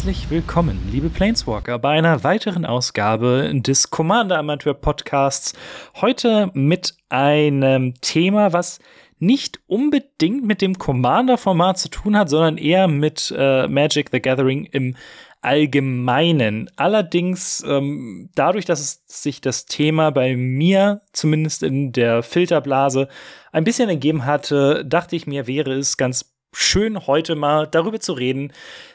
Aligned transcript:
Herzlich 0.00 0.30
willkommen, 0.30 0.88
liebe 0.90 1.10
Planeswalker, 1.10 1.78
bei 1.78 1.90
einer 1.90 2.24
weiteren 2.24 2.64
Ausgabe 2.64 3.52
des 3.54 3.90
Commander 3.90 4.38
Amateur 4.38 4.72
Podcasts. 4.72 5.52
Heute 6.00 6.50
mit 6.54 6.94
einem 7.10 7.92
Thema, 8.00 8.54
was 8.54 8.78
nicht 9.18 9.60
unbedingt 9.66 10.46
mit 10.46 10.62
dem 10.62 10.78
Commander-Format 10.78 11.78
zu 11.78 11.90
tun 11.90 12.16
hat, 12.16 12.30
sondern 12.30 12.56
eher 12.56 12.88
mit 12.88 13.30
äh, 13.36 13.68
Magic 13.68 14.08
the 14.10 14.22
Gathering 14.22 14.64
im 14.64 14.96
Allgemeinen. 15.42 16.70
Allerdings, 16.76 17.62
ähm, 17.68 18.30
dadurch, 18.34 18.64
dass 18.64 18.80
es 18.80 19.02
sich 19.06 19.42
das 19.42 19.66
Thema 19.66 20.12
bei 20.12 20.34
mir, 20.34 21.02
zumindest 21.12 21.62
in 21.62 21.92
der 21.92 22.22
Filterblase, 22.22 23.06
ein 23.52 23.64
bisschen 23.64 23.90
ergeben 23.90 24.24
hatte, 24.24 24.82
dachte 24.86 25.14
ich 25.14 25.26
mir, 25.26 25.46
wäre 25.46 25.72
es 25.74 25.98
ganz 25.98 26.29
schön 26.52 27.06
heute 27.06 27.34
mal 27.34 27.66
darüber 27.66 28.00
zu 28.00 28.12
reden, 28.12 28.52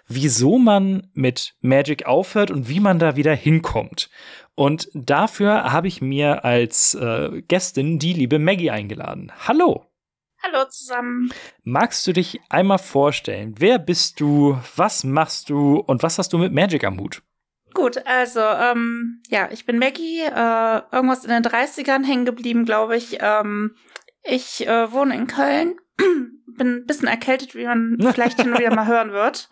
wieso 0.07 0.57
man 0.57 1.09
mit 1.13 1.55
Magic 1.61 2.05
aufhört 2.05 2.51
und 2.51 2.69
wie 2.69 2.79
man 2.79 2.99
da 2.99 3.15
wieder 3.15 3.35
hinkommt. 3.35 4.09
Und 4.55 4.89
dafür 4.93 5.71
habe 5.71 5.87
ich 5.87 6.01
mir 6.01 6.45
als 6.45 6.95
äh, 6.95 7.41
Gästin 7.47 7.99
die 7.99 8.13
liebe 8.13 8.39
Maggie 8.39 8.71
eingeladen. 8.71 9.31
Hallo. 9.47 9.85
Hallo 10.41 10.65
zusammen. 10.69 11.31
Magst 11.63 12.05
du 12.05 12.13
dich 12.13 12.39
einmal 12.49 12.77
vorstellen? 12.77 13.55
Wer 13.57 13.79
bist 13.79 14.19
du? 14.19 14.57
Was 14.75 15.03
machst 15.03 15.49
du? 15.49 15.77
Und 15.79 16.03
was 16.03 16.19
hast 16.19 16.33
du 16.33 16.37
mit 16.37 16.53
Magic 16.53 16.83
am 16.83 16.99
Hut? 16.99 17.23
Gut, 17.73 17.97
also, 18.05 18.39
ähm, 18.39 19.21
ja, 19.27 19.49
ich 19.51 19.65
bin 19.65 19.79
Maggie, 19.79 20.21
äh, 20.21 20.81
irgendwas 20.91 21.25
in 21.25 21.31
den 21.31 21.43
30ern 21.43 22.05
hängen 22.05 22.23
geblieben, 22.23 22.63
glaube 22.63 22.95
ich. 22.95 23.17
Ähm, 23.19 23.75
ich 24.23 24.65
äh, 24.65 24.91
wohne 24.91 25.15
in 25.15 25.27
Köln, 25.27 25.75
bin 26.57 26.77
ein 26.77 26.85
bisschen 26.85 27.07
erkältet, 27.07 27.55
wie 27.55 27.65
man 27.65 27.97
vielleicht 28.13 28.41
hin 28.41 28.51
und 28.51 28.59
wieder 28.59 28.73
mal 28.73 28.87
hören 28.87 29.11
wird. 29.11 29.49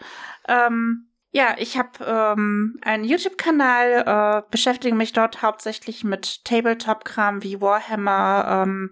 Ähm, 0.47 1.07
ja, 1.31 1.55
ich 1.57 1.77
habe 1.77 1.89
ähm, 2.05 2.79
einen 2.83 3.03
YouTube-Kanal, 3.05 4.03
äh, 4.05 4.51
beschäftige 4.51 4.95
mich 4.95 5.13
dort 5.13 5.41
hauptsächlich 5.41 6.03
mit 6.03 6.45
Tabletop-Kram 6.45 7.41
wie 7.41 7.59
Warhammer, 7.59 8.63
ähm, 8.63 8.91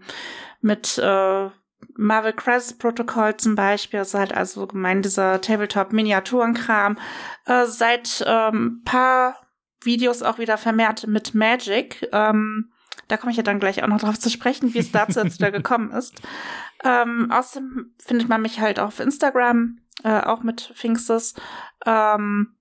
mit 0.59 0.97
äh, 0.97 1.49
Marvel 1.95 2.33
Crisis 2.33 2.77
Protocol 2.77 3.37
zum 3.37 3.55
Beispiel, 3.55 3.99
also 3.99 4.17
halt 4.17 4.33
also 4.33 4.65
gemein 4.65 5.03
dieser 5.03 5.39
Tabletop-Miniaturenkram. 5.39 6.97
Äh, 7.45 7.65
seit 7.65 8.23
ähm, 8.25 8.81
paar 8.85 9.35
Videos 9.83 10.23
auch 10.23 10.39
wieder 10.39 10.57
vermehrt 10.57 11.07
mit 11.07 11.35
Magic. 11.35 12.07
Ähm, 12.11 12.71
da 13.07 13.17
komme 13.17 13.31
ich 13.31 13.37
ja 13.37 13.43
dann 13.43 13.59
gleich 13.59 13.83
auch 13.83 13.87
noch 13.87 13.99
drauf 13.99 14.19
zu 14.19 14.29
sprechen, 14.29 14.73
wie 14.73 14.79
es 14.79 14.91
dazu 14.91 15.19
jetzt 15.19 15.39
wieder 15.39 15.51
gekommen 15.51 15.91
ist. 15.91 16.21
Ähm, 16.83 17.31
außerdem 17.31 17.93
findet 17.97 18.29
man 18.29 18.41
mich 18.41 18.59
halt 18.59 18.79
auch 18.79 18.87
auf 18.87 18.99
Instagram, 18.99 19.79
äh, 20.03 20.21
auch 20.21 20.43
mit 20.43 20.71
Pfingstes. 20.75 21.35
Ähm, 21.85 22.55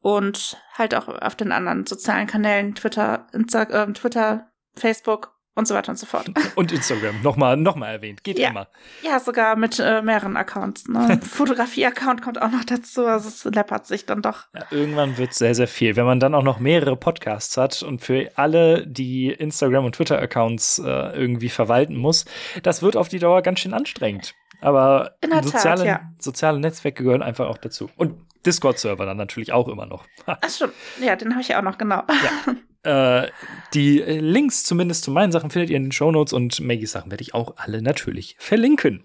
und 0.00 0.58
halt 0.74 0.94
auch 0.94 1.08
auf 1.08 1.34
den 1.34 1.50
anderen 1.50 1.86
sozialen 1.86 2.26
Kanälen, 2.26 2.74
Twitter, 2.74 3.26
Insta 3.32 3.62
äh, 3.62 3.92
Twitter, 3.94 4.50
Facebook 4.74 5.33
und 5.54 5.68
so 5.68 5.74
weiter 5.74 5.90
und 5.90 5.96
so 5.96 6.06
fort. 6.06 6.30
Und 6.56 6.72
Instagram, 6.72 7.22
nochmal 7.22 7.56
noch 7.56 7.76
mal 7.76 7.88
erwähnt, 7.88 8.24
geht 8.24 8.38
ja. 8.38 8.50
immer. 8.50 8.68
Ja, 9.02 9.20
sogar 9.20 9.56
mit 9.56 9.78
äh, 9.78 10.02
mehreren 10.02 10.36
Accounts. 10.36 10.88
Ne? 10.88 11.20
Fotografie-Account 11.22 12.22
kommt 12.22 12.40
auch 12.42 12.50
noch 12.50 12.64
dazu, 12.64 13.06
also 13.06 13.28
es 13.28 13.44
läppert 13.44 13.86
sich 13.86 14.06
dann 14.06 14.22
doch. 14.22 14.46
Ja, 14.54 14.66
irgendwann 14.70 15.16
wird 15.16 15.34
sehr, 15.34 15.54
sehr 15.54 15.68
viel. 15.68 15.96
Wenn 15.96 16.06
man 16.06 16.20
dann 16.20 16.34
auch 16.34 16.42
noch 16.42 16.58
mehrere 16.58 16.96
Podcasts 16.96 17.56
hat 17.56 17.82
und 17.82 18.00
für 18.00 18.30
alle 18.36 18.86
die 18.86 19.30
Instagram- 19.30 19.84
und 19.84 19.94
Twitter-Accounts 19.94 20.80
äh, 20.80 20.84
irgendwie 20.84 21.48
verwalten 21.48 21.96
muss, 21.96 22.24
das 22.62 22.82
wird 22.82 22.96
auf 22.96 23.08
die 23.08 23.18
Dauer 23.18 23.42
ganz 23.42 23.60
schön 23.60 23.74
anstrengend. 23.74 24.34
Aber 24.60 25.16
soziale, 25.42 25.84
Tat, 25.84 25.86
ja. 25.86 26.00
soziale 26.18 26.58
Netzwerke 26.58 27.04
gehören 27.04 27.22
einfach 27.22 27.48
auch 27.48 27.58
dazu. 27.58 27.90
Und 27.96 28.14
Discord-Server 28.46 29.06
dann 29.06 29.16
natürlich 29.16 29.52
auch 29.52 29.68
immer 29.68 29.86
noch. 29.86 30.04
Ach 30.26 30.50
schon, 30.50 30.70
ja, 31.02 31.16
den 31.16 31.32
habe 31.32 31.42
ich 31.42 31.48
ja 31.48 31.58
auch 31.58 31.64
noch, 31.64 31.78
genau. 31.78 32.02
Ja. 32.08 32.54
Äh, 32.84 33.30
die 33.72 33.96
Links 33.96 34.62
zumindest 34.62 35.04
zu 35.04 35.10
meinen 35.10 35.32
Sachen 35.32 35.48
findet 35.48 35.70
ihr 35.70 35.78
in 35.78 35.84
den 35.84 35.92
Shownotes 35.92 36.34
und 36.34 36.60
Maggies 36.60 36.92
Sachen 36.92 37.10
werde 37.10 37.22
ich 37.22 37.32
auch 37.32 37.54
alle 37.56 37.80
natürlich 37.80 38.36
verlinken. 38.38 39.04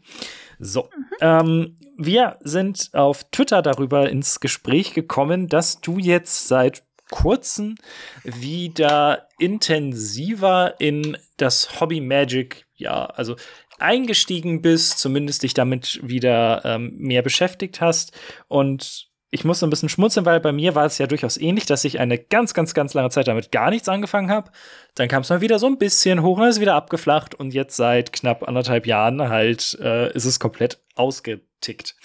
So, 0.59 0.89
mhm. 0.93 1.05
ähm, 1.21 1.77
wir 1.97 2.37
sind 2.41 2.89
auf 2.91 3.23
Twitter 3.31 3.61
darüber 3.61 4.09
ins 4.09 4.41
Gespräch 4.41 4.93
gekommen, 4.93 5.47
dass 5.47 5.79
du 5.79 5.97
jetzt 5.97 6.49
seit 6.49 6.83
kurzem 7.09 7.75
wieder 8.23 9.27
intensiver 9.39 10.75
in 10.79 11.17
das 11.37 11.79
Hobby 11.79 12.01
Magic, 12.01 12.67
ja, 12.75 13.05
also 13.05 13.35
eingestiegen 13.79 14.61
bist, 14.61 14.99
zumindest 14.99 15.43
dich 15.43 15.53
damit 15.53 15.99
wieder 16.03 16.63
ähm, 16.65 16.95
mehr 16.97 17.21
beschäftigt 17.21 17.81
hast 17.81 18.11
und 18.47 19.08
ich 19.31 19.45
muss 19.45 19.59
so 19.59 19.67
ein 19.67 19.69
bisschen 19.69 19.89
schmunzeln, 19.89 20.25
weil 20.25 20.39
bei 20.39 20.51
mir 20.51 20.73
war 20.73 20.85
es 20.85 20.97
ja 20.97 21.05
durchaus 21.05 21.37
ähnlich, 21.37 21.65
dass 21.65 21.85
ich 21.85 21.99
eine 21.99 22.17
ganz, 22.17 22.53
ganz, 22.53 22.73
ganz 22.73 22.93
lange 22.93 23.11
Zeit 23.11 23.27
damit 23.27 23.51
gar 23.51 23.69
nichts 23.69 23.87
angefangen 23.87 24.31
habe. 24.31 24.51
Dann 24.95 25.07
kam 25.07 25.21
es 25.21 25.29
mal 25.29 25.41
wieder 25.41 25.59
so 25.59 25.67
ein 25.67 25.77
bisschen 25.77 26.23
hoch 26.23 26.39
und 26.39 26.47
ist 26.47 26.59
wieder 26.59 26.75
abgeflacht 26.75 27.35
und 27.35 27.53
jetzt 27.53 27.75
seit 27.75 28.11
knapp 28.11 28.47
anderthalb 28.47 28.87
Jahren 28.87 29.29
halt 29.29 29.77
äh, 29.81 30.11
ist 30.13 30.25
es 30.25 30.39
komplett 30.39 30.79
ausgetickt. 30.95 31.95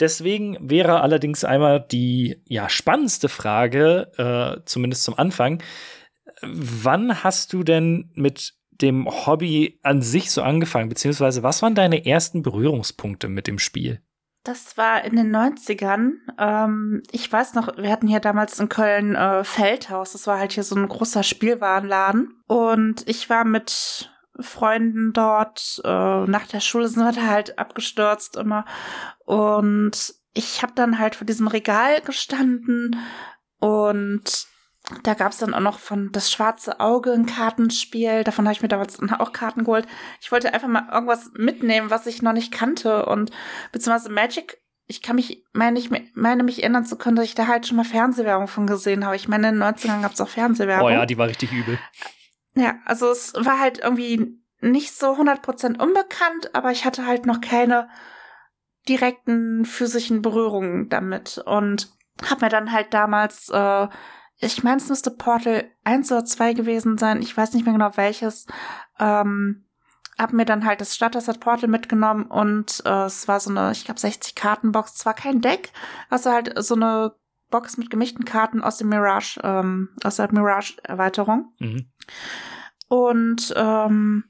Deswegen 0.00 0.58
wäre 0.60 1.00
allerdings 1.02 1.44
einmal 1.44 1.80
die 1.80 2.42
ja 2.46 2.68
spannendste 2.68 3.28
Frage, 3.28 4.10
äh, 4.16 4.60
zumindest 4.64 5.04
zum 5.04 5.16
Anfang, 5.16 5.62
wann 6.42 7.22
hast 7.22 7.52
du 7.52 7.62
denn 7.62 8.10
mit 8.14 8.54
dem 8.70 9.06
Hobby 9.08 9.78
an 9.82 10.02
sich 10.02 10.32
so 10.32 10.42
angefangen, 10.42 10.88
beziehungsweise 10.88 11.44
was 11.44 11.62
waren 11.62 11.76
deine 11.76 12.04
ersten 12.04 12.42
Berührungspunkte 12.42 13.28
mit 13.28 13.46
dem 13.46 13.60
Spiel? 13.60 14.00
Das 14.44 14.76
war 14.76 15.02
in 15.04 15.16
den 15.16 15.34
90ern. 15.34 16.12
Ähm, 16.38 17.02
ich 17.10 17.32
weiß 17.32 17.54
noch, 17.54 17.78
wir 17.78 17.90
hatten 17.90 18.06
hier 18.06 18.20
damals 18.20 18.60
in 18.60 18.68
Köln 18.68 19.14
äh, 19.14 19.42
Feldhaus. 19.42 20.12
Das 20.12 20.26
war 20.26 20.38
halt 20.38 20.52
hier 20.52 20.64
so 20.64 20.76
ein 20.76 20.86
großer 20.86 21.22
Spielwarenladen. 21.22 22.42
Und 22.46 23.08
ich 23.08 23.30
war 23.30 23.46
mit 23.46 24.10
Freunden 24.38 25.14
dort. 25.14 25.80
Äh, 25.82 25.88
nach 26.26 26.46
der 26.46 26.60
Schule 26.60 26.88
sind 26.88 27.16
wir 27.16 27.26
halt 27.26 27.58
abgestürzt 27.58 28.36
immer. 28.36 28.66
Und 29.24 30.14
ich 30.34 30.62
habe 30.62 30.72
dann 30.74 30.98
halt 30.98 31.14
vor 31.14 31.26
diesem 31.26 31.46
Regal 31.46 32.02
gestanden 32.02 32.96
und 33.60 34.46
da 35.02 35.14
gab 35.14 35.32
es 35.32 35.38
dann 35.38 35.54
auch 35.54 35.60
noch 35.60 35.78
von 35.78 36.12
Das 36.12 36.30
Schwarze 36.30 36.78
Auge 36.78 37.12
ein 37.12 37.26
Kartenspiel. 37.26 38.22
Davon 38.22 38.44
habe 38.44 38.52
ich 38.52 38.62
mir 38.62 38.68
damals 38.68 39.00
auch 39.18 39.32
Karten 39.32 39.64
geholt. 39.64 39.86
Ich 40.20 40.30
wollte 40.30 40.52
einfach 40.52 40.68
mal 40.68 40.88
irgendwas 40.92 41.30
mitnehmen, 41.34 41.90
was 41.90 42.06
ich 42.06 42.20
noch 42.20 42.34
nicht 42.34 42.52
kannte. 42.52 43.06
Und 43.06 43.30
beziehungsweise 43.72 44.10
Magic, 44.10 44.58
ich 44.86 45.00
kann 45.00 45.16
mich, 45.16 45.42
meine 45.54 45.78
ich, 45.78 45.90
meine 46.14 46.42
mich 46.42 46.62
erinnern 46.62 46.84
zu 46.84 46.96
können, 46.96 47.16
dass 47.16 47.24
ich 47.24 47.34
da 47.34 47.46
halt 47.46 47.66
schon 47.66 47.78
mal 47.78 47.84
Fernsehwerbung 47.84 48.46
von 48.46 48.66
gesehen 48.66 49.06
habe. 49.06 49.16
Ich 49.16 49.26
meine, 49.26 49.48
in 49.48 49.54
den 49.54 49.62
90ern 49.62 50.02
gab 50.02 50.12
es 50.12 50.20
auch 50.20 50.28
Fernsehwerbung. 50.28 50.86
Oh 50.86 50.90
ja, 50.90 51.06
die 51.06 51.16
war 51.16 51.28
richtig 51.28 51.52
übel. 51.52 51.78
Ja, 52.54 52.74
also 52.84 53.10
es 53.10 53.32
war 53.34 53.58
halt 53.58 53.78
irgendwie 53.78 54.38
nicht 54.60 54.94
so 54.94 55.14
100% 55.14 55.80
unbekannt, 55.82 56.54
aber 56.54 56.70
ich 56.72 56.84
hatte 56.84 57.06
halt 57.06 57.24
noch 57.24 57.40
keine 57.40 57.88
direkten 58.86 59.64
physischen 59.64 60.20
Berührungen 60.20 60.90
damit. 60.90 61.38
Und 61.38 61.90
habe 62.28 62.44
mir 62.44 62.50
dann 62.50 62.70
halt 62.70 62.92
damals 62.92 63.48
äh, 63.48 63.88
ich 64.38 64.62
meine, 64.62 64.78
es 64.78 64.88
müsste 64.88 65.10
Portal 65.10 65.64
1 65.84 66.10
oder 66.12 66.24
2 66.24 66.54
gewesen 66.54 66.98
sein, 66.98 67.22
ich 67.22 67.36
weiß 67.36 67.52
nicht 67.52 67.64
mehr 67.64 67.74
genau 67.74 67.96
welches. 67.96 68.46
Ähm, 68.98 69.64
hab 70.18 70.32
mir 70.32 70.44
dann 70.44 70.64
halt 70.64 70.80
das 70.80 70.94
Starter-Set 70.94 71.40
Portal 71.40 71.68
mitgenommen 71.68 72.26
und 72.26 72.82
äh, 72.84 73.04
es 73.04 73.26
war 73.26 73.40
so 73.40 73.50
eine, 73.50 73.72
ich 73.72 73.84
glaube, 73.84 73.98
60 73.98 74.34
Kartenbox, 74.34 74.94
zwar 74.94 75.14
kein 75.14 75.40
Deck, 75.40 75.70
also 76.08 76.30
halt 76.30 76.52
so 76.62 76.74
eine 76.76 77.14
Box 77.50 77.76
mit 77.76 77.90
gemischten 77.90 78.24
Karten 78.24 78.62
aus 78.62 78.78
dem 78.78 78.88
Mirage, 78.88 79.40
ähm, 79.42 79.90
aus 80.02 80.16
der 80.16 80.32
Mirage-Erweiterung. 80.32 81.52
Mhm. 81.58 81.86
Und 82.88 83.52
ähm, 83.56 84.24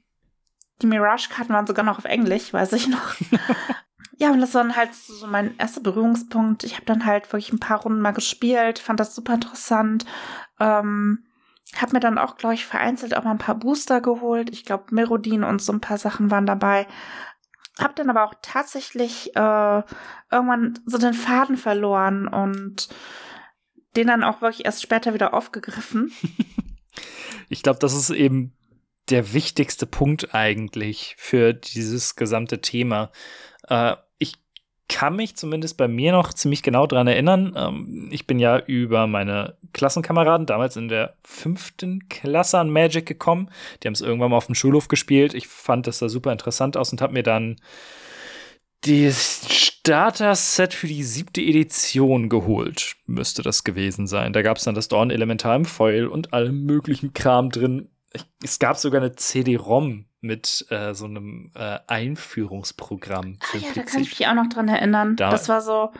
die 0.81 0.87
Mirage-Karten 0.87 1.53
waren 1.53 1.67
sogar 1.67 1.85
noch 1.85 1.99
auf 1.99 2.05
Englisch, 2.05 2.51
weiß 2.51 2.73
ich 2.73 2.87
noch. 2.87 3.15
Ja, 4.17 4.31
und 4.31 4.39
das 4.39 4.53
war 4.53 4.63
dann 4.63 4.75
halt 4.75 4.93
so 4.93 5.27
mein 5.27 5.57
erster 5.57 5.81
Berührungspunkt. 5.81 6.63
Ich 6.63 6.75
habe 6.75 6.85
dann 6.85 7.05
halt 7.05 7.31
wirklich 7.31 7.51
ein 7.51 7.59
paar 7.59 7.81
Runden 7.81 8.01
mal 8.01 8.11
gespielt, 8.11 8.79
fand 8.79 8.99
das 8.99 9.13
super 9.13 9.33
interessant. 9.33 10.05
Ähm, 10.59 11.25
hab 11.75 11.91
mir 11.91 11.99
dann 11.99 12.17
auch, 12.17 12.37
glaube 12.37 12.55
ich, 12.55 12.65
vereinzelt 12.65 13.15
auch 13.15 13.23
mal 13.23 13.31
ein 13.31 13.37
paar 13.37 13.55
Booster 13.55 13.99
geholt. 13.99 14.49
Ich 14.51 14.63
glaube, 14.63 14.85
Merodin 14.91 15.43
und 15.43 15.61
so 15.61 15.73
ein 15.73 15.81
paar 15.81 15.97
Sachen 15.97 16.31
waren 16.31 16.45
dabei. 16.45 16.87
Hab 17.77 17.95
dann 17.97 18.09
aber 18.09 18.23
auch 18.23 18.35
tatsächlich 18.41 19.35
äh, 19.35 19.83
irgendwann 20.31 20.79
so 20.85 20.97
den 20.97 21.13
Faden 21.13 21.57
verloren 21.57 22.27
und 22.27 22.87
den 23.97 24.07
dann 24.07 24.23
auch 24.23 24.41
wirklich 24.41 24.65
erst 24.65 24.81
später 24.81 25.13
wieder 25.13 25.33
aufgegriffen. 25.33 26.13
ich 27.49 27.63
glaube, 27.63 27.79
das 27.79 27.93
ist 27.93 28.11
eben 28.11 28.53
der 29.09 29.33
wichtigste 29.33 29.85
Punkt 29.85 30.33
eigentlich 30.33 31.15
für 31.17 31.53
dieses 31.53 32.15
gesamte 32.15 32.61
Thema. 32.61 33.11
Äh, 33.67 33.95
ich 34.17 34.33
kann 34.87 35.15
mich 35.15 35.35
zumindest 35.35 35.77
bei 35.77 35.87
mir 35.87 36.11
noch 36.11 36.33
ziemlich 36.33 36.63
genau 36.63 36.87
dran 36.87 37.07
erinnern. 37.07 37.53
Ähm, 37.57 38.09
ich 38.11 38.27
bin 38.27 38.39
ja 38.39 38.59
über 38.59 39.07
meine 39.07 39.57
Klassenkameraden 39.73 40.45
damals 40.45 40.75
in 40.77 40.87
der 40.87 41.15
fünften 41.23 42.07
Klasse 42.09 42.59
an 42.59 42.69
Magic 42.69 43.05
gekommen. 43.05 43.49
Die 43.81 43.87
haben 43.87 43.93
es 43.93 44.01
irgendwann 44.01 44.31
mal 44.31 44.37
auf 44.37 44.45
dem 44.45 44.55
Schulhof 44.55 44.87
gespielt. 44.87 45.33
Ich 45.33 45.47
fand 45.47 45.87
das 45.87 45.99
da 45.99 46.09
super 46.09 46.31
interessant 46.31 46.77
aus 46.77 46.91
und 46.91 47.01
habe 47.01 47.13
mir 47.13 47.23
dann 47.23 47.57
das 48.81 49.47
Starter-Set 49.49 50.73
für 50.73 50.87
die 50.87 51.03
siebte 51.03 51.41
Edition 51.41 52.29
geholt, 52.29 52.95
müsste 53.07 53.41
das 53.41 53.63
gewesen 53.63 54.05
sein. 54.05 54.33
Da 54.33 54.43
gab 54.43 54.57
es 54.57 54.63
dann 54.63 54.75
das 54.75 54.87
Dorn 54.87 55.09
Elementar 55.09 55.55
im 55.55 55.65
Foil 55.65 56.07
und 56.07 56.33
allem 56.33 56.65
möglichen 56.65 57.13
Kram 57.13 57.49
drin. 57.49 57.89
Es 58.43 58.59
gab 58.59 58.77
sogar 58.77 59.01
eine 59.01 59.15
CD-ROM 59.15 60.05
mit 60.25 60.65
äh, 60.69 60.93
so 60.93 61.05
einem 61.05 61.51
äh, 61.55 61.79
Einführungsprogramm. 61.87 63.37
Ach 63.41 63.53
ja, 63.53 63.69
da 63.73 63.83
kann 63.83 64.01
ich 64.01 64.19
mich 64.19 64.27
auch 64.27 64.33
noch 64.33 64.49
dran 64.49 64.67
erinnern. 64.67 65.15
Da 65.15 65.29
das 65.29 65.47
war 65.47 65.61
so, 65.61 65.91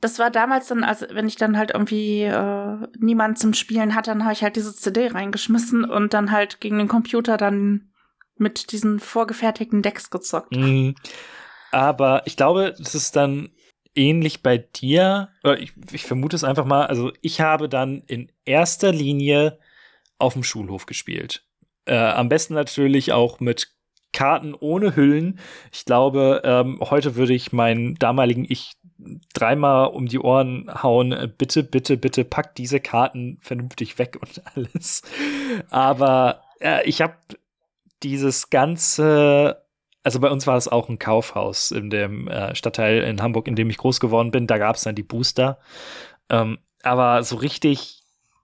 das 0.00 0.18
war 0.18 0.30
damals 0.30 0.68
dann, 0.68 0.84
also 0.84 1.06
wenn 1.10 1.26
ich 1.26 1.36
dann 1.36 1.56
halt 1.56 1.70
irgendwie 1.72 2.22
äh, 2.22 2.76
niemand 2.98 3.38
zum 3.38 3.54
Spielen 3.54 3.94
hatte, 3.94 4.10
dann 4.10 4.24
habe 4.24 4.32
ich 4.32 4.42
halt 4.42 4.56
diese 4.56 4.74
CD 4.74 5.08
reingeschmissen 5.08 5.84
und 5.84 6.14
dann 6.14 6.30
halt 6.30 6.60
gegen 6.60 6.78
den 6.78 6.88
Computer 6.88 7.36
dann 7.36 7.90
mit 8.36 8.72
diesen 8.72 9.00
vorgefertigten 9.00 9.82
Decks 9.82 10.10
gezockt. 10.10 10.54
Mhm. 10.54 10.94
Aber 11.70 12.22
ich 12.26 12.36
glaube, 12.36 12.74
das 12.78 12.94
ist 12.94 13.16
dann 13.16 13.50
ähnlich 13.94 14.42
bei 14.42 14.58
dir. 14.58 15.30
Ich, 15.58 15.72
ich 15.92 16.04
vermute 16.04 16.36
es 16.36 16.44
einfach 16.44 16.64
mal. 16.64 16.86
Also 16.86 17.12
ich 17.20 17.40
habe 17.40 17.68
dann 17.68 18.02
in 18.06 18.30
erster 18.44 18.92
Linie 18.92 19.58
auf 20.18 20.34
dem 20.34 20.44
Schulhof 20.44 20.86
gespielt. 20.86 21.47
Äh, 21.88 21.96
am 21.96 22.28
besten 22.28 22.54
natürlich 22.54 23.12
auch 23.12 23.40
mit 23.40 23.68
Karten 24.12 24.54
ohne 24.54 24.96
Hüllen. 24.96 25.38
Ich 25.72 25.84
glaube, 25.84 26.42
ähm, 26.44 26.78
heute 26.80 27.16
würde 27.16 27.34
ich 27.34 27.52
meinen 27.52 27.94
damaligen 27.96 28.46
Ich 28.48 28.72
dreimal 29.32 29.88
um 29.88 30.06
die 30.06 30.18
Ohren 30.18 30.70
hauen. 30.82 31.32
Bitte, 31.38 31.62
bitte, 31.62 31.96
bitte 31.96 32.24
pack 32.24 32.54
diese 32.54 32.80
Karten 32.80 33.38
vernünftig 33.40 33.98
weg 33.98 34.18
und 34.20 34.42
alles. 34.54 35.02
Aber 35.70 36.42
äh, 36.60 36.88
ich 36.88 37.00
habe 37.00 37.14
dieses 38.02 38.50
ganze 38.50 39.62
also 40.04 40.20
bei 40.20 40.30
uns 40.30 40.46
war 40.46 40.56
es 40.56 40.68
auch 40.68 40.88
ein 40.88 40.98
Kaufhaus 40.98 41.70
in 41.70 41.90
dem 41.90 42.28
äh, 42.28 42.54
Stadtteil 42.54 43.02
in 43.02 43.20
Hamburg, 43.20 43.46
in 43.46 43.56
dem 43.56 43.68
ich 43.68 43.76
groß 43.76 44.00
geworden 44.00 44.30
bin. 44.30 44.46
Da 44.46 44.56
gab 44.56 44.76
es 44.76 44.84
dann 44.84 44.94
die 44.94 45.02
Booster. 45.02 45.58
Ähm, 46.30 46.58
aber 46.82 47.22
so 47.24 47.36
richtig 47.36 47.97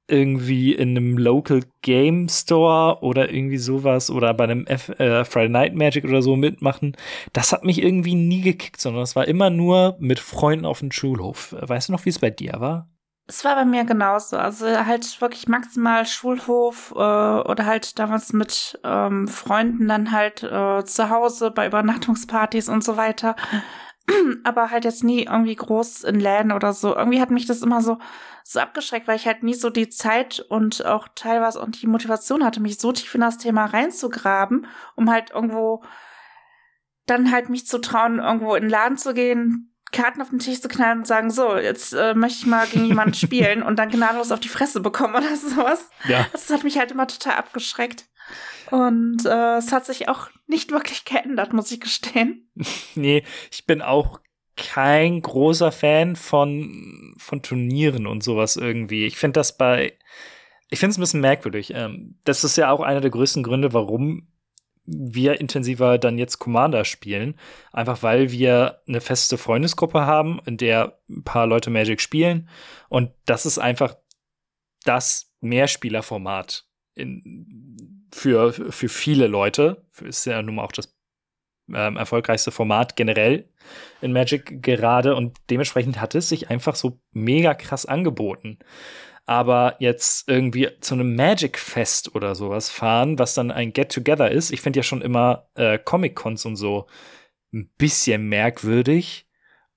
irgendwie 0.07 0.75
in 0.75 0.91
einem 0.91 1.17
Local 1.19 1.63
Game 1.83 2.29
Store 2.29 3.03
oder 3.03 3.33
irgendwie 3.33 3.59
sowas 3.59 4.11
oder 4.11 4.35
bei 4.35 4.45
einem 4.45 4.67
F 4.67 4.89
äh, 4.99 5.25
Friday 5.25 5.49
Night 5.49 5.75
Magic 5.75 6.05
oder 6.05 6.23
so 6.23 6.37
mitmachen, 6.37 6.97
das 7.33 7.53
hat 7.53 7.65
mich 7.65 7.83
irgendwie 7.83 8.15
nie 8.15 8.43
gekickt, 8.43 8.81
sondern 8.81 9.03
es 9.03 9.17
war 9.17 9.27
immer 9.27 9.51
nur 9.51 9.97
mit 9.99 10.21
Freunden 10.21 10.67
auf 10.67 10.81
dem 10.81 10.93
Schulhof. 10.93 11.55
Weißt 11.59 11.89
du 11.89 11.93
noch, 11.93 12.05
wie 12.05 12.11
es 12.11 12.19
bei 12.19 12.31
dir 12.31 12.55
war? 12.59 12.89
Es 13.27 13.43
war 13.43 13.55
bei 13.55 13.65
mir 13.65 13.85
genauso. 13.85 14.37
Also 14.37 14.67
halt 14.67 15.21
wirklich 15.23 15.49
maximal 15.49 16.05
Schulhof 16.05 16.93
äh, 16.95 16.99
oder 16.99 17.65
halt 17.65 17.99
damals 17.99 18.35
mit 18.35 18.79
ähm, 18.85 19.27
Freunden 19.29 19.89
dann 19.89 20.13
halt 20.13 20.43
äh, 20.43 20.85
zu 20.85 21.09
Hause 21.09 21.51
bei 21.51 21.67
Übernachtungspartys 21.67 22.69
und 22.69 22.85
so 22.85 22.99
weiter. 22.99 23.35
Aber 24.45 24.71
halt 24.71 24.85
jetzt 24.85 25.05
nie 25.05 25.25
irgendwie 25.25 25.55
groß 25.55 26.05
in 26.05 26.21
Läden 26.21 26.53
oder 26.53 26.73
so. 26.73 26.95
Irgendwie 26.95 27.21
hat 27.21 27.31
mich 27.31 27.47
das 27.47 27.63
immer 27.63 27.81
so, 27.81 27.99
so 28.43 28.61
abgeschreckt, 28.61 29.09
weil 29.09 29.17
ich 29.17 29.27
halt 29.27 29.43
nie 29.43 29.55
so 29.55 29.71
die 29.71 29.89
Zeit 29.89 30.41
und 30.41 30.85
auch 30.85 31.09
teilweise 31.15 31.63
auch 31.63 31.69
die 31.69 31.87
Motivation 31.87 32.45
hatte, 32.45 32.61
mich 32.61 32.79
so 32.79 32.93
tief 32.93 33.15
in 33.15 33.23
das 33.23 33.39
Thema 33.39 33.67
reinzugraben, 33.67 34.67
um 34.97 35.11
halt 35.11 35.31
irgendwo 35.31 35.83
dann 37.07 37.31
halt 37.31 37.49
mich 37.49 37.67
zu 37.67 37.79
trauen, 37.81 38.19
irgendwo 38.19 38.55
in 38.55 38.63
den 38.63 38.71
Laden 38.71 38.97
zu 38.97 39.15
gehen, 39.15 39.74
Karten 39.95 40.21
auf 40.21 40.31
den 40.31 40.39
Tisch 40.39 40.61
zu 40.61 40.69
knallen 40.69 40.99
und 40.99 41.07
sagen, 41.07 41.31
so, 41.31 41.57
jetzt 41.57 41.93
äh, 41.95 42.15
möchte 42.15 42.41
ich 42.41 42.47
mal 42.47 42.67
gegen 42.67 42.87
jemanden 42.87 43.15
spielen 43.15 43.63
und 43.63 43.79
dann 43.79 43.91
gnadenlos 43.91 44.33
auf 44.33 44.41
die 44.41 44.49
Fresse 44.49 44.81
bekommen 44.81 45.15
oder 45.15 45.37
sowas. 45.37 45.89
Ja. 46.09 46.27
Das 46.33 46.51
hat 46.51 46.65
mich 46.65 46.79
halt 46.79 46.91
immer 46.91 47.07
total 47.07 47.37
abgeschreckt. 47.37 48.07
Und 48.71 49.25
äh, 49.25 49.57
es 49.57 49.73
hat 49.73 49.87
sich 49.87 50.09
auch 50.09 50.29
nicht 50.47 50.71
wirklich 50.73 51.05
geändert, 51.05 51.53
muss 51.53 51.71
ich 51.71 51.81
gestehen. 51.81 52.51
nee, 52.95 53.23
ich 53.51 53.67
bin 53.67 53.83
auch 53.83 54.21
kein 54.57 55.21
großer 55.21 55.73
Fan 55.73 56.17
von, 56.17 57.15
von 57.19 57.43
Turnieren 57.43 58.07
und 58.07 58.23
sowas 58.23 58.57
irgendwie. 58.57 59.07
Ich 59.07 59.17
finde 59.17 59.41
das 59.41 59.57
bei, 59.57 59.99
ich 60.71 60.79
finde 60.79 60.93
es 60.93 60.99
ein 60.99 61.03
bisschen 61.03 61.21
merkwürdig. 61.21 61.73
Ähm, 61.75 62.19
das 62.25 62.45
ist 62.45 62.57
ja 62.57 62.71
auch 62.71 62.81
einer 62.81 63.01
der 63.01 63.11
größten 63.11 63.43
Gründe, 63.43 63.73
warum 63.73 64.29
wir 64.87 65.41
intensiver 65.41 65.99
dann 65.99 66.19
jetzt 66.19 66.39
Commander 66.39 66.85
spielen. 66.85 67.39
Einfach 67.73 68.03
weil 68.03 68.31
wir 68.31 68.81
eine 68.87 69.01
feste 69.01 69.39
Freundesgruppe 69.39 70.07
haben, 70.07 70.41
in 70.45 70.57
der 70.57 70.99
ein 71.09 71.25
paar 71.25 71.47
Leute 71.47 71.71
Magic 71.71 72.01
spielen. 72.01 72.49
Und 72.89 73.11
das 73.27 73.47
ist 73.47 73.59
einfach 73.59 73.97
das 74.85 75.33
Mehrspielerformat 75.41 76.67
in, 76.95 78.07
für, 78.13 78.53
für 78.53 78.89
viele 78.89 79.27
Leute. 79.27 79.87
Ist 80.03 80.27
ja 80.27 80.43
nun 80.43 80.57
mal 80.57 80.65
auch 80.65 80.73
das 80.73 80.95
ähm, 81.73 81.97
erfolgreichste 81.97 82.51
Format 82.51 82.95
generell 82.97 83.49
in 84.03 84.13
Magic 84.13 84.63
gerade. 84.63 85.17
Und 85.17 85.39
dementsprechend 85.51 86.01
hat 86.01 86.15
es 86.15 86.29
sich 86.29 86.51
einfach 86.51 86.75
so 86.75 87.01
mega 87.13 87.55
krass 87.55 87.87
angeboten 87.87 88.59
aber 89.27 89.77
jetzt 89.79 90.29
irgendwie 90.29 90.69
zu 90.81 90.95
einem 90.95 91.17
Magic-Fest 91.17 92.15
oder 92.15 92.35
sowas 92.35 92.71
fahren, 92.71 93.19
was 93.19 93.35
dann 93.35 93.51
ein 93.51 93.73
Get-Together 93.73 94.31
ist. 94.31 94.51
Ich 94.51 94.61
finde 94.61 94.81
ja 94.81 94.83
schon 94.83 95.03
immer 95.03 95.49
äh, 95.55 95.79
Comic-Cons 95.79 96.45
und 96.45 96.57
so 96.57 96.87
ein 97.53 97.71
bisschen 97.79 98.29
merkwürdig. 98.29 99.27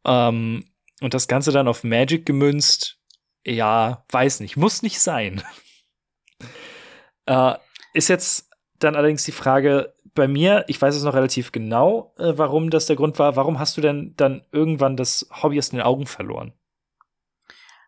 Ähm, 0.06 0.66
und 1.02 1.14
das 1.14 1.28
Ganze 1.28 1.52
dann 1.52 1.68
auf 1.68 1.84
Magic 1.84 2.26
gemünzt, 2.26 3.00
ja, 3.46 4.04
weiß 4.10 4.42
nicht, 4.42 4.58
muss 4.58 4.82
nicht 4.82 5.00
sein. 5.00 5.42
äh, 7.26 7.54
ist 7.94 8.10
jetzt 8.10 8.50
dann 8.80 8.96
allerdings 8.96 9.24
die 9.24 9.32
Frage, 9.32 9.94
bei 10.14 10.28
mir, 10.28 10.66
ich 10.68 10.82
weiß 10.82 10.96
es 10.96 11.04
noch 11.04 11.14
relativ 11.14 11.52
genau, 11.52 12.14
äh, 12.18 12.34
warum 12.36 12.70
das 12.70 12.88
der 12.88 12.96
Grund 12.96 13.20
war. 13.20 13.36
Warum 13.36 13.60
hast 13.60 13.78
du 13.78 13.82
denn 13.82 14.14
dann 14.18 14.44
irgendwann 14.52 14.98
das 14.98 15.30
Hobby 15.32 15.60
aus 15.60 15.70
den 15.70 15.82
Augen 15.82 16.08
verloren? 16.08 16.54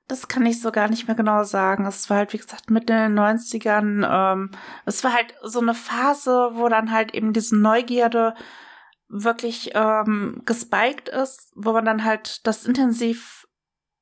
Das 0.09 0.27
kann 0.27 0.43
ich 0.47 0.59
so 0.59 0.71
gar 0.71 0.89
nicht 0.89 1.07
mehr 1.07 1.15
genau 1.15 1.43
sagen. 1.43 1.85
Es 1.85 2.09
war 2.09 2.17
halt, 2.17 2.33
wie 2.33 2.39
gesagt, 2.39 2.71
Mitte 2.71 2.93
in 2.93 3.15
den 3.15 3.19
90ern. 3.19 4.07
Ähm, 4.09 4.51
es 4.85 5.03
war 5.03 5.13
halt 5.13 5.35
so 5.43 5.61
eine 5.61 5.75
Phase, 5.75 6.49
wo 6.53 6.67
dann 6.67 6.91
halt 6.91 7.13
eben 7.13 7.31
diese 7.31 7.55
Neugierde 7.55 8.33
wirklich 9.07 9.71
ähm, 9.75 10.41
gespiked 10.45 11.09
ist, 11.09 11.51
wo 11.55 11.73
man 11.73 11.85
dann 11.85 12.03
halt 12.03 12.45
das 12.47 12.65
intensiv 12.65 13.47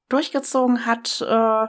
durchgezogen 0.07 0.85
hat. 0.85 1.21
Äh, 1.27 1.67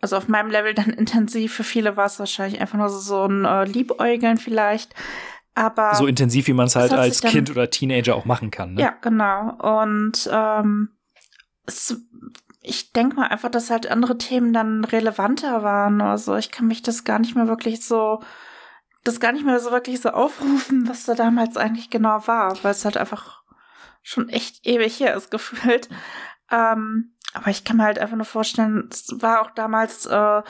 also 0.00 0.16
auf 0.16 0.28
meinem 0.28 0.50
Level 0.50 0.72
dann 0.72 0.90
intensiv. 0.90 1.54
Für 1.54 1.64
viele 1.64 1.96
war 1.96 2.06
es 2.06 2.20
wahrscheinlich 2.20 2.60
einfach 2.60 2.78
nur 2.78 2.88
so, 2.88 3.00
so 3.00 3.24
ein 3.26 3.44
äh, 3.44 3.64
Liebäugeln 3.64 4.36
vielleicht. 4.36 4.94
Aber 5.56 5.92
so 5.96 6.06
intensiv, 6.06 6.46
wie 6.46 6.52
man 6.52 6.66
es 6.66 6.76
halt 6.76 6.92
als 6.92 7.20
Kind 7.20 7.50
oder 7.50 7.68
Teenager 7.68 8.14
auch 8.14 8.26
machen 8.26 8.52
kann. 8.52 8.74
Ne? 8.74 8.82
Ja, 8.82 8.94
genau. 9.00 9.82
Und 9.82 10.30
ähm, 10.32 10.90
es 11.66 12.00
ich 12.64 12.92
denke 12.92 13.16
mal 13.16 13.28
einfach, 13.28 13.50
dass 13.50 13.70
halt 13.70 13.90
andere 13.90 14.16
Themen 14.16 14.54
dann 14.54 14.84
relevanter 14.84 15.62
waren. 15.62 16.00
Also 16.00 16.34
ich 16.36 16.50
kann 16.50 16.66
mich 16.66 16.82
das 16.82 17.04
gar 17.04 17.18
nicht 17.18 17.36
mehr 17.36 17.46
wirklich 17.46 17.84
so, 17.84 18.22
das 19.04 19.20
gar 19.20 19.32
nicht 19.32 19.44
mehr 19.44 19.60
so 19.60 19.70
wirklich 19.70 20.00
so 20.00 20.10
aufrufen, 20.10 20.88
was 20.88 21.04
da 21.04 21.14
damals 21.14 21.58
eigentlich 21.58 21.90
genau 21.90 22.26
war, 22.26 22.56
weil 22.64 22.70
es 22.70 22.84
halt 22.86 22.96
einfach 22.96 23.42
schon 24.02 24.30
echt 24.30 24.66
ewig 24.66 24.98
her 24.98 25.14
ist 25.14 25.30
gefühlt. 25.30 25.90
Ähm, 26.50 27.14
aber 27.34 27.50
ich 27.50 27.64
kann 27.64 27.76
mir 27.76 27.84
halt 27.84 27.98
einfach 27.98 28.16
nur 28.16 28.24
vorstellen, 28.24 28.88
es 28.90 29.08
war 29.20 29.42
auch 29.42 29.50
damals 29.50 30.06
äh, 30.06 30.42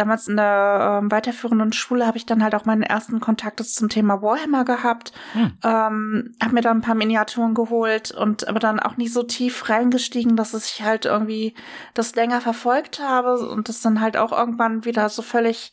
damals 0.00 0.28
in 0.28 0.36
der 0.36 1.00
ähm, 1.02 1.10
weiterführenden 1.10 1.74
Schule 1.74 2.06
habe 2.06 2.16
ich 2.16 2.24
dann 2.24 2.42
halt 2.42 2.54
auch 2.54 2.64
meine 2.64 2.88
ersten 2.88 3.20
Kontakte 3.20 3.64
zum 3.64 3.90
Thema 3.90 4.22
Warhammer 4.22 4.64
gehabt. 4.64 5.12
Hm. 5.34 5.52
Ähm, 5.62 6.34
habe 6.42 6.54
mir 6.54 6.62
dann 6.62 6.78
ein 6.78 6.82
paar 6.82 6.94
Miniaturen 6.94 7.54
geholt 7.54 8.10
und 8.10 8.48
aber 8.48 8.58
dann 8.58 8.80
auch 8.80 8.96
nicht 8.96 9.12
so 9.12 9.22
tief 9.22 9.68
reingestiegen, 9.68 10.36
dass 10.36 10.54
ich 10.54 10.82
halt 10.82 11.04
irgendwie 11.04 11.54
das 11.92 12.14
länger 12.14 12.40
verfolgt 12.40 13.00
habe 13.00 13.46
und 13.48 13.68
das 13.68 13.82
dann 13.82 14.00
halt 14.00 14.16
auch 14.16 14.32
irgendwann 14.32 14.86
wieder 14.86 15.08
so 15.10 15.20
völlig 15.20 15.72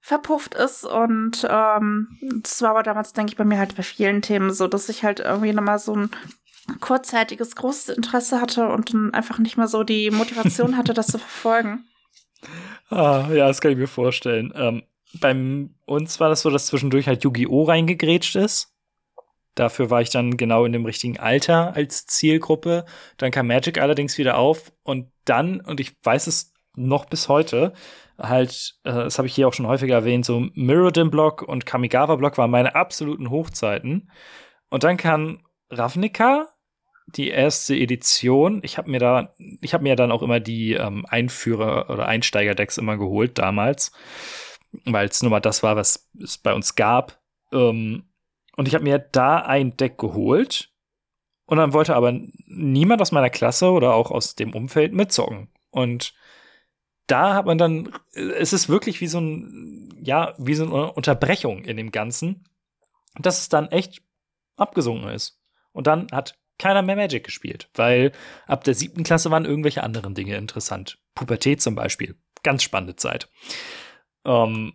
verpufft 0.00 0.54
ist 0.54 0.84
und 0.84 1.46
ähm, 1.50 2.16
das 2.42 2.62
war 2.62 2.70
aber 2.70 2.84
damals, 2.84 3.12
denke 3.12 3.32
ich, 3.32 3.36
bei 3.36 3.44
mir 3.44 3.58
halt 3.58 3.76
bei 3.76 3.82
vielen 3.82 4.22
Themen 4.22 4.52
so, 4.52 4.68
dass 4.68 4.88
ich 4.88 5.02
halt 5.02 5.18
irgendwie 5.20 5.52
nochmal 5.52 5.80
so 5.80 5.96
ein 5.96 6.10
kurzzeitiges 6.80 7.56
großes 7.56 7.96
Interesse 7.96 8.40
hatte 8.40 8.68
und 8.68 8.94
dann 8.94 9.12
einfach 9.12 9.38
nicht 9.38 9.56
mehr 9.56 9.66
so 9.66 9.82
die 9.82 10.10
Motivation 10.10 10.76
hatte, 10.76 10.94
das 10.94 11.08
zu 11.08 11.18
verfolgen. 11.18 11.84
Ah, 12.88 13.28
ja, 13.30 13.48
das 13.48 13.60
kann 13.60 13.72
ich 13.72 13.78
mir 13.78 13.88
vorstellen. 13.88 14.52
Ähm, 14.54 14.82
bei 15.20 15.34
uns 15.86 16.20
war 16.20 16.28
das 16.28 16.42
so, 16.42 16.50
dass 16.50 16.66
zwischendurch 16.66 17.08
halt 17.08 17.24
Yu-Gi-Oh! 17.24 17.64
reingegrätscht 17.64 18.36
ist. 18.36 18.72
Dafür 19.54 19.88
war 19.88 20.02
ich 20.02 20.10
dann 20.10 20.36
genau 20.36 20.66
in 20.66 20.72
dem 20.72 20.84
richtigen 20.84 21.18
Alter 21.18 21.74
als 21.74 22.06
Zielgruppe. 22.06 22.84
Dann 23.16 23.30
kam 23.30 23.46
Magic 23.46 23.80
allerdings 23.80 24.18
wieder 24.18 24.36
auf 24.36 24.72
und 24.82 25.10
dann, 25.24 25.60
und 25.60 25.80
ich 25.80 25.96
weiß 26.02 26.26
es 26.26 26.52
noch 26.76 27.06
bis 27.06 27.28
heute, 27.28 27.72
halt, 28.18 28.78
äh, 28.84 28.92
das 28.92 29.18
habe 29.18 29.26
ich 29.26 29.34
hier 29.34 29.48
auch 29.48 29.54
schon 29.54 29.66
häufiger 29.66 29.94
erwähnt, 29.94 30.26
so 30.26 30.46
Mirrodin-Block 30.54 31.42
und 31.42 31.64
Kamigawa-Block 31.64 32.36
waren 32.36 32.50
meine 32.50 32.74
absoluten 32.74 33.30
Hochzeiten. 33.30 34.10
Und 34.68 34.84
dann 34.84 34.98
kam 34.98 35.40
Ravnica, 35.70 36.48
die 37.06 37.28
erste 37.28 37.74
Edition. 37.74 38.60
Ich 38.62 38.78
habe 38.78 38.90
mir 38.90 38.98
da, 38.98 39.34
ich 39.60 39.74
habe 39.74 39.84
mir 39.84 39.96
dann 39.96 40.12
auch 40.12 40.22
immer 40.22 40.40
die 40.40 40.72
ähm, 40.72 41.06
Einführer- 41.06 41.88
oder 41.90 42.06
Einsteiger-Decks 42.06 42.78
immer 42.78 42.96
geholt 42.96 43.38
damals, 43.38 43.92
weil 44.84 45.08
es 45.08 45.22
nur 45.22 45.30
mal 45.30 45.40
das 45.40 45.62
war, 45.62 45.76
was 45.76 46.08
es 46.20 46.38
bei 46.38 46.52
uns 46.52 46.74
gab. 46.74 47.20
Ähm, 47.52 48.04
und 48.56 48.68
ich 48.68 48.74
habe 48.74 48.84
mir 48.84 48.98
da 48.98 49.38
ein 49.38 49.76
Deck 49.76 49.98
geholt. 49.98 50.72
Und 51.46 51.58
dann 51.58 51.72
wollte 51.72 51.94
aber 51.94 52.12
niemand 52.46 53.00
aus 53.00 53.12
meiner 53.12 53.30
Klasse 53.30 53.70
oder 53.70 53.94
auch 53.94 54.10
aus 54.10 54.34
dem 54.34 54.52
Umfeld 54.52 54.92
mitzocken. 54.92 55.48
Und 55.70 56.12
da 57.06 57.34
hat 57.34 57.46
man 57.46 57.56
dann, 57.56 57.92
es 58.12 58.52
ist 58.52 58.68
wirklich 58.68 59.00
wie 59.00 59.06
so 59.06 59.20
ein, 59.20 59.96
ja, 60.02 60.34
wie 60.38 60.54
so 60.54 60.64
eine 60.64 60.92
Unterbrechung 60.92 61.64
in 61.64 61.76
dem 61.76 61.92
Ganzen, 61.92 62.48
dass 63.16 63.40
es 63.40 63.48
dann 63.48 63.68
echt 63.68 64.02
abgesunken 64.56 65.10
ist. 65.10 65.40
Und 65.72 65.86
dann 65.86 66.08
hat 66.10 66.36
keiner 66.58 66.82
mehr 66.82 66.96
Magic 66.96 67.24
gespielt, 67.24 67.68
weil 67.74 68.12
ab 68.46 68.64
der 68.64 68.74
siebten 68.74 69.02
Klasse 69.02 69.30
waren 69.30 69.44
irgendwelche 69.44 69.82
anderen 69.82 70.14
Dinge 70.14 70.36
interessant. 70.36 70.98
Pubertät 71.14 71.60
zum 71.60 71.74
Beispiel. 71.74 72.16
Ganz 72.42 72.62
spannende 72.62 72.96
Zeit. 72.96 73.28
Ähm, 74.24 74.74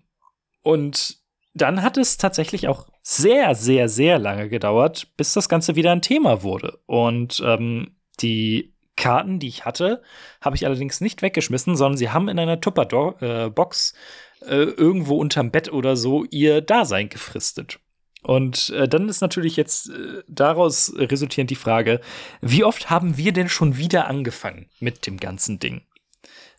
und 0.62 1.18
dann 1.54 1.84
hat 1.84 1.98
es 1.98 2.18
tatsächlich 2.18 2.68
auch 2.68 2.88
sehr, 3.02 3.56
sehr, 3.56 3.90
sehr 3.90 4.20
lange 4.20 4.48
gedauert, 4.48 5.08
bis 5.18 5.34
das 5.34 5.50
Ganze 5.50 5.76
wieder 5.76 5.92
ein 5.92 6.02
Thema 6.02 6.44
wurde. 6.44 6.80
Und 6.86 7.42
ähm, 7.46 7.96
die 8.22 8.74
Karten, 8.96 9.40
die 9.40 9.48
ich 9.48 9.66
hatte, 9.66 10.02
habe 10.42 10.56
ich 10.56 10.66
allerdings 10.66 11.02
nicht 11.02 11.22
weggeschmissen, 11.22 11.76
sondern 11.76 11.98
sie 11.98 12.10
haben 12.10 12.30
in 12.30 12.40
einer 12.40 12.62
Tupper-Box 12.62 13.94
äh, 14.42 14.56
äh, 14.56 14.64
irgendwo 14.64 15.18
unterm 15.18 15.52
Bett 15.52 15.72
oder 15.72 15.96
so 15.96 16.26
ihr 16.26 16.62
Dasein 16.62 17.10
gefristet. 17.10 17.80
Und 18.24 18.70
äh, 18.70 18.88
dann 18.88 19.10
ist 19.10 19.22
natürlich 19.22 19.56
jetzt 19.56 19.90
äh, 19.90 20.24
daraus 20.28 20.94
resultierend 20.96 21.50
die 21.50 21.56
Frage, 21.56 22.02
wie 22.42 22.64
oft 22.64 22.90
haben 22.90 23.18
wir 23.18 23.34
denn 23.34 23.50
schon 23.50 23.78
wieder 23.78 24.08
angefangen 24.08 24.70
mit 24.80 25.08
dem 25.08 25.18
ganzen 25.18 25.60
Ding? 25.60 25.82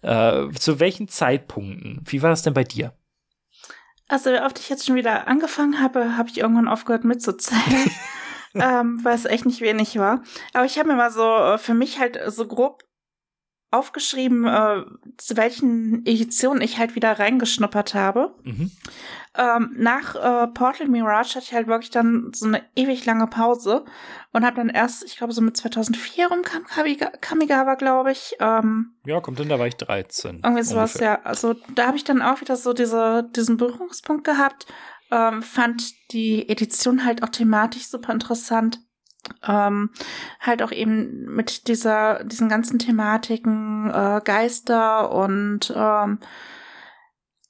Äh, 0.02 0.50
zu 0.58 0.80
welchen 0.80 1.08
Zeitpunkten? 1.08 2.02
Wie 2.04 2.22
war 2.22 2.30
das 2.30 2.42
denn 2.42 2.54
bei 2.54 2.64
dir? 2.64 2.92
Also, 4.08 4.30
wie 4.30 4.40
oft 4.40 4.58
ich 4.58 4.68
jetzt 4.68 4.84
schon 4.84 4.96
wieder 4.96 5.28
angefangen 5.28 5.80
habe, 5.80 6.16
habe 6.16 6.28
ich 6.28 6.38
irgendwann 6.38 6.68
aufgehört 6.68 7.04
mitzuzählen, 7.04 7.90
ähm, 8.54 9.00
weil 9.04 9.14
es 9.14 9.24
echt 9.24 9.46
nicht 9.46 9.60
wenig 9.60 9.96
war. 9.98 10.22
Aber 10.52 10.64
ich 10.64 10.78
habe 10.78 10.88
mir 10.88 10.96
mal 10.96 11.12
so 11.12 11.22
äh, 11.22 11.58
für 11.58 11.74
mich 11.74 12.00
halt 12.00 12.18
so 12.26 12.46
grob 12.46 12.82
aufgeschrieben, 13.72 14.46
äh, 14.46 14.84
zu 15.16 15.36
welchen 15.36 16.04
Editionen 16.06 16.62
ich 16.62 16.78
halt 16.78 16.94
wieder 16.94 17.18
reingeschnuppert 17.18 17.94
habe. 17.94 18.34
Mhm. 18.44 18.70
Ähm, 19.34 19.74
nach 19.76 20.14
äh, 20.14 20.46
Portal 20.48 20.88
Mirage 20.88 21.36
hatte 21.36 21.46
ich 21.46 21.54
halt 21.54 21.66
wirklich 21.66 21.90
dann 21.90 22.32
so 22.34 22.46
eine 22.46 22.62
ewig 22.76 23.06
lange 23.06 23.26
Pause 23.26 23.84
und 24.32 24.44
habe 24.44 24.56
dann 24.56 24.68
erst, 24.68 25.04
ich 25.04 25.16
glaube, 25.16 25.32
so 25.32 25.40
mit 25.40 25.56
2004 25.56 26.28
rum 26.28 26.42
kam 26.42 26.64
Kamigawa, 27.20 27.74
glaube 27.76 28.12
ich. 28.12 28.36
Ähm, 28.40 28.94
ja, 29.06 29.20
kommt 29.20 29.38
hin, 29.38 29.48
da 29.48 29.58
war 29.58 29.66
ich 29.66 29.76
13. 29.76 30.40
Irgendwie 30.44 30.62
sowas, 30.62 30.94
ungefähr. 30.94 31.20
ja. 31.22 31.22
Also 31.24 31.54
da 31.74 31.86
habe 31.86 31.96
ich 31.96 32.04
dann 32.04 32.20
auch 32.20 32.42
wieder 32.42 32.56
so 32.56 32.74
diese, 32.74 33.26
diesen 33.34 33.56
Berührungspunkt 33.56 34.24
gehabt. 34.24 34.66
Ähm, 35.10 35.42
fand 35.42 35.92
die 36.12 36.48
Edition 36.48 37.04
halt 37.04 37.22
auch 37.22 37.30
thematisch 37.30 37.86
super 37.86 38.12
interessant. 38.12 38.80
Ähm, 39.46 39.90
halt 40.40 40.62
auch 40.62 40.72
eben 40.72 41.34
mit 41.34 41.68
dieser, 41.68 42.24
diesen 42.24 42.48
ganzen 42.48 42.78
Thematiken, 42.78 43.90
äh, 43.90 44.20
Geister 44.24 45.12
und 45.12 45.72
ähm, 45.74 46.18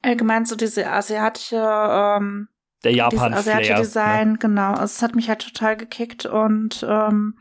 allgemein 0.03 0.45
so 0.45 0.57
diese 0.57 0.91
asiatische, 0.91 1.57
ähm, 1.57 2.49
der 2.85 2.93
Japan 2.93 3.35
asiatische 3.35 3.75
ne? 3.75 3.79
Design, 3.79 4.33
ne? 4.33 4.39
genau. 4.39 4.71
Also 4.73 4.85
es 4.85 5.03
hat 5.03 5.15
mich 5.15 5.29
halt 5.29 5.43
total 5.43 5.77
gekickt 5.77 6.27
und 6.27 6.85
ähm, 6.89 7.39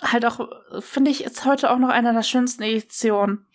halt 0.00 0.24
auch, 0.24 0.48
finde 0.80 1.10
ich, 1.10 1.24
ist 1.24 1.44
heute 1.44 1.70
auch 1.70 1.78
noch 1.78 1.88
einer 1.88 2.12
der 2.12 2.22
schönsten 2.22 2.62
Editionen. 2.62 3.46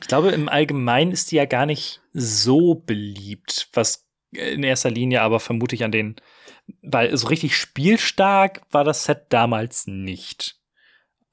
Ich 0.00 0.08
glaube, 0.08 0.30
im 0.30 0.48
Allgemeinen 0.48 1.12
ist 1.12 1.30
die 1.30 1.36
ja 1.36 1.46
gar 1.46 1.66
nicht 1.66 2.00
so 2.12 2.74
beliebt, 2.74 3.68
was 3.72 4.06
in 4.30 4.62
erster 4.62 4.90
Linie 4.90 5.22
aber 5.22 5.40
vermute 5.40 5.74
ich 5.74 5.84
an 5.84 5.92
den, 5.92 6.16
weil 6.82 7.16
so 7.16 7.28
richtig 7.28 7.56
spielstark 7.56 8.60
war 8.70 8.84
das 8.84 9.04
Set 9.04 9.26
damals 9.30 9.86
nicht 9.86 10.58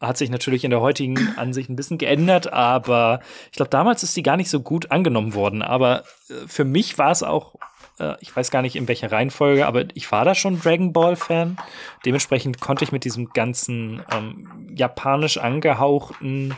hat 0.01 0.17
sich 0.17 0.29
natürlich 0.29 0.63
in 0.63 0.71
der 0.71 0.81
heutigen 0.81 1.33
Ansicht 1.38 1.69
ein 1.69 1.75
bisschen 1.75 1.97
geändert, 1.97 2.51
aber 2.51 3.21
ich 3.51 3.57
glaube, 3.57 3.69
damals 3.69 4.03
ist 4.03 4.13
sie 4.13 4.23
gar 4.23 4.38
nicht 4.38 4.50
so 4.50 4.59
gut 4.59 4.91
angenommen 4.91 5.35
worden. 5.35 5.61
Aber 5.61 6.03
äh, 6.29 6.47
für 6.47 6.65
mich 6.65 6.97
war 6.97 7.11
es 7.11 7.23
auch, 7.23 7.55
äh, 8.00 8.15
ich 8.19 8.35
weiß 8.35 8.51
gar 8.51 8.63
nicht 8.63 8.75
in 8.75 8.88
welcher 8.88 9.11
Reihenfolge, 9.11 9.67
aber 9.67 9.85
ich 9.93 10.11
war 10.11 10.25
da 10.25 10.35
schon 10.35 10.59
Dragon 10.59 10.91
Ball-Fan. 10.91 11.57
Dementsprechend 12.05 12.59
konnte 12.59 12.83
ich 12.83 12.91
mit 12.91 13.05
diesem 13.05 13.29
ganzen 13.29 14.01
ähm, 14.11 14.67
japanisch 14.73 15.38
angehauchten 15.38 16.55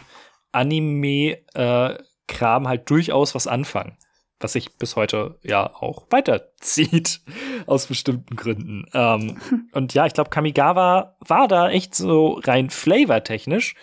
Anime-Kram 0.53 2.63
äh, 2.63 2.67
halt 2.67 2.89
durchaus 2.89 3.35
was 3.35 3.47
anfangen 3.47 3.97
was 4.43 4.53
sich 4.53 4.77
bis 4.77 4.95
heute 4.95 5.39
ja 5.43 5.73
auch 5.73 6.05
weiterzieht, 6.09 7.21
aus 7.65 7.87
bestimmten 7.87 8.35
Gründen. 8.35 8.85
Ähm, 8.93 9.37
und 9.71 9.93
ja, 9.93 10.05
ich 10.05 10.13
glaube, 10.13 10.29
Kamigawa 10.29 11.15
war 11.19 11.47
da 11.47 11.69
echt 11.69 11.95
so 11.95 12.39
rein 12.43 12.69
flavortechnisch 12.69 13.75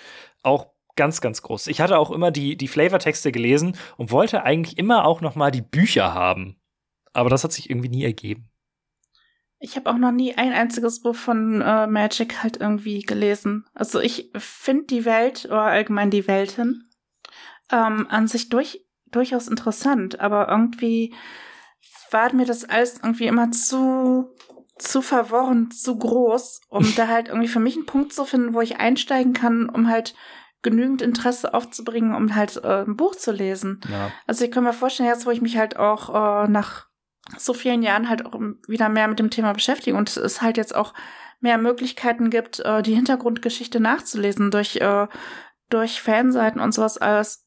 auch 0.42 0.68
ganz, 0.96 1.20
ganz 1.20 1.42
groß. 1.42 1.68
Ich 1.68 1.80
hatte 1.80 1.98
auch 1.98 2.10
immer 2.10 2.30
die, 2.30 2.56
die 2.56 2.68
Flavortexte 2.68 3.32
gelesen 3.32 3.76
und 3.96 4.10
wollte 4.10 4.42
eigentlich 4.42 4.78
immer 4.78 5.06
auch 5.06 5.20
noch 5.20 5.34
mal 5.34 5.50
die 5.50 5.62
Bücher 5.62 6.14
haben. 6.14 6.60
Aber 7.12 7.30
das 7.30 7.44
hat 7.44 7.52
sich 7.52 7.70
irgendwie 7.70 7.88
nie 7.88 8.04
ergeben. 8.04 8.50
Ich 9.58 9.76
habe 9.76 9.90
auch 9.90 9.98
noch 9.98 10.12
nie 10.12 10.34
ein 10.36 10.52
einziges 10.52 11.02
Buch 11.02 11.14
von 11.14 11.60
äh, 11.60 11.86
Magic 11.86 12.42
halt 12.42 12.56
irgendwie 12.56 13.02
gelesen. 13.02 13.66
Also 13.74 14.00
ich 14.00 14.30
finde 14.34 14.84
die 14.86 15.04
Welt 15.04 15.44
oder 15.46 15.62
allgemein 15.62 16.10
die 16.10 16.26
Welten 16.26 16.90
ähm, 17.70 18.06
an 18.08 18.26
sich 18.26 18.48
durch 18.48 18.86
durchaus 19.10 19.48
interessant, 19.48 20.20
aber 20.20 20.48
irgendwie 20.48 21.14
war 22.10 22.32
mir 22.34 22.46
das 22.46 22.64
alles 22.64 23.00
irgendwie 23.02 23.26
immer 23.26 23.50
zu 23.50 24.34
zu 24.78 25.02
verworren, 25.02 25.70
zu 25.70 25.98
groß, 25.98 26.62
um 26.68 26.84
da 26.96 27.08
halt 27.08 27.28
irgendwie 27.28 27.48
für 27.48 27.60
mich 27.60 27.76
einen 27.76 27.86
Punkt 27.86 28.12
zu 28.12 28.24
finden, 28.24 28.54
wo 28.54 28.60
ich 28.60 28.78
einsteigen 28.78 29.32
kann, 29.32 29.68
um 29.68 29.88
halt 29.88 30.14
genügend 30.62 31.02
Interesse 31.02 31.54
aufzubringen, 31.54 32.14
um 32.14 32.34
halt 32.34 32.62
äh, 32.64 32.82
ein 32.82 32.96
Buch 32.96 33.14
zu 33.14 33.32
lesen. 33.32 33.80
Ja. 33.90 34.10
Also 34.26 34.44
ich 34.44 34.50
kann 34.50 34.64
mir 34.64 34.72
vorstellen, 34.72 35.08
jetzt 35.08 35.26
wo 35.26 35.30
ich 35.30 35.40
mich 35.40 35.56
halt 35.56 35.76
auch 35.76 36.08
äh, 36.44 36.48
nach 36.48 36.86
so 37.38 37.54
vielen 37.54 37.82
Jahren 37.82 38.08
halt 38.08 38.26
auch 38.26 38.38
wieder 38.66 38.88
mehr 38.88 39.08
mit 39.08 39.18
dem 39.18 39.30
Thema 39.30 39.52
beschäftige 39.52 39.96
und 39.96 40.14
es 40.16 40.42
halt 40.42 40.56
jetzt 40.56 40.74
auch 40.74 40.94
mehr 41.40 41.58
Möglichkeiten 41.58 42.28
gibt, 42.28 42.60
äh, 42.60 42.82
die 42.82 42.94
Hintergrundgeschichte 42.94 43.80
nachzulesen 43.80 44.50
durch 44.50 44.76
äh, 44.76 45.06
durch 45.70 46.02
Fanseiten 46.02 46.60
und 46.60 46.72
sowas 46.72 46.98
alles 46.98 47.46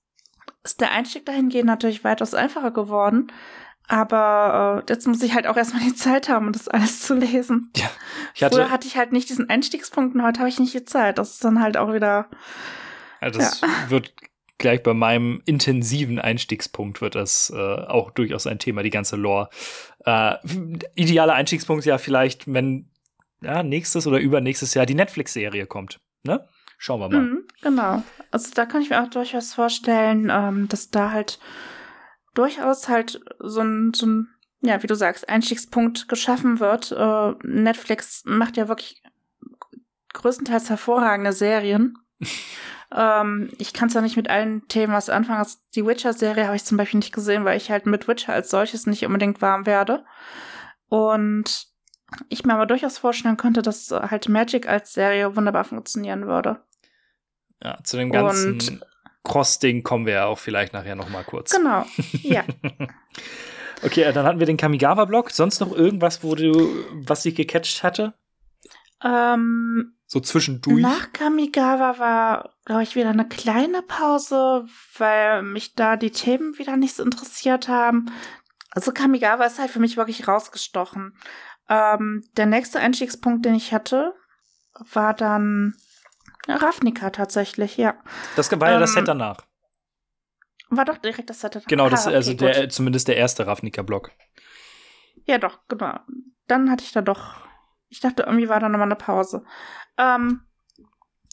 ist 0.64 0.82
der 0.82 0.92
Einstieg 0.92 1.26
dahingehend 1.26 1.68
natürlich 1.68 2.04
weitaus 2.04 2.34
einfacher 2.34 2.72
geworden. 2.72 3.32
Aber 3.88 4.84
äh, 4.88 4.92
jetzt 4.92 5.08
muss 5.08 5.22
ich 5.22 5.34
halt 5.34 5.46
auch 5.46 5.58
erstmal 5.58 5.84
die 5.84 5.96
Zeit 5.96 6.30
haben, 6.30 6.48
um 6.48 6.54
das 6.54 6.68
alles 6.70 7.02
zu 7.02 7.16
lesen. 7.16 7.72
Ja, 7.76 7.90
ich 8.34 8.44
hatte, 8.44 8.56
Früher 8.56 8.72
hatte 8.72 8.88
ich 8.88 8.98
halt 8.98 9.12
nicht 9.12 9.30
diesen 9.30 9.50
Einstiegspunkt 9.50 10.16
und 10.16 10.24
heute 10.24 10.40
habe 10.40 10.50
ich 10.50 10.60
nicht 10.60 10.74
die 10.74 10.86
Zeit. 10.86 11.18
Das 11.18 11.32
ist 11.32 11.44
dann 11.44 11.62
halt 11.62 11.76
auch 11.76 11.94
wieder. 11.94 12.30
Ja, 13.22 13.30
das 13.30 13.62
ja. 13.62 13.68
wird 13.90 14.14
gleich 14.58 14.82
bei 14.82 14.94
meinem 14.94 15.42
intensiven 15.46 16.20
Einstiegspunkt 16.20 17.02
wird 17.02 17.16
das 17.16 17.52
äh, 17.54 17.58
auch 17.58 18.12
durchaus 18.12 18.48
ein 18.48 18.60
Thema, 18.60 18.84
die 18.84 18.90
ganze 18.90 19.18
Lore. 19.18 19.50
Äh, 20.06 20.36
idealer 20.96 21.34
Einstiegspunkt 21.34 21.84
ja 21.84 21.98
vielleicht, 21.98 22.52
wenn 22.52 22.90
ja, 23.42 23.62
nächstes 23.64 24.08
oder 24.08 24.20
übernächstes 24.20 24.74
Jahr 24.74 24.86
die 24.86 24.96
Netflix-Serie 24.96 25.66
kommt. 25.68 26.00
Ne? 26.24 26.48
Schauen 26.78 27.00
wir 27.00 27.10
mal. 27.10 27.22
Mhm, 27.22 27.44
genau. 27.62 28.04
Also 28.32 28.52
da 28.54 28.66
kann 28.66 28.82
ich 28.82 28.90
mir 28.90 29.02
auch 29.02 29.10
durchaus 29.10 29.54
vorstellen, 29.54 30.30
ähm, 30.32 30.68
dass 30.68 30.90
da 30.90 31.12
halt 31.12 31.40
durchaus 32.34 32.90
halt 32.90 33.22
so 33.40 33.62
ein, 33.62 33.94
so 33.94 34.06
ein, 34.06 34.28
ja, 34.62 34.82
wie 34.82 34.88
du 34.88 34.96
sagst, 34.96 35.30
Einstiegspunkt 35.30 36.10
geschaffen 36.10 36.60
wird. 36.60 36.92
Äh, 36.92 37.34
Netflix 37.48 38.24
macht 38.26 38.58
ja 38.58 38.68
wirklich 38.68 39.04
größtenteils 40.14 40.70
hervorragende 40.70 41.34
Serien. 41.34 41.98
ähm, 42.96 43.50
ich 43.58 43.74
kann 43.74 43.90
zwar 43.90 44.02
nicht 44.02 44.18
mit 44.18 44.30
allen 44.30 44.68
Themen 44.68 44.94
was 44.94 45.10
anfangen. 45.10 45.40
Also 45.40 45.58
die 45.76 45.86
Witcher-Serie 45.86 46.46
habe 46.46 46.56
ich 46.56 46.66
zum 46.66 46.78
Beispiel 46.78 47.00
nicht 47.00 47.14
gesehen, 47.14 47.46
weil 47.46 47.58
ich 47.58 47.72
halt 47.72 47.86
mit 47.86 48.08
Witcher 48.08 48.34
als 48.34 48.50
solches 48.50 48.88
nicht 48.88 49.06
unbedingt 49.06 49.42
warm 49.42 49.66
werde. 49.66 50.06
Und 50.90 51.73
ich 52.30 52.46
mir 52.46 52.54
aber 52.54 52.66
durchaus 52.66 52.98
vorstellen 52.98 53.38
könnte, 53.38 53.62
dass 53.62 53.92
halt 53.92 54.30
Magic 54.30 54.68
als 54.68 54.94
Serie 54.94 55.36
wunderbar 55.36 55.64
funktionieren 55.64 56.28
würde. 56.28 56.62
Ja, 57.64 57.78
zu 57.84 57.98
dem 57.98 58.12
ganzen 58.12 58.82
Cross-Ding 59.24 59.84
kommen 59.84 60.06
wir 60.06 60.14
ja 60.14 60.26
auch 60.26 60.40
vielleicht 60.40 60.74
nachher 60.74 60.96
noch 60.96 61.10
mal 61.10 61.24
kurz. 61.24 61.52
Genau, 61.52 61.86
ja. 62.22 62.44
okay, 63.84 64.12
dann 64.14 64.26
hatten 64.26 64.40
wir 64.40 64.46
den 64.46 64.58
Kamigawa-Block. 64.58 65.32
Sonst 65.32 65.60
noch 65.62 65.72
irgendwas, 65.72 66.24
wo 66.24 66.36
du, 66.36 66.54
was 66.92 67.24
dich 67.24 67.36
gecatcht 67.36 67.84
hatte? 67.84 68.14
Ähm, 69.04 69.94
So 70.08 70.20
zwischendurch. 70.20 70.82
Nach 70.82 71.12
Kamigawa 71.14 72.00
war, 72.00 72.54
glaube 72.66 72.84
ich, 72.84 72.96
wieder 72.96 73.10
eine 73.10 73.28
kleine 73.28 73.82
Pause, 73.82 74.66
weil 74.98 75.42
mich 75.44 75.76
da 75.76 75.96
die 75.96 76.12
Themen 76.12 76.58
wieder 76.58 76.76
nicht 76.78 76.96
so 76.96 77.04
interessiert 77.04 77.68
haben. 77.68 78.12
Also 78.72 78.92
Kamigawa 78.92 79.46
ist 79.46 79.60
halt 79.60 79.72
für 79.72 79.80
mich 79.80 79.98
wirklich 79.98 80.28
rausgestochen. 80.28 81.16
Ähm, 81.70 82.24
der 82.38 82.46
nächste 82.46 82.80
Einstiegspunkt, 82.80 83.46
den 83.46 83.56
ich 83.56 83.74
hatte, 83.74 84.14
war 84.94 85.14
dann 85.14 85.76
Ravnica 86.48 87.10
tatsächlich, 87.12 87.78
ja. 87.78 87.96
Das 88.36 88.52
war 88.60 88.72
ja 88.72 88.80
das 88.80 88.92
Ähm, 88.92 88.96
Set 88.96 89.08
danach. 89.08 89.38
War 90.70 90.86
doch 90.86 90.98
direkt 90.98 91.30
das 91.30 91.40
Set. 91.42 91.64
Genau, 91.68 91.90
das, 91.90 92.06
Ah, 92.06 92.10
okay, 92.10 92.16
also 92.16 92.32
gut. 92.32 92.42
der, 92.42 92.70
zumindest 92.70 93.08
der 93.08 93.18
erste 93.18 93.46
Ravnica-Block. 93.46 94.12
Ja, 95.26 95.38
doch, 95.38 95.60
genau. 95.68 96.00
Dann 96.48 96.70
hatte 96.72 96.84
ich 96.84 96.92
da 96.92 97.02
doch. 97.02 97.36
Ich 97.90 98.00
dachte, 98.00 98.24
irgendwie 98.24 98.50
war 98.50 98.60
da 98.60 98.68
nochmal 98.70 98.88
eine 98.88 98.96
Pause. 98.96 99.46
Ähm, 99.98 100.42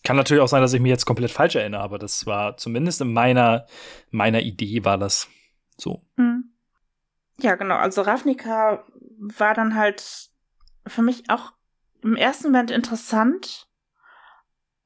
Kann 0.04 0.16
natürlich 0.16 0.42
auch 0.42 0.48
sein, 0.48 0.60
dass 0.62 0.74
ich 0.74 0.80
mich 0.80 0.90
jetzt 0.90 1.06
komplett 1.06 1.30
falsch 1.30 1.54
erinnere, 1.56 1.80
aber 1.82 1.98
das 1.98 2.26
war 2.26 2.56
zumindest 2.58 3.00
in 3.00 3.12
meiner, 3.12 3.66
meiner 4.10 4.40
Idee 4.40 4.84
war 4.84 4.98
das 4.98 5.28
so. 5.78 6.04
hm. 6.16 6.52
ja, 7.38 7.54
genau. 7.56 7.76
Also 7.76 8.02
Ravnica 8.02 8.84
war 9.20 9.54
dann 9.54 9.74
halt 9.74 10.30
für 10.86 11.02
mich 11.02 11.28
auch 11.28 11.52
im 12.02 12.16
ersten 12.16 12.48
Moment 12.48 12.70
interessant. 12.70 13.68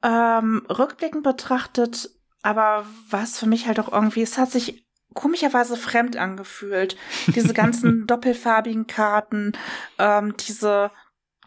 Ähm, 0.03 0.65
rückblickend 0.69 1.23
betrachtet, 1.23 2.11
aber 2.43 2.85
war 3.09 3.23
es 3.23 3.39
für 3.39 3.47
mich 3.47 3.65
halt 3.65 3.79
auch 3.79 3.91
irgendwie, 3.91 4.21
es 4.21 4.37
hat 4.37 4.51
sich 4.51 4.85
komischerweise 5.13 5.77
fremd 5.77 6.17
angefühlt. 6.17 6.97
Diese 7.27 7.53
ganzen 7.53 8.05
doppelfarbigen 8.07 8.85
Karten, 8.85 9.53
ähm, 9.97 10.35
diese 10.37 10.91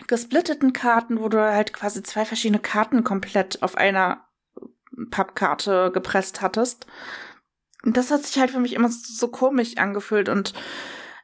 gesplitteten 0.07 0.73
Karten, 0.73 1.21
wo 1.21 1.29
du 1.29 1.39
halt 1.41 1.73
quasi 1.73 2.03
zwei 2.03 2.25
verschiedene 2.25 2.61
Karten 2.61 3.05
komplett 3.05 3.63
auf 3.63 3.77
einer 3.77 4.25
Pappkarte 5.11 5.91
gepresst 5.93 6.41
hattest. 6.41 6.87
Und 7.85 7.97
das 7.97 8.11
hat 8.11 8.25
sich 8.25 8.39
halt 8.41 8.51
für 8.51 8.61
mich 8.61 8.73
immer 8.73 8.89
so 8.91 9.29
komisch 9.29 9.77
angefühlt 9.77 10.29
und 10.29 10.55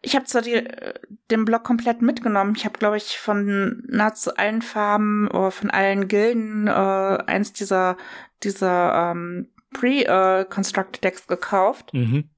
ich 0.05 0.15
habe 0.15 0.27
zwar 0.27 0.43
die, 0.43 0.55
äh, 0.55 0.95
den 1.31 1.45
Block 1.45 1.65
komplett 1.65 2.03
mitgenommen. 2.03 2.55
Ich 2.57 2.65
habe, 2.65 2.79
glaube 2.79 2.97
ich, 2.97 3.19
von 3.19 3.83
nahezu 3.89 4.37
allen 4.37 4.63
Farben 4.63 5.29
oder 5.29 5.51
von 5.51 5.71
allen 5.71 6.09
Gilden 6.09 6.67
äh, 6.67 6.71
eins 6.71 7.53
dieser 7.53 7.97
dieser 8.43 9.13
ähm, 9.13 9.51
Pre-Constructed 9.73 11.03
Decks 11.03 11.27
gekauft. 11.27 11.93
Mhm. 11.93 12.31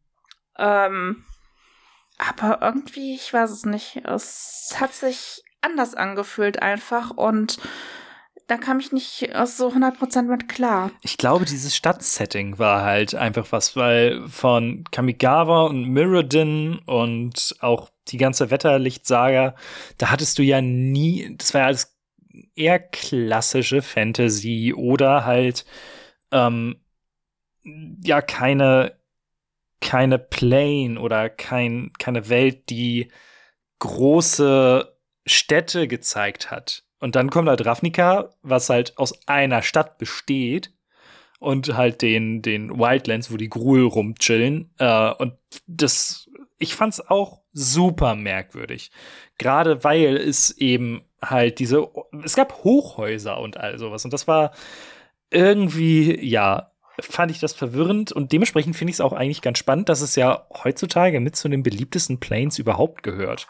Ähm, 0.59 1.25
aber 2.19 2.61
irgendwie, 2.63 3.15
ich 3.15 3.33
weiß 3.33 3.51
es 3.51 3.67
nicht. 3.67 3.97
Es 4.05 4.77
hat 4.79 4.93
sich 4.95 5.43
anders 5.61 5.95
angefühlt 5.95 6.63
einfach 6.63 7.11
und 7.11 7.59
da 8.47 8.57
kam 8.57 8.79
ich 8.81 8.93
nicht 8.93 9.23
äh, 9.23 9.47
so 9.47 9.69
100% 9.69 10.23
mit 10.23 10.49
klar. 10.49 10.91
Ich 11.03 11.19
glaube, 11.19 11.45
dieses 11.45 11.75
Stadtsetting 11.75 12.59
war 12.59 12.83
halt 12.83 13.15
einfach 13.15 13.51
was, 13.51 13.77
weil 13.77 14.27
von 14.29 14.85
Kamigawa 14.91 15.67
und 15.67 15.89
Mirrodin 15.89 16.79
und 16.87 17.57
auch 17.61 17.91
die 18.09 18.19
ganze 18.19 18.51
Wetterlichtsaga, 18.51 19.55
da 19.99 20.11
hattest 20.11 20.39
du 20.39 20.43
ja 20.43 20.61
nie, 20.61 21.35
das 21.37 21.55
war 21.55 21.63
ja 21.63 21.67
alles 21.67 21.97
eher 22.55 22.79
klassische 22.79 23.83
Fantasy 23.83 24.75
oder 24.77 25.25
halt 25.25 25.65
ähm, 26.31 26.77
ja 28.05 28.21
keine 28.21 28.97
keine 29.81 30.19
Plane 30.19 30.99
oder 30.99 31.29
kein, 31.29 31.93
keine 31.99 32.29
Welt, 32.29 32.71
die 32.71 33.11
große 33.79 34.97
Städte 35.27 35.87
gezeigt 35.89 36.51
hat. 36.51 36.86
Und 37.07 37.15
dann 37.15 37.31
kommt 37.31 37.49
halt 37.49 37.65
Ravnica, 37.65 38.31
was 38.43 38.69
halt 38.69 38.99
aus 38.99 39.29
einer 39.29 39.63
Stadt 39.63 39.97
besteht 39.97 40.73
und 41.39 41.77
halt 41.77 42.03
den, 42.03 42.43
den 42.43 42.81
Wildlands, 42.81 43.31
wo 43.31 43.37
die 43.37 43.49
Gruel 43.49 43.85
rumchillen. 43.85 44.75
Äh, 44.81 45.13
und 45.13 45.35
das, 45.69 46.29
ich 46.59 46.75
fand's 46.75 46.99
auch 47.01 47.43
super 47.53 48.17
merkwürdig. 48.17 48.91
Gerade 49.39 49.85
weil 49.85 50.17
es 50.17 50.51
eben 50.59 51.05
halt 51.23 51.61
diese, 51.61 51.89
es 52.25 52.35
gab 52.35 52.65
Hochhäuser 52.65 53.39
und 53.39 53.57
all 53.57 53.79
sowas. 53.79 54.05
Und 54.05 54.13
das 54.13 54.27
war 54.27 54.51
irgendwie, 55.31 56.29
ja, 56.29 56.73
fand 56.99 57.31
ich 57.31 57.39
das 57.39 57.53
verwirrend 57.53 58.11
und 58.11 58.33
dementsprechend 58.33 58.75
finde 58.75 58.91
ich 58.91 58.97
es 58.97 59.01
auch 59.01 59.13
eigentlich 59.13 59.43
ganz 59.43 59.59
spannend, 59.59 59.89
dass 59.89 60.01
es 60.01 60.17
ja 60.17 60.45
heutzutage 60.65 61.21
mit 61.21 61.37
zu 61.37 61.49
den 61.49 61.63
beliebtesten 61.63 62.19
Planes 62.19 62.59
überhaupt 62.59 63.05
gehört. 63.05 63.47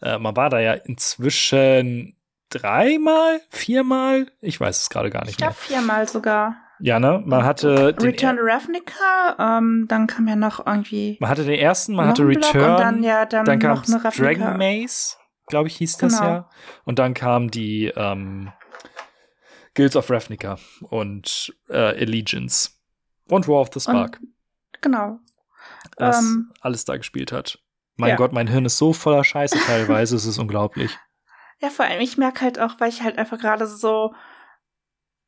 Äh, 0.00 0.18
man 0.18 0.36
war 0.36 0.48
da 0.48 0.60
ja 0.60 0.74
inzwischen 0.74 2.14
dreimal, 2.50 3.40
viermal, 3.50 4.26
ich 4.40 4.60
weiß 4.60 4.82
es 4.82 4.90
gerade 4.90 5.10
gar 5.10 5.22
Ich 5.22 5.28
nicht 5.28 5.40
mehr. 5.40 5.48
glaube 5.50 5.60
viermal 5.60 6.08
sogar. 6.08 6.56
Ja, 6.82 6.98
ne? 6.98 7.22
Man 7.26 7.44
hatte 7.44 7.94
Return 8.00 8.36
to 8.38 8.42
Ravnica, 8.42 9.58
ähm, 9.58 9.84
dann 9.88 10.06
kam 10.06 10.26
ja 10.28 10.36
noch 10.36 10.64
irgendwie 10.66 11.16
man 11.20 11.28
hatte 11.30 11.44
den 11.44 11.58
ersten, 11.58 11.94
man 11.94 12.08
hatte 12.08 12.26
Return, 12.26 12.70
und 12.72 12.80
dann 12.80 13.02
ja 13.02 13.26
dann, 13.26 13.44
dann 13.44 13.58
kam 13.58 13.76
noch 13.76 13.86
eine 13.86 14.02
Ravnica. 14.02 14.24
Dragon 14.24 14.56
Maze, 14.56 15.16
glaube 15.46 15.68
ich, 15.68 15.76
hieß 15.76 15.98
das 15.98 16.18
Genau. 16.18 16.24
ja. 16.30 16.50
Und 16.84 16.98
dann 16.98 17.12
kam 17.14 17.50
die 17.50 17.92
ähm, 17.94 18.50
Guilds 19.74 19.94
of 19.96 20.10
Ravnica 20.10 20.56
und 20.88 21.54
äh, 21.68 21.76
Allegiance 21.76 22.70
und 23.28 23.46
War 23.46 23.60
of 23.60 23.68
the 23.74 23.80
Spark, 23.80 24.18
Genau. 24.80 25.18
das 25.98 26.18
ähm, 26.20 26.50
alles 26.62 26.86
da 26.86 26.96
gespielt 26.96 27.30
hat. 27.30 27.58
Mein 27.96 28.10
ja. 28.10 28.16
Gott, 28.16 28.32
mein 28.32 28.46
Hirn 28.46 28.64
ist 28.64 28.78
so 28.78 28.94
voller 28.94 29.22
Scheiße 29.22 29.58
teilweise, 29.66 30.16
es 30.16 30.24
ist 30.24 30.38
unglaublich. 30.38 30.98
Ja, 31.60 31.68
vor 31.70 31.84
allem, 31.84 32.00
ich 32.00 32.16
merke 32.18 32.40
halt 32.42 32.58
auch, 32.58 32.76
weil 32.78 32.88
ich 32.88 33.02
halt 33.02 33.18
einfach 33.18 33.38
gerade 33.38 33.66
so 33.66 34.14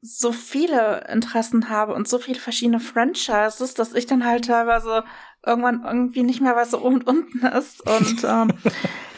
so 0.05 0.33
viele 0.33 1.07
Interessen 1.09 1.69
habe 1.69 1.95
und 1.95 2.09
so 2.09 2.19
viele 2.19 2.41
verschiedene 2.41 2.81
Franchises, 2.81 3.75
dass 3.75 3.95
ich 3.95 4.07
dann 4.07 4.27
halt 4.27 4.47
teilweise 4.47 5.05
irgendwann 5.47 5.85
irgendwie 5.85 6.25
nicht 6.25 6.41
mehr 6.41 6.57
weiß, 6.57 6.73
wo 6.73 6.79
oben 6.79 6.97
und 6.97 7.07
unten 7.07 7.47
ist. 7.47 7.81
Und 7.89 8.25
ähm, 8.29 8.53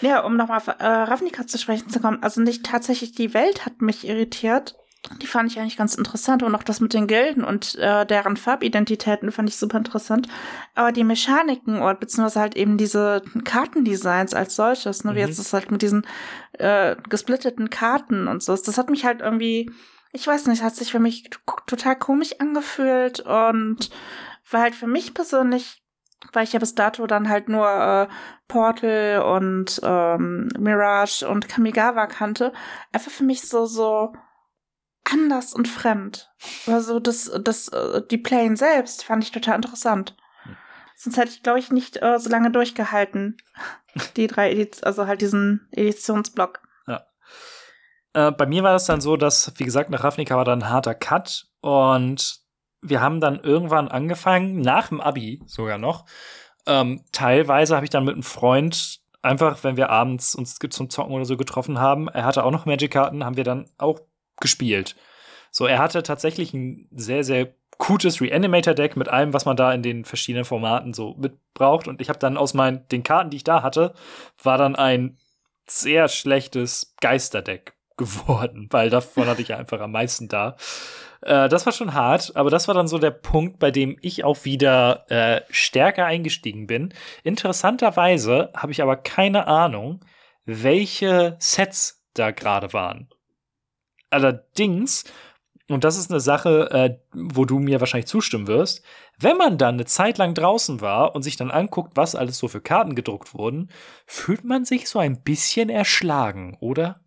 ja, 0.02 0.20
um 0.20 0.36
nochmal 0.36 0.58
auf 0.58 0.68
äh, 0.68 0.84
Ravnica 0.84 1.46
zu 1.46 1.56
sprechen 1.56 1.88
zu 1.88 2.00
kommen, 2.00 2.22
also 2.22 2.42
nicht 2.42 2.66
tatsächlich 2.66 3.12
die 3.12 3.32
Welt 3.32 3.64
hat 3.64 3.80
mich 3.80 4.06
irritiert. 4.06 4.76
Die 5.20 5.26
fand 5.26 5.50
ich 5.50 5.58
eigentlich 5.58 5.76
ganz 5.76 5.94
interessant 5.94 6.42
und 6.42 6.54
auch 6.54 6.62
das 6.62 6.80
mit 6.80 6.94
den 6.94 7.06
Gilden 7.06 7.44
und 7.44 7.74
äh, 7.76 8.06
deren 8.06 8.36
Farbidentitäten 8.36 9.32
fand 9.32 9.48
ich 9.48 9.56
super 9.56 9.76
interessant. 9.78 10.28
Aber 10.74 10.92
die 10.92 11.04
Mechaniken 11.04 11.76
oder 11.82 11.94
beziehungsweise 11.94 12.40
halt 12.40 12.56
eben 12.56 12.78
diese 12.78 13.22
Kartendesigns 13.44 14.32
als 14.34 14.56
solches, 14.56 15.04
ne, 15.04 15.14
wie 15.14 15.20
Mhm. 15.20 15.26
jetzt 15.26 15.38
das 15.38 15.52
halt 15.52 15.70
mit 15.70 15.82
diesen 15.82 16.06
äh, 16.54 16.96
gesplitteten 17.08 17.68
Karten 17.70 18.28
und 18.28 18.42
so, 18.42 18.56
das 18.56 18.78
hat 18.78 18.88
mich 18.88 19.04
halt 19.04 19.20
irgendwie, 19.20 19.70
ich 20.12 20.26
weiß 20.26 20.46
nicht, 20.46 20.62
hat 20.62 20.74
sich 20.74 20.90
für 20.92 21.00
mich 21.00 21.28
total 21.66 21.96
komisch 21.96 22.36
angefühlt 22.40 23.20
und 23.20 23.90
war 24.50 24.62
halt 24.62 24.74
für 24.74 24.86
mich 24.86 25.12
persönlich, 25.14 25.82
weil 26.32 26.44
ich 26.44 26.52
ja 26.54 26.58
bis 26.58 26.74
dato 26.74 27.06
dann 27.06 27.28
halt 27.28 27.48
nur 27.50 27.68
äh, 27.68 28.08
Portal 28.48 29.22
und 29.22 29.80
ähm, 29.82 30.48
Mirage 30.58 31.28
und 31.28 31.48
Kamigawa 31.48 32.06
kannte, 32.06 32.52
einfach 32.92 33.10
für 33.10 33.24
mich 33.24 33.42
so, 33.42 33.66
so 33.66 34.12
anders 35.14 35.54
und 35.54 35.68
fremd. 35.68 36.30
Also 36.66 37.00
das, 37.00 37.30
das, 37.42 37.68
äh, 37.68 38.02
die 38.10 38.18
Plane 38.18 38.56
selbst 38.56 39.04
fand 39.04 39.24
ich 39.24 39.30
total 39.30 39.56
interessant. 39.56 40.14
Hm. 40.42 40.56
Sonst 40.96 41.16
hätte 41.16 41.30
ich, 41.30 41.42
glaube 41.42 41.58
ich, 41.58 41.70
nicht 41.70 42.02
äh, 42.02 42.18
so 42.18 42.28
lange 42.28 42.50
durchgehalten. 42.50 43.38
Die 44.16 44.26
drei 44.26 44.50
Ediz 44.50 44.82
also 44.82 45.06
halt 45.06 45.20
diesen 45.20 45.68
Editionsblock. 45.70 46.60
Äh, 48.14 48.30
bei 48.32 48.46
mir 48.46 48.62
war 48.62 48.72
das 48.72 48.86
dann 48.86 49.00
so, 49.00 49.16
dass, 49.16 49.52
wie 49.56 49.64
gesagt, 49.64 49.90
nach 49.90 50.02
Ravnica 50.02 50.36
war 50.36 50.44
dann 50.44 50.62
ein 50.62 50.70
harter 50.70 50.94
Cut 50.94 51.48
und 51.60 52.38
wir 52.80 53.00
haben 53.00 53.20
dann 53.20 53.40
irgendwann 53.40 53.88
angefangen, 53.88 54.60
nach 54.60 54.88
dem 54.88 55.00
Abi 55.00 55.42
sogar 55.46 55.78
noch. 55.78 56.06
Ähm, 56.66 57.04
teilweise 57.12 57.74
habe 57.74 57.84
ich 57.84 57.90
dann 57.90 58.04
mit 58.04 58.14
einem 58.14 58.22
Freund 58.22 59.00
einfach, 59.20 59.64
wenn 59.64 59.76
wir 59.76 59.90
abends 59.90 60.34
uns 60.34 60.56
zum 60.56 60.90
Zocken 60.90 61.12
oder 61.12 61.24
so 61.24 61.36
getroffen 61.36 61.78
haben, 61.78 62.08
er 62.08 62.24
hatte 62.24 62.44
auch 62.44 62.50
noch 62.50 62.66
Magic-Karten, 62.66 63.24
haben 63.24 63.36
wir 63.36 63.44
dann 63.44 63.68
auch 63.78 64.00
gespielt. 64.40 64.96
So, 65.50 65.66
er 65.66 65.78
hatte 65.78 66.02
tatsächlich 66.02 66.52
ein 66.52 66.88
sehr, 66.92 67.24
sehr 67.24 67.54
gutes 67.78 68.20
Reanimator-Deck 68.20 68.96
mit 68.96 69.08
allem, 69.08 69.32
was 69.32 69.44
man 69.44 69.56
da 69.56 69.72
in 69.72 69.82
den 69.82 70.04
verschiedenen 70.04 70.44
Formaten 70.44 70.94
so 70.94 71.14
mitbraucht. 71.18 71.88
Und 71.88 72.00
ich 72.00 72.08
habe 72.08 72.18
dann 72.18 72.36
aus 72.36 72.54
meinen, 72.54 72.86
den 72.88 73.02
Karten, 73.02 73.30
die 73.30 73.38
ich 73.38 73.44
da 73.44 73.62
hatte, 73.62 73.94
war 74.42 74.58
dann 74.58 74.76
ein 74.76 75.18
sehr 75.66 76.08
schlechtes 76.08 76.94
Geisterdeck 77.00 77.74
geworden, 77.96 78.68
weil 78.70 78.90
davon 78.90 79.26
hatte 79.26 79.42
ich 79.42 79.54
einfach 79.54 79.80
am 79.80 79.92
meisten 79.92 80.28
da. 80.28 80.56
Äh, 81.22 81.48
das 81.48 81.64
war 81.64 81.72
schon 81.72 81.94
hart, 81.94 82.32
aber 82.34 82.50
das 82.50 82.68
war 82.68 82.74
dann 82.74 82.88
so 82.88 82.98
der 82.98 83.12
Punkt, 83.12 83.58
bei 83.58 83.70
dem 83.70 83.96
ich 84.02 84.24
auch 84.24 84.44
wieder 84.44 85.04
äh, 85.08 85.42
stärker 85.50 86.06
eingestiegen 86.06 86.66
bin. 86.66 86.92
Interessanterweise 87.22 88.50
habe 88.54 88.72
ich 88.72 88.82
aber 88.82 88.96
keine 88.96 89.46
Ahnung, 89.46 90.00
welche 90.44 91.36
Sets 91.38 92.04
da 92.14 92.30
gerade 92.30 92.72
waren. 92.72 93.08
Allerdings, 94.14 95.04
und 95.68 95.84
das 95.84 95.98
ist 95.98 96.10
eine 96.10 96.20
Sache, 96.20 96.70
äh, 96.70 96.98
wo 97.12 97.44
du 97.44 97.58
mir 97.58 97.80
wahrscheinlich 97.80 98.06
zustimmen 98.06 98.46
wirst, 98.46 98.84
wenn 99.18 99.36
man 99.36 99.58
dann 99.58 99.74
eine 99.74 99.86
Zeit 99.86 100.18
lang 100.18 100.34
draußen 100.34 100.80
war 100.80 101.14
und 101.14 101.22
sich 101.22 101.36
dann 101.36 101.50
anguckt, 101.50 101.96
was 101.96 102.14
alles 102.14 102.38
so 102.38 102.48
für 102.48 102.60
Karten 102.60 102.94
gedruckt 102.94 103.34
wurden, 103.34 103.70
fühlt 104.06 104.44
man 104.44 104.64
sich 104.64 104.88
so 104.88 104.98
ein 104.98 105.22
bisschen 105.22 105.68
erschlagen, 105.68 106.56
oder? 106.60 107.00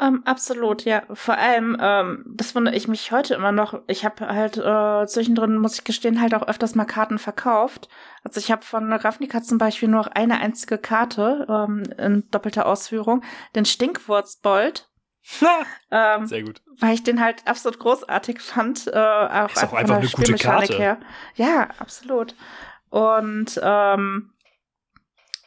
Ähm, 0.00 0.22
absolut, 0.24 0.84
ja. 0.86 1.02
Vor 1.12 1.36
allem, 1.36 1.76
ähm, 1.78 2.24
das 2.26 2.54
wundere 2.54 2.74
ich 2.74 2.88
mich 2.88 3.12
heute 3.12 3.34
immer 3.34 3.52
noch. 3.52 3.82
Ich 3.86 4.04
habe 4.04 4.26
halt 4.28 4.56
äh, 4.56 5.06
zwischendrin, 5.06 5.58
muss 5.58 5.74
ich 5.74 5.84
gestehen, 5.84 6.22
halt 6.22 6.34
auch 6.34 6.48
öfters 6.48 6.74
mal 6.74 6.86
Karten 6.86 7.18
verkauft. 7.18 7.88
Also 8.24 8.40
ich 8.40 8.50
habe 8.50 8.62
von 8.62 8.90
Ravnica 8.90 9.42
zum 9.42 9.58
Beispiel 9.58 9.88
nur 9.88 10.00
noch 10.00 10.10
eine 10.10 10.40
einzige 10.40 10.78
Karte 10.78 11.46
ähm, 11.50 11.82
in 11.98 12.30
doppelter 12.30 12.64
Ausführung, 12.66 13.22
den 13.54 13.66
Stinkwurzbold. 13.66 14.89
ähm, 15.90 16.26
Sehr 16.26 16.42
gut. 16.42 16.62
Weil 16.78 16.94
ich 16.94 17.02
den 17.02 17.20
halt 17.20 17.46
absolut 17.46 17.78
großartig 17.78 18.40
fand. 18.40 18.86
Äh, 18.86 18.92
auch, 18.92 19.50
ist 19.50 19.64
auch 19.64 19.72
einfach 19.72 19.96
eine 19.96 20.08
gute 20.08 20.34
Karte. 20.34 20.76
Her. 20.76 21.00
Ja, 21.34 21.68
absolut. 21.78 22.34
Und 22.88 23.60
ähm, 23.62 24.32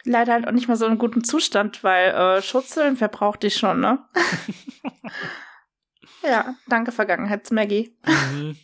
leider 0.04 0.32
halt 0.32 0.46
auch 0.46 0.52
nicht 0.52 0.68
mehr 0.68 0.76
so 0.76 0.86
in 0.86 0.98
gutem 0.98 1.24
Zustand, 1.24 1.82
weil 1.82 2.10
äh, 2.10 2.42
Schutzeln, 2.42 3.00
wer 3.00 3.08
braucht 3.08 3.42
die 3.42 3.50
schon, 3.50 3.80
ne? 3.80 4.04
ja, 6.22 6.54
danke 6.68 6.92
Vergangenheits-Maggie. 6.92 7.96
Mhm. 8.06 8.56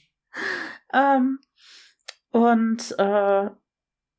ähm, 0.93 1.41
und 2.31 2.95
äh, 2.99 3.51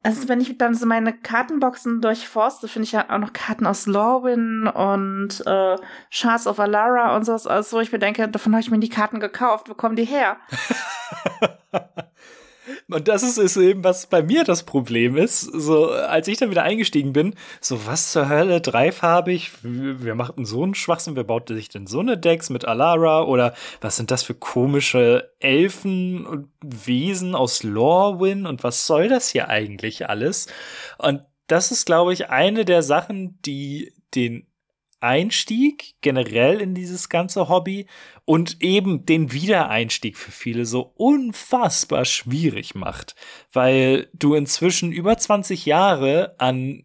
also 0.04 0.28
wenn 0.28 0.42
ich 0.42 0.58
dann 0.58 0.74
so 0.74 0.86
meine 0.86 1.14
Kartenboxen 1.14 2.02
durchforste, 2.02 2.68
finde 2.68 2.86
ich 2.86 2.92
ja 2.92 3.10
auch 3.10 3.20
noch 3.20 3.34
Karten 3.34 3.68
aus 3.68 3.86
Lorwyn 3.86 4.68
und 4.68 5.46
äh, 5.46 5.76
Shards 6.10 6.48
of 6.48 6.60
Alara 6.60 7.16
und 7.16 7.24
sowas, 7.24 7.46
also 7.46 7.78
wo 7.78 7.82
ich 7.82 7.92
mir 7.92 8.00
denke, 8.00 8.28
davon 8.28 8.54
habe 8.54 8.62
ich 8.62 8.72
mir 8.72 8.80
die 8.80 8.90
Karten 8.90 9.20
gekauft, 9.20 9.70
wo 9.70 9.74
kommen 9.76 9.96
die 9.96 10.06
her? 10.06 10.38
Und 12.90 13.08
das 13.08 13.24
ist, 13.24 13.38
ist 13.38 13.58
eben, 13.58 13.84
was 13.84 14.08
bei 14.08 14.24
mir 14.24 14.44
das 14.44 14.64
Problem 14.64 15.18
ist. 15.18 15.42
So, 15.42 15.90
als 15.90 16.28
ich 16.28 16.38
dann 16.38 16.50
wieder 16.50 16.64
eingestiegen 16.64 17.14
bin, 17.14 17.36
so, 17.60 17.86
was 17.86 18.12
zur 18.12 18.30
Hölle, 18.30 18.62
dreifarbig, 18.62 19.52
wer 19.62 20.16
macht 20.16 20.38
denn 20.38 20.46
so 20.46 20.64
einen 20.64 20.76
Schwachsinn? 20.76 21.16
Wer 21.16 21.24
baut 21.24 21.48
sich 21.48 21.70
denn 21.70 21.88
so 21.88 22.00
eine 22.00 22.18
Decks 22.18 22.50
mit 22.50 22.66
Alara? 22.66 23.24
Oder 23.24 23.54
was 23.80 23.96
sind 23.96 24.12
das 24.12 24.24
für 24.24 24.36
komische 24.36 25.32
Elfen 25.40 26.26
und 26.26 26.50
Wesen 26.62 27.36
aus 27.36 27.64
Lorwyn? 27.64 28.46
Und 28.46 28.64
was 28.64 28.86
soll 28.86 29.08
das 29.08 29.30
hier 29.30 29.50
eigentlich 29.50 30.10
alles? 30.10 30.48
Und 30.98 31.22
das 31.48 31.72
ist, 31.72 31.86
glaube 31.86 32.14
ich, 32.14 32.30
eine 32.30 32.66
der 32.66 32.84
Sachen, 32.84 33.40
die 33.42 33.94
den 34.16 34.48
Einstieg 35.02 35.96
generell 36.02 36.62
in 36.62 36.74
dieses 36.74 37.10
ganze 37.10 37.50
Hobby 37.50 37.88
und 38.26 38.62
eben 38.62 39.06
den 39.06 39.32
Wiedereinstieg 39.32 40.18
für 40.18 40.32
viele 40.32 40.66
so 40.66 40.94
unfassbar 40.96 42.06
schwierig 42.06 42.76
macht, 42.76 43.16
weil 43.52 44.10
du 44.14 44.36
inzwischen 44.36 44.92
über 44.92 45.18
20 45.18 45.66
Jahre 45.66 46.36
an 46.38 46.84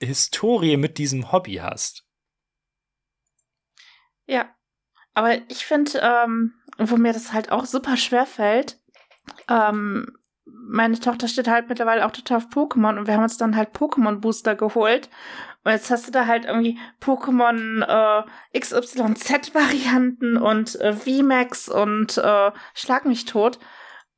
Historie 0.00 0.76
mit 0.76 0.98
diesem 0.98 1.30
Hobby 1.30 1.56
hast. 1.56 2.06
Ja, 4.26 4.48
aber 5.12 5.38
ich 5.50 5.66
finde, 5.66 6.00
ähm, 6.02 6.54
wo 6.78 6.96
mir 6.96 7.12
das 7.12 7.32
halt 7.32 7.52
auch 7.52 7.66
super 7.66 7.96
schwer 7.96 8.26
fällt, 8.26 8.80
ähm, 9.48 10.16
meine 10.44 10.98
Tochter 10.98 11.28
steht 11.28 11.48
halt 11.48 11.68
mittlerweile 11.68 12.06
auch 12.06 12.10
total 12.10 12.38
auf 12.38 12.46
Pokémon 12.46 12.98
und 12.98 13.06
wir 13.06 13.14
haben 13.14 13.22
uns 13.22 13.36
dann 13.36 13.56
halt 13.56 13.74
Pokémon 13.74 14.16
Booster 14.16 14.54
geholt 14.54 15.08
und 15.64 15.72
jetzt 15.72 15.90
hast 15.90 16.06
du 16.06 16.10
da 16.10 16.26
halt 16.26 16.46
irgendwie 16.46 16.78
Pokémon 17.02 17.82
äh, 17.82 18.58
XYZ-Varianten 18.58 20.36
und 20.38 20.80
äh, 20.80 20.94
VMAX 20.94 21.68
und 21.68 22.16
äh, 22.16 22.50
Schlag 22.74 23.04
mich 23.04 23.26
tot. 23.26 23.58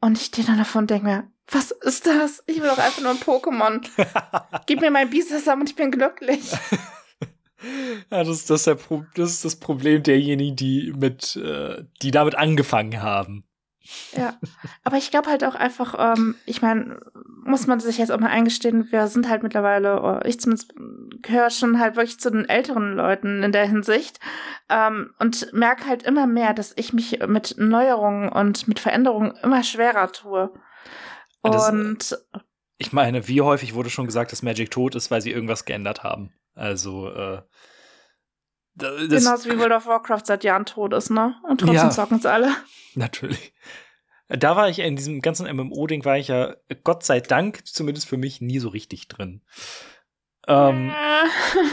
Und 0.01 0.19
ich 0.19 0.27
stehe 0.27 0.47
dann 0.47 0.59
davon 0.59 0.83
und 0.83 0.91
denke 0.91 1.07
mir, 1.07 1.31
was 1.49 1.71
ist 1.71 2.07
das? 2.07 2.43
Ich 2.47 2.61
will 2.61 2.69
doch 2.69 2.79
einfach 2.79 3.03
nur 3.03 3.11
ein 3.11 3.19
Pokémon. 3.19 3.85
Gib 4.67 4.81
mir 4.81 4.91
mein 4.91 5.11
Bisasam 5.11 5.61
und 5.61 5.71
ich 5.71 5.77
bin 5.77 5.91
glücklich. 5.91 6.53
Ja, 8.11 8.25
das, 8.25 8.45
das, 8.47 8.67
ist 8.67 8.89
das, 9.15 9.31
ist 9.31 9.45
das 9.45 9.57
Problem 9.57 10.03
derjenigen, 10.03 10.57
die 10.57 10.93
mit, 10.97 11.37
äh, 11.37 11.85
die 12.03 12.11
damit 12.11 12.35
angefangen 12.35 13.01
haben. 13.01 13.45
Ja, 14.17 14.39
aber 14.85 14.97
ich 14.97 15.11
glaube 15.11 15.29
halt 15.29 15.45
auch 15.45 15.55
einfach, 15.55 15.95
ähm, 15.99 16.37
ich 16.47 16.63
meine, 16.63 17.01
muss 17.45 17.67
man 17.67 17.81
sich 17.81 17.99
jetzt 17.99 18.13
auch 18.13 18.21
mal 18.21 18.31
eingestehen, 18.31 18.91
wir 18.93 19.09
sind 19.09 19.29
halt 19.29 19.43
mittlerweile, 19.43 20.21
ich 20.25 20.41
zumindest 20.41 20.75
gehöre 21.23 21.51
schon 21.51 21.81
halt 21.81 21.97
wirklich 21.97 22.21
zu 22.21 22.31
den 22.31 22.49
älteren 22.49 22.95
Leuten 22.95 23.43
in 23.43 23.53
der 23.53 23.67
Hinsicht 23.67 24.21
ähm, 24.69 25.13
und 25.19 25.53
merke 25.53 25.87
halt 25.87 26.05
immer 26.05 26.27
mehr, 26.27 26.55
dass 26.55 26.73
ich 26.77 26.93
mich 26.93 27.19
mit 27.27 27.57
Neuerungen 27.59 28.29
und 28.29 28.69
mit 28.69 28.79
Veränderungen 28.79 29.33
immer 29.43 29.65
schwerer 29.65 30.13
tue. 30.13 30.53
Und 31.43 32.13
das, 32.13 32.27
ich 32.79 32.93
meine, 32.93 33.29
wie 33.29 33.41
häufig 33.41 33.75
wurde 33.75 33.91
schon 33.91 34.07
gesagt, 34.07 34.33
dass 34.33 34.43
Magic 34.43 34.71
tot 34.71 34.95
ist, 34.95 35.11
weil 35.11 35.21
sie 35.21 35.31
irgendwas 35.31 35.65
geändert 35.65 36.03
haben? 36.03 36.33
Also, 36.55 37.11
äh, 37.11 37.43
das, 38.75 39.09
Genauso 39.09 39.51
wie 39.51 39.59
World 39.59 39.73
of 39.73 39.87
Warcraft 39.87 40.23
seit 40.25 40.45
Jahren 40.45 40.65
tot 40.65 40.95
ist, 40.95 41.11
ne? 41.11 41.35
Und 41.49 41.61
trotzdem 41.61 41.77
ja, 41.77 41.91
zocken 41.91 42.19
es 42.19 42.27
alle. 42.27 42.55
Natürlich. 42.95 43.53
Da 44.29 44.57
war 44.57 44.69
ich 44.69 44.79
in 44.79 44.97
diesem 44.97 45.21
ganzen 45.21 45.47
MMO-Ding, 45.55 46.05
war 46.05 46.17
ich 46.17 46.29
ja, 46.29 46.55
Gott 46.85 47.05
sei 47.05 47.21
Dank, 47.21 47.67
zumindest 47.67 48.09
für 48.09 48.17
mich, 48.17 48.41
nie 48.41 48.59
so 48.59 48.69
richtig 48.71 49.09
drin. 49.09 49.43
Ähm, 50.49 50.93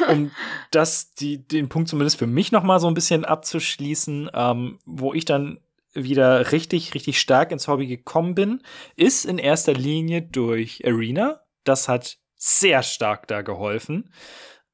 um 0.09 0.31
das, 0.71 1.13
die, 1.13 1.47
den 1.47 1.69
Punkt 1.69 1.89
zumindest 1.89 2.17
für 2.17 2.27
mich 2.27 2.51
noch 2.51 2.63
mal 2.63 2.79
so 2.79 2.87
ein 2.87 2.93
bisschen 2.93 3.23
abzuschließen, 3.23 4.29
ähm, 4.33 4.79
wo 4.85 5.13
ich 5.13 5.25
dann 5.25 5.59
wieder 5.93 6.51
richtig, 6.51 6.93
richtig 6.93 7.19
stark 7.19 7.51
ins 7.51 7.67
Hobby 7.67 7.87
gekommen 7.87 8.35
bin, 8.35 8.61
ist 8.95 9.25
in 9.25 9.37
erster 9.37 9.73
Linie 9.73 10.21
durch 10.21 10.85
Arena. 10.85 11.39
Das 11.63 11.87
hat 11.87 12.17
sehr 12.35 12.83
stark 12.83 13.27
da 13.27 13.41
geholfen. 13.41 14.11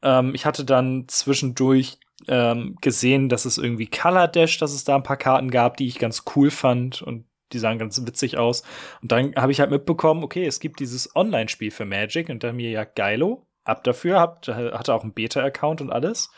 Ähm, 0.01 0.33
ich 0.35 0.45
hatte 0.45 0.65
dann 0.65 1.05
zwischendurch 1.07 1.99
ähm, 2.27 2.77
gesehen, 2.81 3.29
dass 3.29 3.45
es 3.45 3.57
irgendwie 3.57 3.87
Color 3.87 4.27
Dash, 4.27 4.57
dass 4.57 4.73
es 4.73 4.83
da 4.83 4.95
ein 4.95 5.03
paar 5.03 5.17
Karten 5.17 5.51
gab, 5.51 5.77
die 5.77 5.87
ich 5.87 5.99
ganz 5.99 6.23
cool 6.35 6.49
fand 6.49 7.01
und 7.01 7.25
die 7.53 7.59
sahen 7.59 7.77
ganz 7.77 8.05
witzig 8.05 8.37
aus. 8.37 8.63
Und 9.01 9.11
dann 9.11 9.35
habe 9.35 9.51
ich 9.51 9.59
halt 9.59 9.69
mitbekommen, 9.69 10.23
okay, 10.23 10.45
es 10.45 10.59
gibt 10.59 10.79
dieses 10.79 11.15
Online-Spiel 11.15 11.71
für 11.71 11.85
Magic 11.85 12.29
und 12.29 12.43
da 12.43 12.53
mir 12.53 12.71
ja 12.71 12.83
geilo, 12.83 13.45
ab 13.63 13.83
dafür, 13.83 14.19
hab, 14.19 14.47
hatte 14.47 14.93
auch 14.93 15.03
einen 15.03 15.13
Beta-Account 15.13 15.81
und 15.81 15.91
alles. 15.91 16.29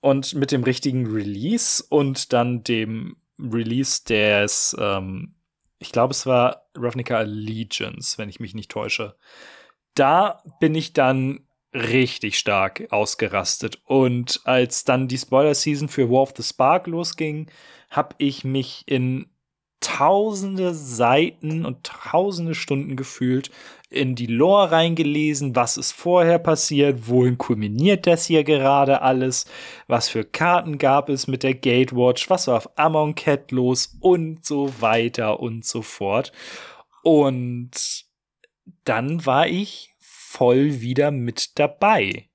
Und 0.00 0.34
mit 0.34 0.52
dem 0.52 0.62
richtigen 0.62 1.06
Release 1.06 1.84
und 1.88 2.32
dann 2.32 2.62
dem 2.62 3.16
Release 3.38 4.04
des, 4.04 4.76
ähm, 4.78 5.34
ich 5.78 5.92
glaube, 5.92 6.12
es 6.12 6.24
war 6.26 6.68
Ravnica 6.76 7.16
Allegiance, 7.16 8.18
wenn 8.18 8.28
ich 8.28 8.40
mich 8.40 8.54
nicht 8.54 8.70
täusche. 8.70 9.16
Da 9.94 10.42
bin 10.60 10.74
ich 10.74 10.92
dann 10.92 11.47
richtig 11.74 12.38
stark 12.38 12.86
ausgerastet. 12.90 13.80
Und 13.84 14.40
als 14.44 14.84
dann 14.84 15.08
die 15.08 15.18
Spoiler-Season 15.18 15.88
für 15.88 16.10
War 16.10 16.22
of 16.22 16.34
the 16.36 16.42
Spark 16.42 16.86
losging, 16.86 17.50
habe 17.90 18.14
ich 18.18 18.44
mich 18.44 18.84
in 18.86 19.26
tausende 19.80 20.74
Seiten 20.74 21.64
und 21.64 21.84
tausende 21.84 22.54
Stunden 22.54 22.96
gefühlt 22.96 23.50
in 23.90 24.14
die 24.14 24.26
Lore 24.26 24.72
reingelesen, 24.72 25.56
was 25.56 25.76
ist 25.76 25.92
vorher 25.92 26.38
passiert, 26.38 27.08
wohin 27.08 27.38
kulminiert 27.38 28.06
das 28.06 28.26
hier 28.26 28.44
gerade 28.44 29.00
alles, 29.02 29.46
was 29.86 30.08
für 30.08 30.24
Karten 30.24 30.78
gab 30.78 31.08
es 31.08 31.26
mit 31.26 31.42
der 31.42 31.54
Gatewatch, 31.54 32.28
was 32.28 32.48
war 32.48 32.56
auf 32.56 32.78
Amonkhet 32.78 33.50
los 33.50 33.96
und 34.00 34.44
so 34.44 34.80
weiter 34.80 35.40
und 35.40 35.64
so 35.64 35.80
fort. 35.80 36.32
Und 37.02 38.04
dann 38.84 39.24
war 39.24 39.46
ich 39.46 39.94
voll 40.28 40.80
wieder 40.80 41.10
mit 41.10 41.58
dabei. 41.58 42.28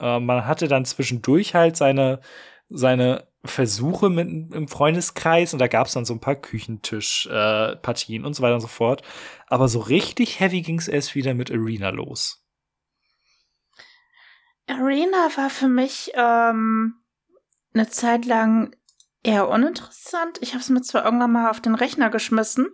Äh, 0.00 0.20
man 0.20 0.46
hatte 0.46 0.68
dann 0.68 0.84
zwischendurch 0.84 1.54
halt 1.54 1.76
seine, 1.76 2.20
seine 2.68 3.28
Versuche 3.44 4.08
mit 4.10 4.28
im 4.28 4.68
Freundeskreis 4.68 5.52
und 5.52 5.58
da 5.58 5.68
gab 5.68 5.86
es 5.86 5.92
dann 5.92 6.04
so 6.04 6.14
ein 6.14 6.20
paar 6.20 6.34
Küchentischpartien 6.34 8.22
äh, 8.22 8.26
und 8.26 8.34
so 8.34 8.42
weiter 8.42 8.54
und 8.54 8.60
so 8.60 8.68
fort. 8.68 9.02
Aber 9.46 9.68
so 9.68 9.80
richtig 9.80 10.40
heavy 10.40 10.62
ging 10.62 10.78
es 10.78 10.88
erst 10.88 11.14
wieder 11.14 11.34
mit 11.34 11.50
Arena 11.50 11.90
los. 11.90 12.42
Arena 14.66 15.28
war 15.36 15.50
für 15.50 15.68
mich 15.68 16.12
ähm, 16.14 16.94
eine 17.72 17.88
Zeit 17.88 18.24
lang 18.24 18.74
eher 19.22 19.48
uninteressant. 19.48 20.38
Ich 20.40 20.52
habe 20.52 20.60
es 20.60 20.70
mir 20.70 20.82
zwar 20.82 21.04
irgendwann 21.04 21.32
mal 21.32 21.50
auf 21.50 21.60
den 21.60 21.74
Rechner 21.74 22.10
geschmissen, 22.10 22.68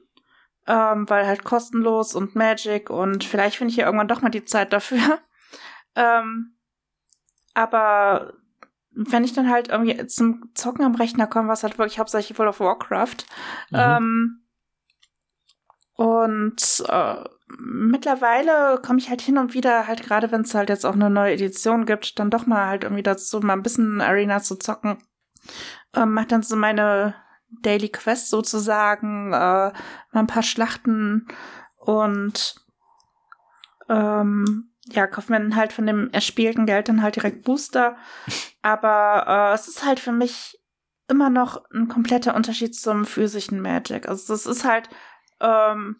ähm, 0.66 1.08
weil 1.08 1.26
halt 1.26 1.44
kostenlos 1.44 2.14
und 2.14 2.34
Magic 2.34 2.90
und 2.90 3.24
vielleicht 3.24 3.56
finde 3.56 3.72
ich 3.72 3.76
ja 3.76 3.86
irgendwann 3.86 4.08
doch 4.08 4.22
mal 4.22 4.30
die 4.30 4.44
Zeit 4.44 4.72
dafür. 4.72 5.18
ähm, 5.96 6.56
aber 7.54 8.34
wenn 8.94 9.24
ich 9.24 9.32
dann 9.32 9.50
halt 9.50 9.68
irgendwie 9.68 10.06
zum 10.06 10.50
Zocken 10.54 10.84
am 10.84 10.94
Rechner 10.94 11.26
komme, 11.26 11.48
was 11.48 11.62
halt 11.62 11.78
wirklich 11.78 11.98
hauptsächlich 11.98 12.38
World 12.38 12.50
of 12.50 12.60
Warcraft. 12.60 13.26
Mhm. 13.70 13.78
Ähm, 13.78 14.38
und 15.94 16.84
äh, 16.88 17.24
mittlerweile 17.58 18.80
komme 18.82 18.98
ich 18.98 19.08
halt 19.08 19.20
hin 19.20 19.38
und 19.38 19.54
wieder, 19.54 19.86
halt 19.86 20.02
gerade 20.02 20.30
wenn 20.32 20.42
es 20.42 20.54
halt 20.54 20.68
jetzt 20.68 20.84
auch 20.86 20.94
eine 20.94 21.10
neue 21.10 21.34
Edition 21.34 21.86
gibt, 21.86 22.18
dann 22.18 22.30
doch 22.30 22.46
mal 22.46 22.66
halt 22.66 22.84
irgendwie 22.84 23.02
dazu, 23.02 23.40
mal 23.40 23.54
ein 23.54 23.62
bisschen 23.62 24.00
Arena 24.00 24.42
zu 24.42 24.56
zocken. 24.56 24.98
Ähm, 25.94 26.12
mach 26.14 26.24
dann 26.26 26.42
so 26.42 26.56
meine 26.56 27.14
Daily 27.60 27.88
Quest 27.88 28.30
sozusagen, 28.30 29.32
äh, 29.32 29.36
mal 29.36 29.74
ein 30.12 30.26
paar 30.26 30.42
Schlachten 30.42 31.26
und 31.76 32.56
ähm, 33.88 34.70
ja, 34.86 35.06
kauft 35.06 35.30
man 35.30 35.54
halt 35.54 35.72
von 35.72 35.86
dem 35.86 36.10
erspielten 36.10 36.66
Geld 36.66 36.88
dann 36.88 37.02
halt 37.02 37.16
direkt 37.16 37.44
Booster. 37.44 37.96
Aber 38.62 39.24
äh, 39.26 39.54
es 39.54 39.68
ist 39.68 39.84
halt 39.84 40.00
für 40.00 40.12
mich 40.12 40.58
immer 41.08 41.30
noch 41.30 41.68
ein 41.70 41.88
kompletter 41.88 42.34
Unterschied 42.34 42.74
zum 42.74 43.04
physischen 43.04 43.60
Magic. 43.60 44.08
Also 44.08 44.32
das 44.32 44.46
ist 44.46 44.64
halt 44.64 44.88
ähm, 45.40 45.96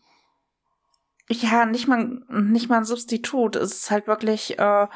ja 1.29 1.67
nicht 1.67 1.89
mal 1.89 2.23
nicht 2.29 2.69
mal 2.69 2.79
ein 2.79 2.85
Substitut. 2.85 3.57
Es 3.57 3.73
ist 3.73 3.91
halt 3.91 4.07
wirklich 4.07 4.59
äh, 4.59 4.87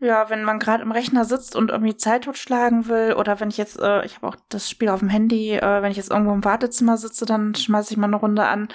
ja, 0.00 0.30
wenn 0.30 0.44
man 0.44 0.58
gerade 0.58 0.82
im 0.82 0.92
Rechner 0.92 1.24
sitzt 1.24 1.56
und 1.56 1.70
irgendwie 1.70 1.96
Zeit 1.96 2.24
totschlagen 2.24 2.86
will, 2.86 3.14
oder 3.14 3.40
wenn 3.40 3.48
ich 3.48 3.56
jetzt, 3.56 3.80
äh, 3.80 4.04
ich 4.04 4.16
habe 4.16 4.28
auch 4.28 4.36
das 4.48 4.70
Spiel 4.70 4.88
auf 4.90 5.00
dem 5.00 5.08
Handy, 5.08 5.54
äh, 5.54 5.82
wenn 5.82 5.90
ich 5.90 5.96
jetzt 5.96 6.10
irgendwo 6.10 6.32
im 6.32 6.44
Wartezimmer 6.44 6.96
sitze, 6.96 7.26
dann 7.26 7.54
schmeiße 7.54 7.92
ich 7.92 7.96
mal 7.96 8.06
eine 8.06 8.16
Runde 8.16 8.44
an. 8.44 8.68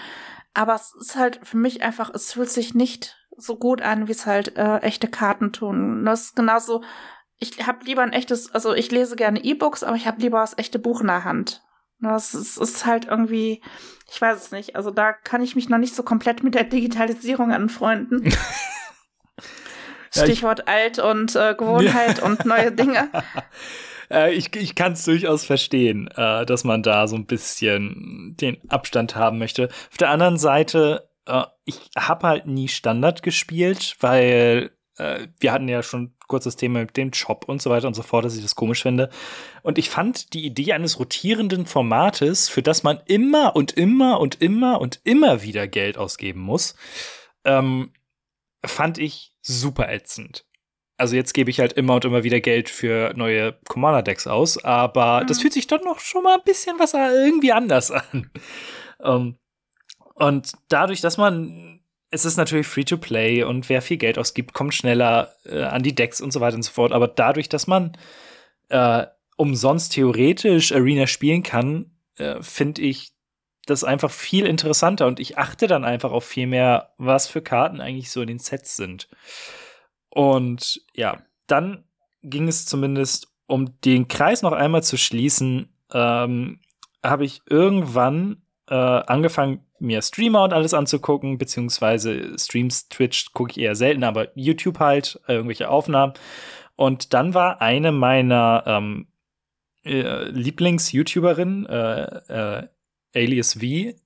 Aber 0.54 0.76
es 0.76 0.94
ist 1.00 1.16
halt 1.16 1.40
für 1.44 1.58
mich 1.58 1.82
einfach, 1.82 2.12
es 2.14 2.34
fühlt 2.34 2.50
sich 2.50 2.76
nicht 2.76 3.18
so 3.38 3.56
gut 3.56 3.82
an, 3.82 4.08
wie 4.08 4.12
es 4.12 4.26
halt 4.26 4.58
äh, 4.58 4.78
echte 4.80 5.08
Karten 5.08 5.54
tun. 5.54 6.06
Das 6.06 6.26
ist 6.26 6.36
genauso, 6.36 6.84
ich 7.40 7.66
habe 7.66 7.86
lieber 7.86 8.02
ein 8.04 8.14
echtes, 8.14 8.54
also 8.54 8.74
ich 8.74 8.92
lese 8.92 9.16
gerne 9.16 9.44
E-Books, 9.44 9.84
aber 9.84 9.96
ich 9.96 10.08
habe 10.08 10.22
lieber 10.22 10.40
das 10.40 10.58
echte 10.58 10.78
Buch 10.78 11.02
in 11.02 11.08
der 11.08 11.24
Hand. 11.24 11.64
Das 12.00 12.36
ist, 12.36 12.58
ist 12.58 12.86
halt 12.86 13.06
irgendwie, 13.06 13.62
ich 14.12 14.22
weiß 14.22 14.38
es 14.38 14.52
nicht. 14.52 14.76
Also 14.76 14.92
da 14.92 15.14
kann 15.14 15.42
ich 15.42 15.56
mich 15.56 15.70
noch 15.70 15.78
nicht 15.78 15.96
so 15.96 16.04
komplett 16.04 16.44
mit 16.44 16.54
der 16.54 16.66
Digitalisierung 16.66 17.54
anfreunden. 17.54 18.30
Stichwort 20.16 20.60
ja, 20.60 20.66
alt 20.74 21.00
und 21.00 21.36
äh, 21.36 21.56
Gewohnheit 21.56 22.20
ja. 22.20 22.26
und 22.26 22.46
neue 22.46 22.72
Dinge. 22.72 23.10
Äh, 24.12 24.34
ich 24.34 24.56
ich 24.56 24.76
kann 24.76 24.94
es 24.94 25.06
durchaus 25.06 25.46
verstehen, 25.46 26.08
äh, 26.16 26.46
dass 26.46 26.64
man 26.64 26.84
da 26.84 27.08
so 27.08 27.16
ein 27.16 27.26
bisschen 27.26 28.36
den 28.40 28.58
Abstand 28.70 29.16
haben 29.16 29.40
möchte. 29.40 29.70
Auf 29.92 29.98
der 29.98 30.10
anderen 30.10 30.38
Seite, 30.38 31.10
äh, 31.26 31.44
ich 31.66 31.80
habe 31.98 32.28
halt 32.28 32.46
nie 32.46 32.68
Standard 32.68 33.24
gespielt, 33.24 33.96
weil 34.00 34.72
wir 35.40 35.52
hatten 35.52 35.68
ja 35.68 35.82
schon 35.82 36.14
kurzes 36.28 36.56
Thema 36.56 36.82
mit 36.82 36.96
dem 36.98 37.10
Job 37.10 37.46
und 37.48 37.64
so 37.64 37.72
weiter 37.72 37.88
und 37.88 37.96
so 37.96 38.04
fort, 38.04 38.26
dass 38.26 38.36
ich 38.36 38.44
das 38.44 38.54
komisch 38.54 38.84
finde. 38.84 39.10
Und 39.64 39.80
ich 39.80 39.90
fand 39.90 40.36
die 40.36 40.46
Idee 40.46 40.74
eines 40.74 41.00
rotierenden 41.00 41.66
Formates, 41.66 42.48
für 42.48 42.62
das 42.62 42.84
man 42.84 43.00
immer 43.08 43.56
und 43.56 43.72
immer 43.72 44.20
und 44.20 44.40
immer 44.40 44.80
und 44.80 45.02
immer 45.04 45.42
wieder 45.42 45.68
Geld 45.68 45.98
ausgeben 45.98 46.42
muss, 46.42 46.76
ähm, 47.44 47.92
fand 48.64 49.00
ich 49.00 49.33
super 49.44 49.90
ätzend. 49.92 50.46
Also 50.98 51.16
jetzt 51.16 51.34
gebe 51.34 51.50
ich 51.50 51.60
halt 51.60 51.74
immer 51.74 51.96
und 51.96 52.06
immer 52.06 52.24
wieder 52.24 52.40
Geld 52.40 52.70
für 52.70 53.14
neue 53.16 53.58
Commander-Decks 53.68 54.28
aus, 54.28 54.64
aber 54.64 55.22
mhm. 55.22 55.28
das 55.28 55.42
fühlt 55.42 55.54
sich 55.54 55.68
doch 55.68 55.84
noch 55.84 56.00
schon 56.00 56.24
mal 56.24 56.36
ein 56.36 56.44
bisschen 56.46 56.80
was 56.80 56.94
irgendwie 56.94 57.52
anders 57.52 57.92
an. 57.92 58.32
um, 59.00 59.06
ähm, 59.06 59.38
und 60.16 60.52
dadurch, 60.70 61.02
dass 61.02 61.18
man, 61.18 61.82
es 62.12 62.24
ist 62.24 62.38
natürlich 62.38 62.68
Free-to-Play 62.68 63.44
und 63.44 63.68
wer 63.68 63.82
viel 63.82 63.98
Geld 63.98 64.20
ausgibt, 64.20 64.54
kommt 64.54 64.76
schneller 64.76 65.34
äh, 65.46 65.64
an 65.64 65.82
die 65.82 65.96
Decks 65.96 66.22
und 66.22 66.32
so 66.32 66.40
weiter 66.40 66.56
und 66.56 66.62
so 66.62 66.72
fort. 66.72 66.92
Aber 66.92 67.08
dadurch, 67.08 67.50
dass 67.50 67.66
man 67.66 67.98
äh, 68.70 69.08
umsonst 69.36 69.94
theoretisch 69.94 70.72
Arena 70.72 71.08
spielen 71.08 71.42
kann, 71.42 71.92
äh, 72.18 72.42
finde 72.42 72.84
ich 72.84 73.13
das 73.66 73.84
einfach 73.84 74.12
viel 74.12 74.46
interessanter 74.46 75.08
und 75.08 75.20
ich 75.20 75.38
achte 75.38 75.68
dann 75.68 75.86
einfach 75.86 76.12
auf 76.12 76.26
viel 76.26 76.48
mehr, 76.48 76.94
was 76.98 77.28
für 77.28 77.42
Karten 77.42 77.80
eigentlich 77.80 78.12
so 78.12 78.22
in 78.22 78.28
den 78.28 78.40
Sets 78.40 78.76
sind. 78.76 79.08
Und 80.10 80.82
ja, 80.94 81.22
dann 81.48 81.86
ging 82.22 82.48
es 82.48 82.66
zumindest, 82.66 83.28
um 83.48 83.80
den 83.82 84.08
Kreis 84.08 84.42
noch 84.42 84.52
einmal 84.52 84.84
zu 84.84 84.98
schließen, 84.98 85.74
ähm, 85.94 86.60
habe 87.04 87.26
ich 87.26 87.42
irgendwann 87.50 88.44
äh, 88.70 88.76
angefangen, 88.76 89.66
mir 89.80 90.02
Streamer 90.02 90.44
und 90.44 90.54
alles 90.54 90.74
anzugucken, 90.74 91.38
beziehungsweise 91.38 92.38
Streams, 92.40 92.88
Twitch 92.88 93.34
gucke 93.34 93.52
ich 93.52 93.60
eher 93.60 93.76
selten, 93.76 94.04
aber 94.04 94.30
YouTube 94.36 94.80
halt, 94.80 95.20
äh, 95.28 95.34
irgendwelche 95.34 95.70
Aufnahmen. 95.70 96.14
Und 96.76 97.14
dann 97.14 97.34
war 97.34 97.62
eine 97.62 97.92
meiner 97.92 98.64
ähm, 98.66 99.08
äh, 99.84 100.30
Lieblings-YouTuberinnen, 100.30 101.66
äh, 101.66 102.04
äh, 102.60 102.68
Alias 103.16 103.54
V, 103.54 103.60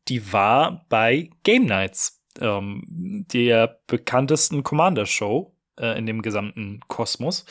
die 0.07 0.33
war 0.33 0.85
bei 0.89 1.29
Game 1.43 1.65
Nights, 1.65 2.23
ähm, 2.39 3.25
der 3.31 3.79
bekanntesten 3.87 4.63
Commander-Show 4.63 5.55
äh, 5.79 5.97
in 5.97 6.05
dem 6.05 6.21
gesamten 6.21 6.81
Kosmos. 6.87 7.45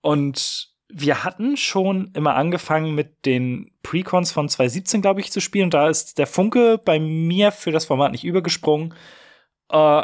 Und 0.00 0.72
wir 0.88 1.24
hatten 1.24 1.56
schon 1.56 2.10
immer 2.14 2.34
angefangen 2.34 2.94
mit 2.94 3.24
den 3.24 3.72
Precons 3.82 4.30
von 4.30 4.48
2017, 4.48 5.00
glaube 5.00 5.20
ich, 5.20 5.32
zu 5.32 5.40
spielen. 5.40 5.70
Da 5.70 5.88
ist 5.88 6.18
der 6.18 6.26
Funke 6.26 6.78
bei 6.84 7.00
mir 7.00 7.50
für 7.50 7.72
das 7.72 7.86
Format 7.86 8.12
nicht 8.12 8.24
übergesprungen. 8.24 8.94
Äh, 9.70 10.02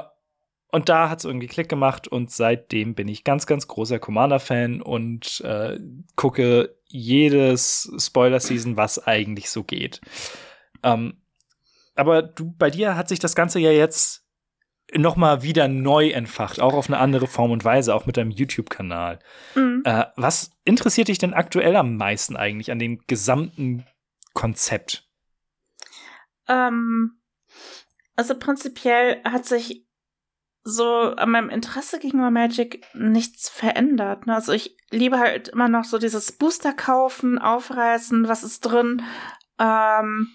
und 0.70 0.88
da 0.88 1.08
hat 1.08 1.20
es 1.20 1.24
irgendwie 1.24 1.46
Klick 1.46 1.68
gemacht 1.68 2.08
und 2.08 2.30
seitdem 2.30 2.94
bin 2.94 3.08
ich 3.08 3.24
ganz, 3.24 3.46
ganz 3.46 3.68
großer 3.68 3.98
Commander-Fan 3.98 4.82
und 4.82 5.40
äh, 5.40 5.78
gucke 6.14 6.76
jedes 6.86 7.90
Spoiler-Season, 7.98 8.76
was 8.76 8.98
eigentlich 9.06 9.48
so 9.48 9.64
geht. 9.64 10.00
Ähm, 10.82 11.20
aber 11.94 12.22
du, 12.22 12.54
bei 12.56 12.70
dir 12.70 12.96
hat 12.96 13.08
sich 13.08 13.18
das 13.18 13.34
Ganze 13.34 13.58
ja 13.58 13.72
jetzt 13.72 14.24
noch 14.94 15.16
mal 15.16 15.42
wieder 15.42 15.68
neu 15.68 16.08
entfacht, 16.10 16.60
auch 16.60 16.72
auf 16.72 16.88
eine 16.88 16.98
andere 16.98 17.26
Form 17.26 17.50
und 17.50 17.64
Weise, 17.64 17.94
auch 17.94 18.06
mit 18.06 18.16
deinem 18.16 18.30
YouTube-Kanal. 18.30 19.18
Mhm. 19.54 19.82
Äh, 19.84 20.06
was 20.16 20.50
interessiert 20.64 21.08
dich 21.08 21.18
denn 21.18 21.34
aktuell 21.34 21.76
am 21.76 21.96
meisten 21.96 22.36
eigentlich 22.36 22.70
an 22.70 22.78
dem 22.78 23.00
gesamten 23.06 23.84
Konzept? 24.32 25.08
Ähm, 26.48 27.20
also 28.16 28.38
prinzipiell 28.38 29.20
hat 29.24 29.44
sich 29.44 29.86
so 30.64 30.86
an 30.86 31.30
meinem 31.30 31.50
Interesse 31.50 31.98
gegenüber 31.98 32.30
Magic 32.30 32.84
nichts 32.94 33.48
verändert. 33.48 34.26
Ne? 34.26 34.34
Also 34.34 34.52
ich 34.52 34.76
liebe 34.90 35.18
halt 35.18 35.48
immer 35.48 35.68
noch 35.68 35.84
so 35.84 35.98
dieses 35.98 36.32
Booster 36.32 36.72
kaufen, 36.72 37.38
aufreißen, 37.38 38.28
was 38.28 38.42
ist 38.42 38.60
drin. 38.60 39.02
Ähm, 39.58 40.28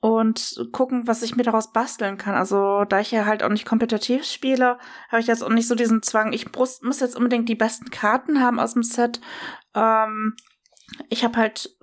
und 0.00 0.68
gucken, 0.72 1.06
was 1.06 1.22
ich 1.22 1.36
mir 1.36 1.42
daraus 1.42 1.72
basteln 1.72 2.16
kann. 2.16 2.34
Also, 2.34 2.84
da 2.84 3.00
ich 3.00 3.10
ja 3.10 3.26
halt 3.26 3.42
auch 3.42 3.50
nicht 3.50 3.66
kompetitiv 3.66 4.24
spiele, 4.24 4.78
habe 5.08 5.20
ich 5.20 5.26
jetzt 5.26 5.42
auch 5.42 5.50
nicht 5.50 5.68
so 5.68 5.74
diesen 5.74 6.02
Zwang, 6.02 6.32
ich 6.32 6.46
muss, 6.54 7.00
jetzt 7.00 7.16
unbedingt 7.16 7.48
die 7.48 7.54
besten 7.54 7.90
Karten 7.90 8.40
haben 8.40 8.58
aus 8.58 8.72
dem 8.72 8.82
Set. 8.82 9.20
Ähm, 9.74 10.36
ich 11.10 11.22
habe 11.22 11.36
halt 11.36 11.76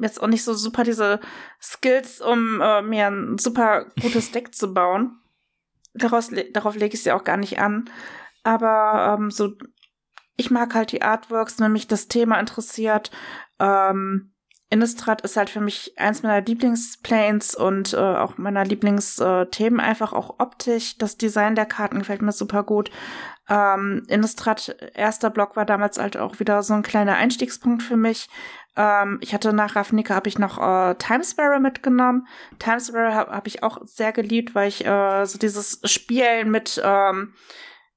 jetzt 0.00 0.22
auch 0.22 0.28
nicht 0.28 0.44
so 0.44 0.54
super 0.54 0.84
diese 0.84 1.20
Skills, 1.60 2.22
um 2.22 2.60
äh, 2.62 2.80
mir 2.80 3.08
ein 3.08 3.38
super 3.38 3.86
gutes 4.00 4.32
Deck 4.32 4.54
zu 4.54 4.72
bauen. 4.72 5.18
Daraus, 5.92 6.30
darauf 6.52 6.76
lege 6.76 6.94
ich 6.94 7.02
sie 7.02 7.12
auch 7.12 7.24
gar 7.24 7.36
nicht 7.36 7.58
an. 7.58 7.90
Aber 8.42 9.18
ähm, 9.18 9.30
so, 9.30 9.52
ich 10.36 10.50
mag 10.50 10.74
halt 10.74 10.92
die 10.92 11.02
Artworks, 11.02 11.60
wenn 11.60 11.72
mich 11.72 11.88
das 11.88 12.08
Thema 12.08 12.40
interessiert. 12.40 13.10
Ähm, 13.58 14.32
Innistrad 14.72 15.22
ist 15.22 15.36
halt 15.36 15.50
für 15.50 15.60
mich 15.60 15.98
eins 15.98 16.22
meiner 16.22 16.40
Lieblingsplanes 16.40 17.56
und 17.56 17.92
äh, 17.92 17.96
auch 17.96 18.38
meiner 18.38 18.64
Lieblingsthemen, 18.64 19.80
einfach 19.80 20.12
auch 20.12 20.36
optisch. 20.38 20.96
Das 20.96 21.16
Design 21.16 21.56
der 21.56 21.66
Karten 21.66 21.98
gefällt 21.98 22.22
mir 22.22 22.30
super 22.30 22.62
gut. 22.62 22.88
Ähm, 23.48 24.04
Innistrad, 24.06 24.76
erster 24.94 25.28
Block 25.28 25.56
war 25.56 25.66
damals 25.66 25.98
halt 25.98 26.16
auch 26.16 26.38
wieder 26.38 26.62
so 26.62 26.74
ein 26.74 26.82
kleiner 26.82 27.16
Einstiegspunkt 27.16 27.82
für 27.82 27.96
mich. 27.96 28.28
Ähm, 28.76 29.18
ich 29.20 29.34
hatte 29.34 29.52
nach 29.52 29.74
Ravnica 29.74 30.14
habe 30.14 30.28
ich 30.28 30.38
noch 30.38 30.58
äh, 30.58 30.94
Timesparrow 30.94 31.58
mitgenommen. 31.58 32.28
Timesparrow 32.60 33.12
habe 33.12 33.32
hab 33.32 33.48
ich 33.48 33.64
auch 33.64 33.78
sehr 33.84 34.12
geliebt, 34.12 34.54
weil 34.54 34.68
ich 34.68 34.86
äh, 34.86 35.26
so 35.26 35.36
dieses 35.36 35.80
Spielen 35.82 36.48
mit 36.48 36.80
ähm, 36.84 37.34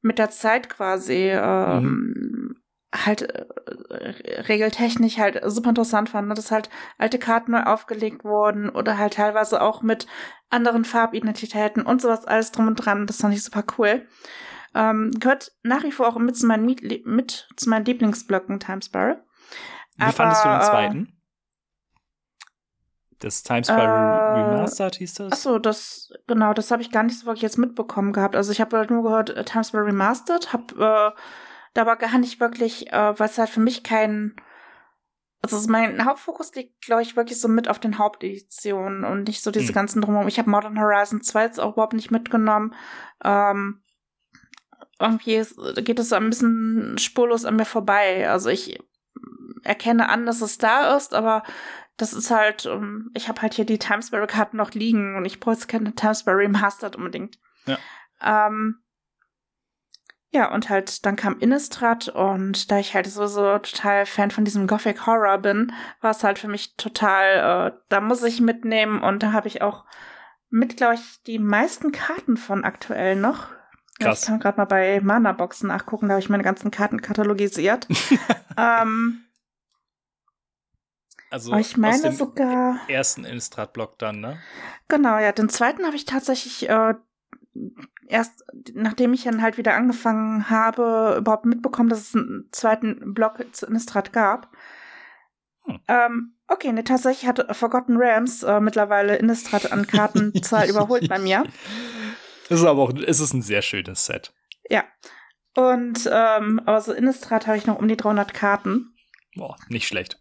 mit 0.01 0.17
der 0.17 0.31
Zeit 0.31 0.69
quasi 0.69 1.29
ähm, 1.29 1.83
mhm 1.83 2.62
halt 2.93 3.23
äh, 3.23 4.41
regeltechnisch 4.41 5.17
halt 5.17 5.41
super 5.45 5.69
interessant 5.69 6.09
fand, 6.09 6.27
ne? 6.27 6.33
dass 6.35 6.51
halt 6.51 6.69
alte 6.97 7.19
Karten 7.19 7.51
neu 7.51 7.63
aufgelegt 7.63 8.23
wurden 8.23 8.69
oder 8.69 8.97
halt 8.97 9.15
teilweise 9.15 9.61
auch 9.61 9.81
mit 9.81 10.05
anderen 10.49 10.85
Farbidentitäten 10.85 11.83
und 11.83 12.01
sowas 12.01 12.25
alles 12.25 12.51
drum 12.51 12.67
und 12.67 12.75
dran. 12.75 13.07
Das 13.07 13.17
fand 13.17 13.33
ich 13.33 13.43
super 13.43 13.63
cool. 13.77 14.07
Ähm, 14.75 15.11
gehört 15.19 15.51
nach 15.63 15.83
wie 15.83 15.91
vor 15.91 16.07
auch 16.07 16.17
mit 16.17 16.37
zu 16.37 16.45
meinen, 16.45 16.65
mit 17.05 17.47
zu 17.55 17.69
meinen 17.69 17.85
Lieblingsblöcken 17.85 18.59
Timesbar. 18.59 19.17
Wie 19.95 20.03
Aber, 20.03 20.13
fandest 20.13 20.45
du 20.45 20.49
den 20.49 20.61
zweiten? 20.61 21.19
Das 23.19 23.43
Timesbar 23.43 23.79
äh, 23.79 24.41
Remastered 24.41 24.95
hieß 24.95 25.13
das? 25.15 25.31
Achso, 25.31 25.57
das, 25.57 26.11
genau, 26.27 26.53
das 26.53 26.71
habe 26.71 26.81
ich 26.81 26.91
gar 26.91 27.03
nicht 27.03 27.19
so 27.19 27.25
wirklich 27.25 27.43
jetzt 27.43 27.57
mitbekommen 27.57 28.13
gehabt. 28.13 28.35
Also 28.35 28.51
ich 28.51 28.59
habe 28.59 28.77
halt 28.77 28.91
nur 28.91 29.03
gehört, 29.03 29.29
äh, 29.29 29.45
Timesbar 29.45 29.85
Remastered, 29.85 30.51
habe 30.51 31.13
äh, 31.15 31.19
da 31.73 31.81
aber 31.81 31.95
gar 31.95 32.17
nicht 32.17 32.39
wirklich, 32.39 32.91
äh, 32.91 33.19
weil 33.19 33.29
es 33.29 33.37
halt 33.37 33.49
für 33.49 33.59
mich 33.59 33.83
kein, 33.83 34.35
also 35.41 35.59
mein 35.69 36.05
Hauptfokus 36.05 36.53
liegt, 36.55 36.81
glaube 36.81 37.01
ich, 37.01 37.15
wirklich 37.15 37.39
so 37.39 37.47
mit 37.47 37.67
auf 37.67 37.79
den 37.79 37.97
Haupteditionen 37.97 39.03
und 39.03 39.27
nicht 39.27 39.43
so 39.43 39.51
diese 39.51 39.67
hm. 39.67 39.73
ganzen 39.73 40.01
drumherum. 40.01 40.27
Ich 40.27 40.39
habe 40.39 40.49
Modern 40.49 40.79
Horizon 40.79 41.21
2 41.21 41.43
jetzt 41.43 41.59
auch 41.59 41.73
überhaupt 41.73 41.93
nicht 41.93 42.11
mitgenommen. 42.11 42.73
Ähm, 43.23 43.81
irgendwie 44.99 45.43
geht 45.81 45.99
es 45.99 46.09
so 46.09 46.15
ein 46.15 46.29
bisschen 46.29 46.97
spurlos 46.97 47.45
an 47.45 47.55
mir 47.55 47.65
vorbei. 47.65 48.29
Also 48.29 48.49
ich 48.49 48.79
erkenne 49.63 50.09
an, 50.09 50.25
dass 50.25 50.41
es 50.41 50.57
da 50.57 50.95
ist, 50.95 51.13
aber 51.13 51.43
das 51.97 52.13
ist 52.13 52.31
halt, 52.31 52.65
um, 52.65 52.83
ähm, 52.83 53.11
ich 53.13 53.27
habe 53.27 53.41
halt 53.41 53.53
hier 53.53 53.65
die 53.65 53.79
Timesbury-Karten 53.79 54.57
noch 54.57 54.71
liegen 54.71 55.15
und 55.15 55.25
ich 55.25 55.39
brauche 55.39 55.55
jetzt 55.55 55.67
keine 55.67 55.93
Timesbury 55.93 56.45
Remastered 56.45 56.95
unbedingt. 56.95 57.37
Ja. 57.65 57.77
Ähm, 58.21 58.82
Ja, 60.33 60.51
und 60.51 60.69
halt 60.69 61.05
dann 61.05 61.15
kam 61.15 61.37
Innistrad 61.37 62.09
und 62.09 62.71
da 62.71 62.79
ich 62.79 62.95
halt 62.95 63.05
sowieso 63.05 63.59
total 63.59 64.07
Fan 64.07 64.31
von 64.31 64.43
diesem 64.43 64.65
Gothic 64.65 65.05
Horror 65.05 65.37
bin, 65.37 65.71
war 66.01 66.09
es 66.09 66.23
halt 66.23 66.39
für 66.39 66.47
mich 66.47 66.75
total, 66.75 67.71
äh, 67.71 67.77
da 67.89 68.01
muss 68.01 68.23
ich 68.23 68.41
mitnehmen 68.41 69.03
und 69.03 69.21
da 69.21 69.31
habe 69.31 69.47
ich 69.47 69.61
auch 69.61 69.85
mit, 70.49 70.75
glaube 70.75 70.95
ich, 70.95 71.21
die 71.27 71.37
meisten 71.37 71.91
Karten 71.91 72.35
von 72.37 72.63
aktuell 72.63 73.15
noch. 73.15 73.49
Krass. 73.99 74.21
Ich 74.21 74.27
kann 74.27 74.39
gerade 74.39 74.57
mal 74.57 74.65
bei 74.65 74.99
Mana-Boxen 75.01 75.67
nachgucken, 75.67 76.07
da 76.07 76.15
habe 76.15 76.21
ich 76.23 76.29
meine 76.29 76.43
ganzen 76.43 76.71
Karten 76.71 76.99
katalogisiert. 76.99 77.87
ähm, 78.57 79.25
Also 81.29 81.51
aber 81.51 81.61
ich 81.61 81.77
meine 81.77 82.11
sogar, 82.11 82.79
ersten 82.87 83.23
Innistrad-Block 83.23 83.99
dann, 83.99 84.19
ne? 84.19 84.39
genau, 84.87 85.19
ja, 85.19 85.31
den 85.31 85.49
zweiten 85.49 85.85
habe 85.85 85.95
ich 85.95 86.05
tatsächlich 86.05 86.67
äh, 86.69 86.95
erst, 88.07 88.43
nachdem 88.73 89.13
ich 89.13 89.23
dann 89.23 89.41
halt 89.41 89.57
wieder 89.57 89.75
angefangen 89.75 90.49
habe, 90.49 91.15
überhaupt 91.17 91.45
mitbekommen, 91.45 91.89
dass 91.89 92.09
es 92.09 92.15
einen 92.15 92.49
zweiten 92.51 93.13
Block 93.13 93.43
zu 93.51 93.65
Innistrad 93.65 94.13
gab. 94.13 94.51
Hm. 95.65 95.79
Ähm, 95.87 96.35
okay, 96.47 96.71
ne, 96.71 96.83
tatsächlich 96.83 97.27
hat 97.27 97.55
Forgotten 97.55 97.97
Realms 97.97 98.43
äh, 98.43 98.59
mittlerweile 98.59 99.15
Innistrad 99.17 99.71
an 99.71 99.87
Kartenzahl 99.87 100.69
überholt 100.69 101.07
bei 101.07 101.19
mir. 101.19 101.43
Es 102.49 102.59
ist 102.59 102.65
aber 102.65 102.81
auch, 102.81 102.93
es 102.93 103.19
ist 103.19 103.33
ein 103.33 103.41
sehr 103.41 103.61
schönes 103.61 104.05
Set. 104.05 104.33
Ja. 104.69 104.83
Und 105.55 106.09
ähm, 106.11 106.61
also 106.65 106.93
Innistrad 106.93 107.47
habe 107.47 107.57
ich 107.57 107.67
noch 107.67 107.77
um 107.77 107.87
die 107.87 107.97
300 107.97 108.33
Karten. 108.33 108.95
Boah, 109.35 109.55
nicht 109.69 109.87
schlecht. 109.87 110.19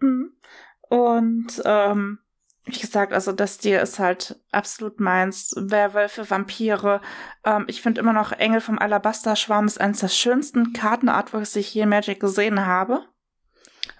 Mhm. 0.00 0.32
Und 0.88 1.62
ähm, 1.64 2.18
wie 2.66 2.78
gesagt, 2.78 3.12
also 3.12 3.30
das 3.32 3.54
Stil 3.54 3.78
ist 3.78 3.98
halt 4.00 4.40
absolut 4.50 4.98
meins. 5.00 5.54
Werwölfe, 5.56 6.28
Vampire. 6.28 7.00
Ähm, 7.44 7.64
ich 7.68 7.80
finde 7.80 8.00
immer 8.00 8.12
noch 8.12 8.32
Engel 8.32 8.60
vom 8.60 8.78
Alabaster-Schwarm 8.78 9.66
ist 9.66 9.80
eines 9.80 10.00
der 10.00 10.08
schönsten 10.08 10.72
Kartenartworks, 10.72 11.52
die 11.52 11.60
ich 11.60 11.72
je 11.72 11.82
in 11.82 11.88
Magic 11.88 12.18
gesehen 12.20 12.66
habe. 12.66 13.04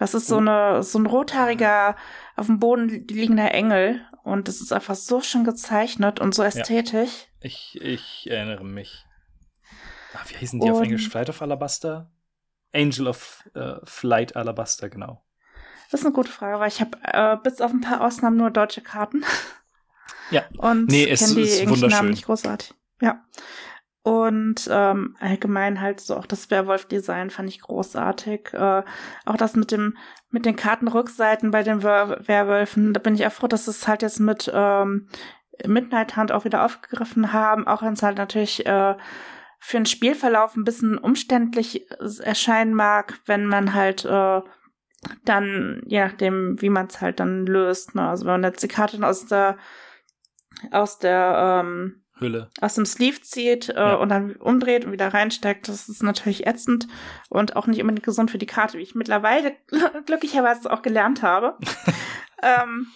Das 0.01 0.15
ist 0.15 0.27
so 0.27 0.39
eine 0.39 0.83
so 0.83 0.99
ein 0.99 1.07
rothaariger 1.07 1.95
auf 2.35 2.47
dem 2.47 2.59
Boden 2.59 2.89
liegender 3.09 3.53
Engel 3.55 4.05
und 4.25 4.49
das 4.49 4.61
ist 4.61 4.73
einfach 4.73 4.97
so 4.97 5.21
schön 5.21 5.45
gezeichnet 5.45 6.21
und 6.21 6.35
so 6.35 6.43
ästhetisch. 6.43 7.29
Ich, 7.41 7.79
ich 7.81 8.29
erinnere 8.29 8.65
mich. 8.65 9.07
Ach, 10.15 10.29
wie 10.29 10.35
hießen 10.35 10.59
die 10.61 10.71
auf 10.71 10.79
Und- 10.79 10.85
Englisch? 10.87 11.09
Flight 11.09 11.29
of 11.31 11.41
Alabaster? 11.41 12.11
Angel 12.75 13.07
of 13.07 13.49
äh, 13.55 13.77
Flight 13.85 14.35
Alabaster, 14.37 14.89
genau. 14.91 15.23
Das 15.91 16.01
ist 16.01 16.07
eine 16.07 16.15
gute 16.15 16.31
Frage, 16.31 16.59
weil 16.61 16.69
ich 16.69 16.81
habe 16.81 16.99
äh, 17.03 17.37
bis 17.43 17.61
auf 17.61 17.73
ein 17.73 17.81
paar 17.81 18.01
Ausnahmen 18.01 18.37
nur 18.37 18.51
deutsche 18.51 18.81
Karten. 18.83 19.25
Ja. 20.31 20.45
Und 20.59 20.89
Nee, 20.89 21.09
es 21.09 21.21
kenne 21.21 21.35
die 21.35 21.43
ist 21.43 21.63
wunderschön. 21.69 21.89
Namen 21.91 22.11
nicht 22.11 22.27
großartig. 22.27 22.75
Ja. 23.01 23.25
Und 24.03 24.69
ähm, 24.71 25.17
allgemein 25.19 25.81
halt 25.81 25.99
so 25.99 26.17
auch 26.17 26.27
das 26.27 26.49
Werwolf-Design 26.51 27.31
fand 27.31 27.49
ich 27.49 27.61
großartig. 27.61 28.53
Äh, 28.53 28.83
auch 29.25 29.37
das 29.37 29.57
mit 29.57 29.73
dem 29.73 29.97
mit 30.31 30.47
den 30.47 30.55
Kartenrückseiten 30.55 31.51
bei 31.51 31.63
den 31.63 31.83
Wer 31.83 32.21
Werwölfen, 32.27 32.93
da 32.93 33.01
bin 33.01 33.15
ich 33.15 33.27
auch 33.27 33.33
froh, 33.33 33.47
dass 33.47 33.67
es 33.67 33.89
halt 33.89 34.03
jetzt 34.03 34.21
mit 34.21 34.51
ähm, 34.55 35.09
Midnight 35.65 36.17
Hunt 36.17 36.31
auch 36.31 36.45
wieder 36.45 36.65
aufgegriffen 36.65 37.33
haben, 37.33 37.67
auch 37.67 37.83
wenn 37.83 37.95
es 37.95 38.03
halt 38.03 38.19
natürlich 38.19 38.67
äh, 38.67 38.95
für 39.59 39.77
den 39.77 39.87
Spielverlauf 39.87 40.55
ein 40.57 40.65
bisschen 40.65 40.99
umständlich 40.99 41.91
erscheinen 42.21 42.75
mag, 42.75 43.19
wenn 43.27 43.47
man 43.47 43.75
halt 43.75 44.05
äh, 44.05 44.41
dann, 45.25 45.83
je 45.87 46.01
nachdem, 46.01 46.61
wie 46.61 46.71
man 46.71 46.87
es 46.87 47.01
halt 47.01 47.21
dann 47.21 47.47
löst. 47.47 47.95
Ne? 47.95 48.09
Also 48.09 48.25
wenn 48.25 48.41
man 48.41 48.45
jetzt 48.45 48.63
die 48.63 48.69
Karte 48.69 49.05
aus 49.07 49.27
der 49.27 49.57
aus 50.71 50.99
der 50.99 51.63
ähm, 51.65 52.03
Hülle. 52.19 52.49
aus 52.63 52.75
dem 52.77 52.87
Sleeve 52.87 53.21
zieht 53.21 53.69
äh, 53.69 53.75
Ja. 53.75 53.95
und 53.97 54.09
dann 54.09 54.37
umdreht 54.37 54.87
und 54.87 54.93
wieder 54.93 55.13
reinsteckt, 55.13 55.69
das 55.69 55.89
ist 55.91 56.03
natürlich 56.03 56.47
ätzend 56.47 56.89
und 57.29 57.57
auch 57.57 57.67
nicht 57.67 57.81
unbedingt 57.83 58.07
gesund 58.07 58.31
für 58.31 58.39
die 58.39 58.47
Karte, 58.47 58.79
wie 58.79 58.83
ich 58.83 58.95
mittlerweile 58.95 59.55
glücklicherweise 60.07 60.73
auch 60.73 60.81
gelernt 60.81 61.23
habe. 61.23 61.59
ähm, 62.43 62.87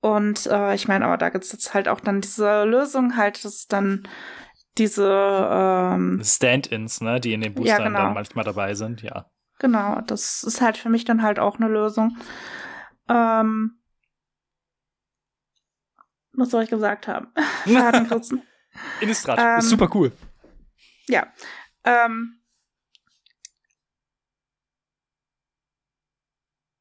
und 0.00 0.46
äh, 0.46 0.74
ich 0.74 0.88
meine, 0.88 1.04
aber 1.04 1.18
da 1.18 1.28
gibt 1.28 1.44
es 1.44 1.52
jetzt 1.52 1.74
halt 1.74 1.86
auch 1.88 2.00
dann 2.00 2.20
diese 2.20 2.64
Lösung 2.64 3.16
halt, 3.16 3.44
dass 3.44 3.66
dann 3.68 4.08
diese 4.78 5.06
ähm, 5.52 6.20
Stand-ins, 6.24 7.00
ne, 7.00 7.20
die 7.20 7.32
in 7.34 7.42
den 7.42 7.52
Ja, 7.52 7.58
Boostern 7.58 7.84
genau. 7.84 7.98
dann 8.04 8.14
manchmal 8.14 8.44
dabei 8.44 8.74
sind, 8.74 9.02
ja. 9.02 9.26
Genau, 9.60 10.00
das 10.00 10.42
ist 10.42 10.60
halt 10.62 10.78
für 10.78 10.88
mich 10.88 11.04
dann 11.04 11.22
halt 11.22 11.38
auch 11.38 11.56
eine 11.56 11.68
Lösung. 11.68 12.16
Ähm, 13.08 13.78
was 16.32 16.50
soll 16.50 16.64
ich 16.64 16.70
gesagt 16.70 17.06
haben? 17.06 17.28
Fadenkritzen. 17.66 18.42
Innistrad, 19.00 19.38
Ähm, 19.38 19.58
ist 19.58 19.68
super 19.68 19.90
cool. 19.94 20.12
ja. 21.08 21.26
Ähm, 21.84 22.40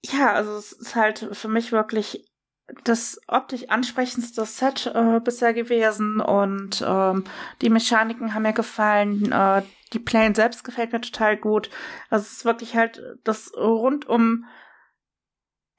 ja, 0.05 0.33
also 0.33 0.55
es 0.55 0.71
ist 0.71 0.95
halt 0.95 1.29
für 1.33 1.47
mich 1.49 1.71
wirklich 1.73 2.25
das 2.85 3.19
optisch 3.27 3.67
ansprechendste 3.69 4.45
Set 4.45 4.85
äh, 4.93 5.19
bisher 5.19 5.53
gewesen 5.53 6.21
und 6.21 6.81
ähm, 6.87 7.25
die 7.61 7.69
Mechaniken 7.69 8.33
haben 8.33 8.43
mir 8.43 8.53
gefallen. 8.53 9.31
Äh, 9.31 9.63
die 9.93 9.99
Plane 9.99 10.35
selbst 10.35 10.63
gefällt 10.63 10.91
mir 10.91 11.01
total 11.01 11.37
gut. 11.37 11.69
Also 12.09 12.23
es 12.23 12.31
ist 12.33 12.45
wirklich 12.45 12.75
halt 12.75 13.01
das 13.23 13.51
rundum 13.55 14.45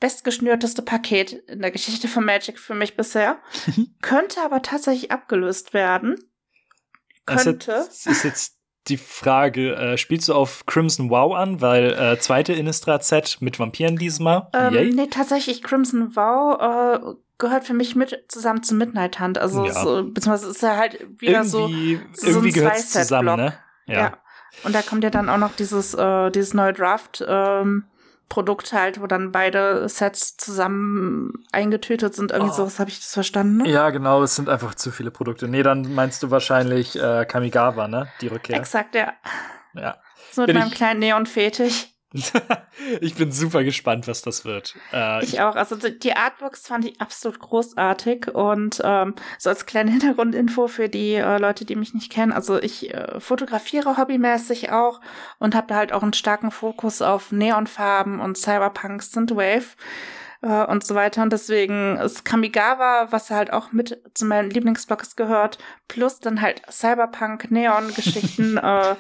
bestgeschnürteste 0.01 0.83
Paket 0.83 1.33
in 1.33 1.61
der 1.61 1.71
Geschichte 1.71 2.09
von 2.09 2.25
Magic 2.25 2.59
für 2.59 2.75
mich 2.75 2.97
bisher. 2.97 3.39
Könnte 4.03 4.41
aber 4.43 4.63
tatsächlich 4.63 5.11
abgelöst 5.13 5.75
werden. 5.75 6.17
Das 7.27 7.45
Könnte. 7.45 7.73
ist, 7.73 8.07
ist 8.07 8.25
jetzt 8.25 8.57
die 8.89 8.97
Frage, 8.97 9.77
äh, 9.77 9.99
spielst 9.99 10.29
du 10.29 10.35
auf 10.35 10.65
Crimson 10.65 11.11
WoW 11.11 11.35
an? 11.35 11.61
Weil 11.61 11.93
äh, 11.93 12.19
zweite 12.19 12.55
Innistrad-Set 12.55 13.39
mit 13.41 13.59
Vampiren 13.59 13.97
diesmal. 13.97 14.49
Ähm, 14.55 14.73
Yay. 14.75 14.93
nee, 14.95 15.07
tatsächlich, 15.07 15.63
Crimson 15.63 16.17
Vow 16.17 16.59
äh, 16.59 17.15
gehört 17.37 17.65
für 17.65 17.75
mich 17.75 17.95
mit 17.95 18.25
zusammen 18.29 18.63
zu 18.63 18.75
Midnight 18.75 19.21
Hunt. 19.21 19.37
Also, 19.37 19.67
Ja. 19.67 19.83
so, 19.83 20.03
beziehungsweise 20.05 20.51
ist 20.51 20.63
er 20.63 20.79
halt 20.79 21.07
wieder 21.21 21.45
so. 21.45 21.69
irgendwie 21.69 22.01
so 22.15 22.27
irgendwie 22.27 22.49
ein 22.49 22.55
gehört 22.55 22.77
es 22.77 22.91
zusammen, 22.91 23.37
ne? 23.37 23.59
Ja. 23.87 24.19
Und 24.65 24.75
da 24.75 24.83
kommt 24.83 25.05
ja 25.05 25.11
dann 25.11 25.29
auch 25.29 25.39
noch 25.39 25.53
dieses, 25.57 25.95
äh, 25.95 26.31
dieses 26.31 26.55
neue 26.55 26.73
Draft. 26.73 27.25
Ähm, 27.27 27.85
Produkt 28.29 28.73
halt, 28.73 29.01
wo 29.01 29.09
dann 29.09 29.33
beide 29.33 29.89
Sets 29.89 30.37
zusammen 30.37 31.33
eingetütet 31.51 32.15
sind. 32.15 32.31
Irgendwie 32.31 32.53
Oh. 32.53 32.57
sowas 32.59 32.79
habe 32.79 32.89
ich 32.89 33.01
das 33.01 33.13
verstanden. 33.13 33.57
Ne? 33.57 33.69
Ja, 33.69 33.91
genau, 33.91 34.23
es 34.23 34.37
sind 34.37 34.49
einfach 34.49 34.77
zu 34.77 34.93
viele 34.93 35.11
Produkte. 35.11 35.49
Nee, 35.49 35.65
dann 35.65 35.95
meinst 35.97 36.23
du 36.23 36.31
wahrscheinlich 36.31 36.95
äh, 36.97 37.25
Kamigawa, 37.27 37.89
ne? 37.89 38.07
Die 38.21 38.29
Rückkehr. 38.29 38.57
Exakt, 38.57 38.95
ja. 38.95 39.15
Ja. 39.75 39.97
So 40.31 40.43
mit 40.43 40.47
Bin 40.47 40.59
meinem 40.59 40.71
kleinen 40.71 41.01
Neon-Fetisch. 41.01 41.89
ich 43.01 43.15
bin 43.15 43.31
super 43.31 43.63
gespannt, 43.63 44.09
was 44.09 44.23
das 44.23 44.45
wird. 44.45 44.75
Äh, 44.93 45.25
Ich 45.25 45.41
auch. 45.41 45.55
Also 45.55 45.77
die 45.77 46.15
Artworks 46.15 46.67
fand 46.67 46.85
ich 46.85 47.01
absolut 47.01 47.39
großartig 47.39 48.35
und 48.35 48.81
ähm, 48.83 49.15
so 49.39 49.51
als 49.51 49.67
kleine 49.67 49.91
Hintergrundinfo 49.93 50.67
für 50.67 50.89
die 50.89 51.15
äh, 51.15 51.39
Leute, 51.39 51.65
die 51.65 51.77
mich 51.77 51.95
nicht 51.95 52.11
kennen. 52.11 52.33
Also 52.33 52.61
ich 52.61 52.93
äh, 52.93 53.21
fotografiere 53.21 53.97
hobbymäßig 53.97 54.73
auch 54.73 55.01
und 55.39 55.55
habe 55.55 55.69
da 55.69 55.77
halt 55.77 55.93
auch 55.93 56.03
einen 56.03 56.13
starken 56.13 56.51
Fokus 56.51 57.01
auf 57.01 57.31
Neonfarben 57.31 58.21
und 58.21 58.37
Cyberpunk, 58.37 59.03
Synthwave 59.03 59.77
äh, 60.43 60.65
und 60.65 60.85
so 60.85 60.97
weiter. 60.97 61.23
Und 61.23 61.33
deswegen 61.33 61.97
ist 61.97 62.25
Kamigawa, 62.25 63.09
was 63.11 63.31
halt 63.31 63.53
auch 63.53 63.71
mit 63.71 64.03
zu 64.15 64.27
meinen 64.27 64.51
Lieblingsblocks 64.51 65.15
gehört, 65.15 65.59
plus 65.87 66.19
dann 66.19 66.41
halt 66.41 66.63
Cyberpunk, 66.71 67.53
Neon-Geschichten. 67.53 68.57
äh, 68.63 68.97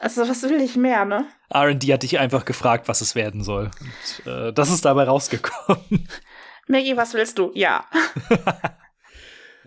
also 0.00 0.28
was 0.28 0.42
will 0.42 0.60
ich 0.60 0.76
mehr, 0.76 1.04
ne? 1.04 1.26
RD 1.54 1.92
hat 1.92 2.02
dich 2.02 2.18
einfach 2.18 2.44
gefragt, 2.44 2.88
was 2.88 3.00
es 3.00 3.14
werden 3.14 3.42
soll. 3.42 3.70
Und, 3.80 4.32
äh, 4.32 4.52
das 4.52 4.70
ist 4.70 4.84
dabei 4.84 5.04
rausgekommen. 5.04 6.08
Maggie, 6.68 6.96
was 6.96 7.14
willst 7.14 7.38
du? 7.38 7.50
Ja. 7.54 7.84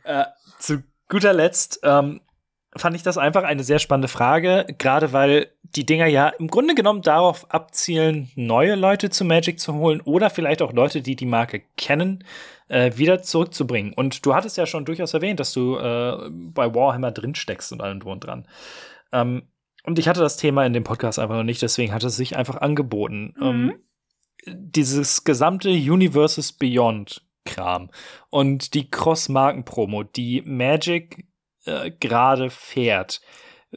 Äh, 0.05 0.25
zu 0.57 0.81
guter 1.07 1.33
Letzt 1.33 1.81
ähm, 1.83 2.21
fand 2.75 2.95
ich 2.95 3.03
das 3.03 3.17
einfach 3.17 3.43
eine 3.43 3.63
sehr 3.63 3.77
spannende 3.77 4.07
Frage, 4.07 4.65
gerade 4.77 5.13
weil 5.13 5.51
die 5.61 5.85
Dinger 5.85 6.07
ja 6.07 6.29
im 6.29 6.47
Grunde 6.47 6.73
genommen 6.73 7.01
darauf 7.01 7.51
abzielen, 7.53 8.31
neue 8.35 8.75
Leute 8.75 9.09
zu 9.09 9.25
Magic 9.25 9.59
zu 9.59 9.75
holen 9.75 10.01
oder 10.01 10.29
vielleicht 10.29 10.61
auch 10.61 10.73
Leute, 10.73 11.01
die 11.01 11.15
die 11.15 11.25
Marke 11.25 11.61
kennen, 11.77 12.23
äh, 12.69 12.91
wieder 12.95 13.21
zurückzubringen. 13.21 13.93
Und 13.93 14.25
du 14.25 14.33
hattest 14.33 14.57
ja 14.57 14.65
schon 14.65 14.85
durchaus 14.85 15.13
erwähnt, 15.13 15.39
dass 15.39 15.53
du 15.53 15.77
äh, 15.77 16.29
bei 16.31 16.73
Warhammer 16.73 17.11
drin 17.11 17.35
steckst 17.35 17.71
und 17.71 17.81
allem 17.81 17.99
drum 17.99 18.13
und 18.13 18.23
dran. 18.23 18.47
Ähm, 19.11 19.43
und 19.89 19.97
ich 19.97 20.07
hatte 20.07 20.19
das 20.19 20.37
Thema 20.37 20.65
in 20.65 20.73
dem 20.73 20.83
Podcast 20.83 21.17
einfach 21.17 21.35
noch 21.35 21.43
nicht, 21.43 21.63
deswegen 21.63 21.93
hat 21.93 22.03
es 22.03 22.15
sich 22.15 22.35
einfach 22.35 22.57
angeboten. 22.57 23.33
Mhm. 23.37 23.43
Ähm, 23.43 23.73
dieses 24.45 25.23
gesamte 25.23 25.69
Universes 25.69 26.53
Beyond 26.53 27.25
Kram 27.43 27.89
und 28.29 28.75
die 28.75 28.89
Cross-Marken-Promo, 28.89 30.03
die 30.03 30.43
Magic 30.43 31.25
äh, 31.65 31.89
gerade 31.99 32.51
fährt. 32.51 33.21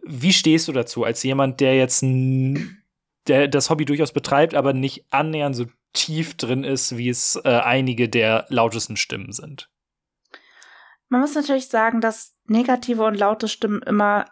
Wie 0.02 0.34
stehst 0.34 0.68
du 0.68 0.72
dazu 0.72 1.04
als 1.04 1.22
jemand, 1.22 1.60
der 1.60 1.76
jetzt 1.76 2.02
der 2.02 3.48
das 3.48 3.70
Hobby 3.70 3.86
durchaus 3.86 4.12
betreibt, 4.12 4.54
aber 4.54 4.74
nicht 4.74 5.06
annähernd 5.10 5.56
so 5.56 5.64
tief 5.94 6.36
drin 6.36 6.62
ist, 6.62 6.98
wie 6.98 7.08
es 7.08 7.40
äh, 7.42 7.48
einige 7.48 8.10
der 8.10 8.44
lautesten 8.50 8.96
Stimmen 8.96 9.32
sind? 9.32 9.70
Man 11.08 11.22
muss 11.22 11.34
natürlich 11.34 11.68
sagen, 11.68 12.00
dass 12.02 12.34
negative 12.44 13.04
und 13.04 13.14
laute 13.14 13.48
Stimmen 13.48 13.80
immer 13.82 14.26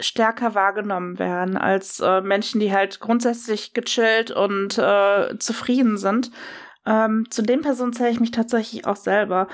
stärker 0.00 0.54
wahrgenommen 0.54 1.18
werden 1.18 1.56
als 1.56 2.00
äh, 2.00 2.20
Menschen, 2.20 2.60
die 2.60 2.72
halt 2.72 3.00
grundsätzlich 3.00 3.72
gechillt 3.72 4.30
und 4.30 4.78
äh, 4.78 5.38
zufrieden 5.38 5.96
sind. 5.96 6.30
Ähm, 6.86 7.26
zu 7.30 7.42
den 7.42 7.62
Personen 7.62 7.92
zähle 7.92 8.10
ich 8.10 8.20
mich 8.20 8.30
tatsächlich 8.30 8.86
auch 8.86 8.96
selber. 8.96 9.48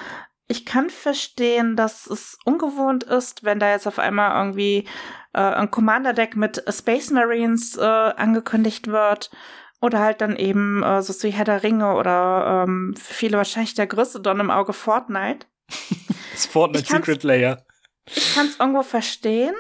Ich 0.49 0.65
kann 0.65 0.91
verstehen, 0.91 1.75
dass 1.77 2.07
es 2.07 2.39
ungewohnt 2.45 3.05
ist, 3.05 3.45
wenn 3.45 3.59
da 3.59 3.71
jetzt 3.71 3.89
auf 3.89 3.99
einmal 3.99 4.37
irgendwie 4.41 4.87
äh, 5.33 5.41
ein 5.41 5.71
Commander-Deck 5.71 6.37
mit 6.37 6.63
Space 6.69 7.11
Marines 7.11 7.77
äh, 7.77 7.83
angekündigt 7.83 8.87
wird. 8.89 9.31
Oder 9.83 10.01
halt 10.01 10.21
dann 10.21 10.37
eben 10.37 10.83
äh, 10.83 11.03
so 11.03 11.13
wie 11.23 11.31
Herr 11.31 11.45
der 11.45 11.63
Ringe 11.63 11.95
oder 11.95 12.65
ähm, 12.67 12.95
viele 12.99 13.37
wahrscheinlich 13.37 13.75
der 13.75 13.87
größte 13.87 14.21
Don 14.21 14.41
im 14.41 14.51
Auge 14.51 14.73
Fortnite. 14.73 15.47
das 16.33 16.47
Fortnite 16.47 16.87
Secret 16.87 17.23
Layer. 17.25 17.67
Ich 18.07 18.35
kann 18.35 18.47
es 18.47 18.59
irgendwo 18.59 18.83
verstehen, 18.83 19.55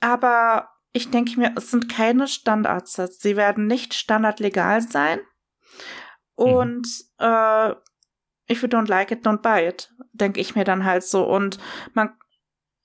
aber 0.00 0.68
ich 0.92 1.10
denke 1.10 1.38
mir, 1.38 1.52
es 1.56 1.70
sind 1.70 1.88
keine 1.88 2.28
Standardsets. 2.28 3.20
Sie 3.20 3.36
werden 3.36 3.66
nicht 3.66 3.94
standardlegal 3.94 4.80
sein. 4.80 5.20
Und 6.36 6.86
mhm. 7.18 7.26
äh, 7.26 7.70
if 8.50 8.62
you 8.62 8.68
don't 8.68 8.88
like 8.88 9.10
it, 9.10 9.26
don't 9.26 9.42
buy 9.42 9.66
it, 9.66 9.92
denke 10.12 10.40
ich 10.40 10.54
mir 10.54 10.64
dann 10.64 10.84
halt 10.84 11.02
so. 11.02 11.24
Und 11.24 11.58
man 11.94 12.16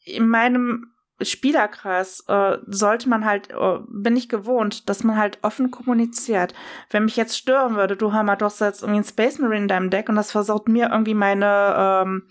in 0.06 0.28
meinem 0.28 0.94
Spielerkreis 1.22 2.24
äh, 2.28 2.58
sollte 2.66 3.10
man 3.10 3.26
halt, 3.26 3.52
äh, 3.52 3.80
bin 3.90 4.16
ich 4.16 4.30
gewohnt, 4.30 4.90
dass 4.90 5.04
man 5.04 5.18
halt 5.18 5.40
offen 5.42 5.70
kommuniziert. 5.70 6.54
Wenn 6.90 7.06
mich 7.06 7.18
jetzt 7.18 7.38
stören 7.38 7.76
würde, 7.76 7.98
du 7.98 8.14
hör 8.14 8.24
mal, 8.24 8.38
du 8.38 8.46
hast 8.46 8.62
jetzt 8.62 8.82
irgendwie 8.82 9.00
einen 9.00 9.06
Space 9.06 9.38
Marine 9.38 9.64
in 9.64 9.68
deinem 9.68 9.90
Deck 9.90 10.10
und 10.10 10.16
das 10.16 10.32
versaut 10.32 10.68
mir 10.68 10.90
irgendwie 10.90 11.14
meine 11.14 11.76
ähm, 11.78 12.28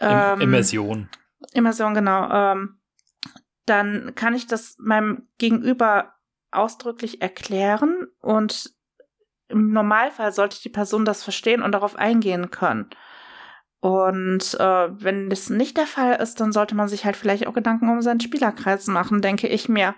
ähm, 0.00 0.40
Immersion. 0.40 1.10
Immersion, 1.52 1.94
genau. 1.94 2.28
Ähm, 2.30 2.79
dann 3.66 4.14
kann 4.14 4.34
ich 4.34 4.46
das 4.46 4.76
meinem 4.78 5.28
Gegenüber 5.38 6.14
ausdrücklich 6.50 7.22
erklären 7.22 8.08
und 8.20 8.72
im 9.48 9.72
Normalfall 9.72 10.32
sollte 10.32 10.60
die 10.62 10.68
Person 10.68 11.04
das 11.04 11.22
verstehen 11.22 11.62
und 11.62 11.72
darauf 11.72 11.96
eingehen 11.96 12.50
können. 12.50 12.90
Und 13.80 14.54
äh, 14.60 15.02
wenn 15.02 15.30
das 15.30 15.48
nicht 15.48 15.78
der 15.78 15.86
Fall 15.86 16.16
ist, 16.16 16.40
dann 16.40 16.52
sollte 16.52 16.74
man 16.74 16.88
sich 16.88 17.04
halt 17.04 17.16
vielleicht 17.16 17.46
auch 17.46 17.54
Gedanken 17.54 17.88
um 17.88 18.02
seinen 18.02 18.20
Spielerkreis 18.20 18.86
machen, 18.88 19.22
denke 19.22 19.48
ich 19.48 19.68
mir. 19.68 19.94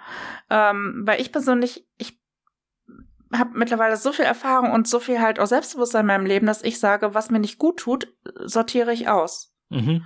Ähm, 0.51 1.03
weil 1.05 1.21
ich 1.21 1.33
persönlich, 1.33 1.87
ich 1.99 2.21
habe 3.35 3.59
mittlerweile 3.59 3.97
so 3.97 4.13
viel 4.13 4.25
Erfahrung 4.25 4.71
und 4.71 4.87
so 4.87 5.01
viel 5.01 5.21
halt 5.21 5.41
auch 5.41 5.47
Selbstbewusstsein 5.47 6.03
in 6.03 6.07
meinem 6.07 6.27
Leben, 6.27 6.47
dass 6.47 6.63
ich 6.63 6.79
sage, 6.79 7.15
was 7.15 7.31
mir 7.31 7.41
nicht 7.41 7.59
gut 7.59 7.79
tut, 7.79 8.07
sortiere 8.45 8.93
ich 8.93 9.09
aus. 9.09 9.53
Mhm. 9.69 10.05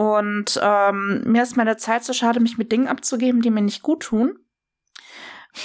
Und 0.00 0.58
ähm, 0.62 1.24
mir 1.26 1.42
ist 1.42 1.58
meine 1.58 1.76
Zeit 1.76 2.04
zu 2.04 2.14
schade, 2.14 2.40
mich 2.40 2.56
mit 2.56 2.72
Dingen 2.72 2.88
abzugeben, 2.88 3.42
die 3.42 3.50
mir 3.50 3.60
nicht 3.60 3.82
gut 3.82 4.00
tun. 4.04 4.38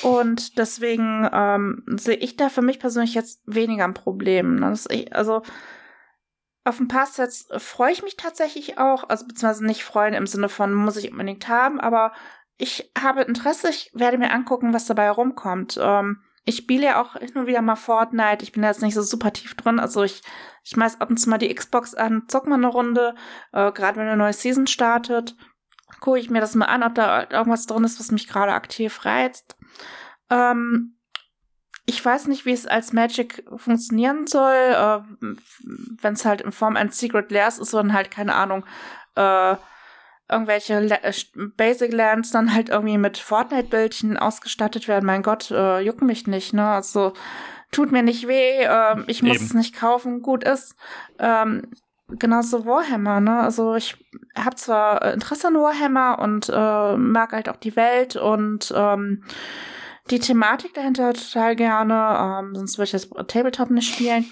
Und 0.01 0.57
deswegen 0.57 1.29
ähm, 1.31 1.85
sehe 1.87 2.17
ich 2.17 2.35
da 2.35 2.49
für 2.49 2.61
mich 2.61 2.79
persönlich 2.79 3.13
jetzt 3.13 3.43
weniger 3.45 3.85
ein 3.85 3.93
Problem. 3.93 4.57
Ne? 4.57 4.73
Ich, 4.89 5.15
also 5.15 5.41
auf 6.65 6.81
ein 6.81 6.89
paar 6.89 7.05
Sets 7.05 7.47
freue 7.59 7.93
ich 7.93 8.03
mich 8.03 8.17
tatsächlich 8.17 8.77
auch, 8.77 9.07
also 9.07 9.25
beziehungsweise 9.25 9.65
nicht 9.65 9.85
freuen 9.85 10.13
im 10.13 10.27
Sinne 10.27 10.49
von 10.49 10.73
muss 10.73 10.97
ich 10.97 11.13
unbedingt 11.13 11.47
haben, 11.47 11.79
aber 11.79 12.11
ich 12.57 12.91
habe 13.01 13.21
Interesse, 13.21 13.69
ich 13.69 13.89
werde 13.93 14.17
mir 14.17 14.31
angucken, 14.31 14.73
was 14.73 14.85
dabei 14.85 15.05
herumkommt. 15.05 15.79
Ähm, 15.81 16.23
ich 16.45 16.57
spiele 16.57 16.85
ja 16.85 17.01
auch 17.01 17.13
hin 17.13 17.35
und 17.35 17.47
wieder 17.47 17.61
mal 17.61 17.75
Fortnite. 17.75 18.43
Ich 18.43 18.51
bin 18.51 18.61
da 18.61 18.69
jetzt 18.69 18.81
nicht 18.81 18.93
so 18.93 19.01
super 19.01 19.33
tief 19.33 19.55
drin. 19.55 19.79
Also 19.79 20.03
ich, 20.03 20.21
ich 20.63 20.71
schmeiß 20.71 21.01
ab 21.01 21.09
und 21.09 21.17
zu 21.17 21.29
mal 21.29 21.39
die 21.39 21.53
Xbox 21.53 21.95
an, 21.95 22.23
zock 22.27 22.47
mal 22.47 22.55
eine 22.55 22.67
Runde. 22.67 23.15
Äh, 23.51 23.71
Gerade 23.71 23.97
wenn 23.97 24.07
eine 24.07 24.17
neue 24.17 24.33
Season 24.33 24.67
startet, 24.67 25.35
gucke 25.99 26.19
ich 26.19 26.29
mir 26.29 26.41
das 26.41 26.53
mal 26.53 26.65
an, 26.65 26.83
ob 26.83 26.93
da 26.93 27.27
irgendwas 27.29 27.65
drin 27.65 27.83
ist, 27.83 27.99
was 27.99 28.11
mich 28.11 28.27
gerade 28.27 28.53
aktiv 28.53 29.05
reizt. 29.05 29.57
Ähm, 30.29 30.99
ich 31.87 32.03
weiß 32.03 32.27
nicht, 32.27 32.45
wie 32.45 32.53
es 32.53 32.67
als 32.67 32.93
Magic 32.93 33.43
funktionieren 33.57 34.27
soll. 34.27 34.53
Äh, 34.53 35.01
Wenn 35.99 36.13
es 36.13 36.25
halt 36.25 36.41
in 36.41 36.51
Form 36.51 36.75
eines 36.75 36.99
Secret 36.99 37.31
Lairs 37.31 37.57
ist 37.57 37.73
und 37.73 37.93
halt, 37.93 38.11
keine 38.11 38.35
Ahnung, 38.35 38.65
äh, 39.15 39.55
irgendwelche 40.29 40.75
äh, 40.75 41.13
Basic 41.55 41.93
Lands 41.93 42.31
dann 42.31 42.53
halt 42.53 42.69
irgendwie 42.69 42.97
mit 42.97 43.17
Fortnite-Bildchen 43.17 44.17
ausgestattet 44.17 44.87
werden. 44.87 45.05
Mein 45.05 45.23
Gott, 45.23 45.51
äh, 45.51 45.79
jucken 45.79 46.07
mich 46.07 46.27
nicht, 46.27 46.53
ne? 46.53 46.67
Also 46.67 47.13
tut 47.71 47.91
mir 47.91 48.03
nicht 48.03 48.27
weh, 48.27 48.61
äh, 48.63 49.03
ich 49.07 49.21
muss 49.21 49.37
Eben. 49.37 49.45
es 49.45 49.53
nicht 49.53 49.75
kaufen, 49.75 50.21
gut 50.21 50.43
ist. 50.43 50.75
Ähm, 51.19 51.63
genauso 52.07 52.65
Warhammer, 52.65 53.19
ne? 53.19 53.39
Also 53.39 53.75
ich 53.75 53.97
habe 54.35 54.55
zwar 54.55 55.13
Interesse 55.13 55.47
an 55.47 55.55
Warhammer 55.55 56.19
und 56.19 56.49
äh, 56.49 56.97
mag 56.97 57.33
halt 57.33 57.49
auch 57.49 57.57
die 57.57 57.75
Welt 57.75 58.15
und 58.15 58.73
ähm, 58.75 59.23
die 60.11 60.19
Thematik 60.19 60.73
dahinter 60.75 61.13
total 61.13 61.55
gerne, 61.55 62.39
ähm, 62.39 62.55
sonst 62.55 62.77
würde 62.77 62.85
ich 62.85 62.91
das 62.91 63.09
Tabletop 63.27 63.71
nicht 63.71 63.93
spielen. 63.93 64.25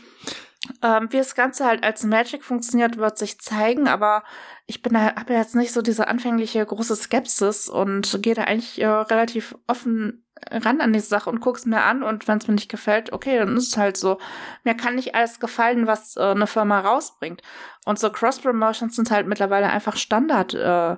Ähm, 0.84 1.08
wie 1.12 1.18
das 1.18 1.34
Ganze 1.34 1.66
halt 1.66 1.84
als 1.84 2.04
Magic 2.04 2.44
funktioniert, 2.44 2.98
wird 2.98 3.18
sich 3.18 3.40
zeigen, 3.40 3.88
aber 3.88 4.24
ich 4.68 4.82
bin 4.82 4.94
da, 4.94 5.16
habe 5.16 5.34
ja 5.34 5.40
jetzt 5.40 5.56
nicht 5.56 5.72
so 5.72 5.82
diese 5.82 6.08
anfängliche 6.10 6.66
große 6.66 6.96
Skepsis 6.96 7.70
und 7.70 8.22
gehe 8.22 8.36
da 8.36 8.44
eigentlich 8.44 8.82
äh, 8.82 8.88
relativ 8.88 9.56
offen 9.66 10.26
ran 10.52 10.82
an 10.82 10.92
die 10.94 11.00
Sache 11.00 11.30
und 11.30 11.40
guck's 11.40 11.66
mir 11.66 11.84
an 11.84 12.04
und 12.04 12.28
wenn 12.28 12.38
es 12.38 12.48
mir 12.48 12.56
nicht 12.56 12.70
gefällt, 12.70 13.14
okay, 13.14 13.38
dann 13.38 13.56
ist 13.56 13.70
es 13.70 13.78
halt 13.78 13.96
so. 13.98 14.20
Mir 14.66 14.76
kann 14.76 14.96
nicht 14.96 15.16
alles 15.16 15.40
gefallen, 15.40 15.88
was 15.88 16.18
äh, 16.18 16.22
eine 16.22 16.48
Firma 16.48 16.82
rausbringt. 16.82 17.42
Und 17.86 17.98
so 17.98 18.10
Cross-Promotions 18.10 18.96
sind 18.96 19.10
halt 19.12 19.28
mittlerweile 19.28 19.70
einfach 19.70 19.96
Standard 19.96 20.54
äh, 20.54 20.98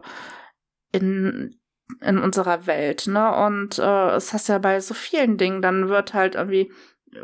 in 0.92 1.60
in 2.02 2.18
unserer 2.18 2.66
Welt, 2.66 3.06
ne? 3.08 3.36
Und 3.46 3.78
äh, 3.78 4.16
es 4.16 4.34
hast 4.34 4.48
ja 4.48 4.58
bei 4.58 4.80
so 4.80 4.96
vielen 4.96 5.38
Dingen, 5.38 5.62
dann 5.62 5.88
wird 5.88 6.16
halt 6.16 6.34
irgendwie, 6.34 6.72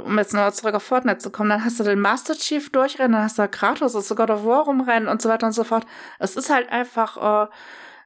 um 0.03 0.17
jetzt 0.17 0.33
noch 0.33 0.51
zurück 0.51 0.75
auf 0.75 0.83
Fortnite 0.83 1.19
zu 1.19 1.31
kommen, 1.31 1.49
dann 1.49 1.65
hast 1.65 1.79
du 1.79 1.83
den 1.83 1.99
Master 1.99 2.35
Chief 2.35 2.69
durchrennen, 2.71 3.13
dann 3.13 3.23
hast 3.23 3.39
du 3.39 3.47
Kratos, 3.47 3.93
das 3.93 4.09
God 4.09 4.29
of 4.29 4.45
War 4.45 4.63
rumrennen 4.63 5.09
und 5.09 5.21
so 5.21 5.29
weiter 5.29 5.47
und 5.47 5.53
so 5.53 5.63
fort. 5.63 5.85
Es 6.19 6.35
ist 6.35 6.49
halt 6.49 6.69
einfach, 6.69 7.47
äh, 7.47 7.51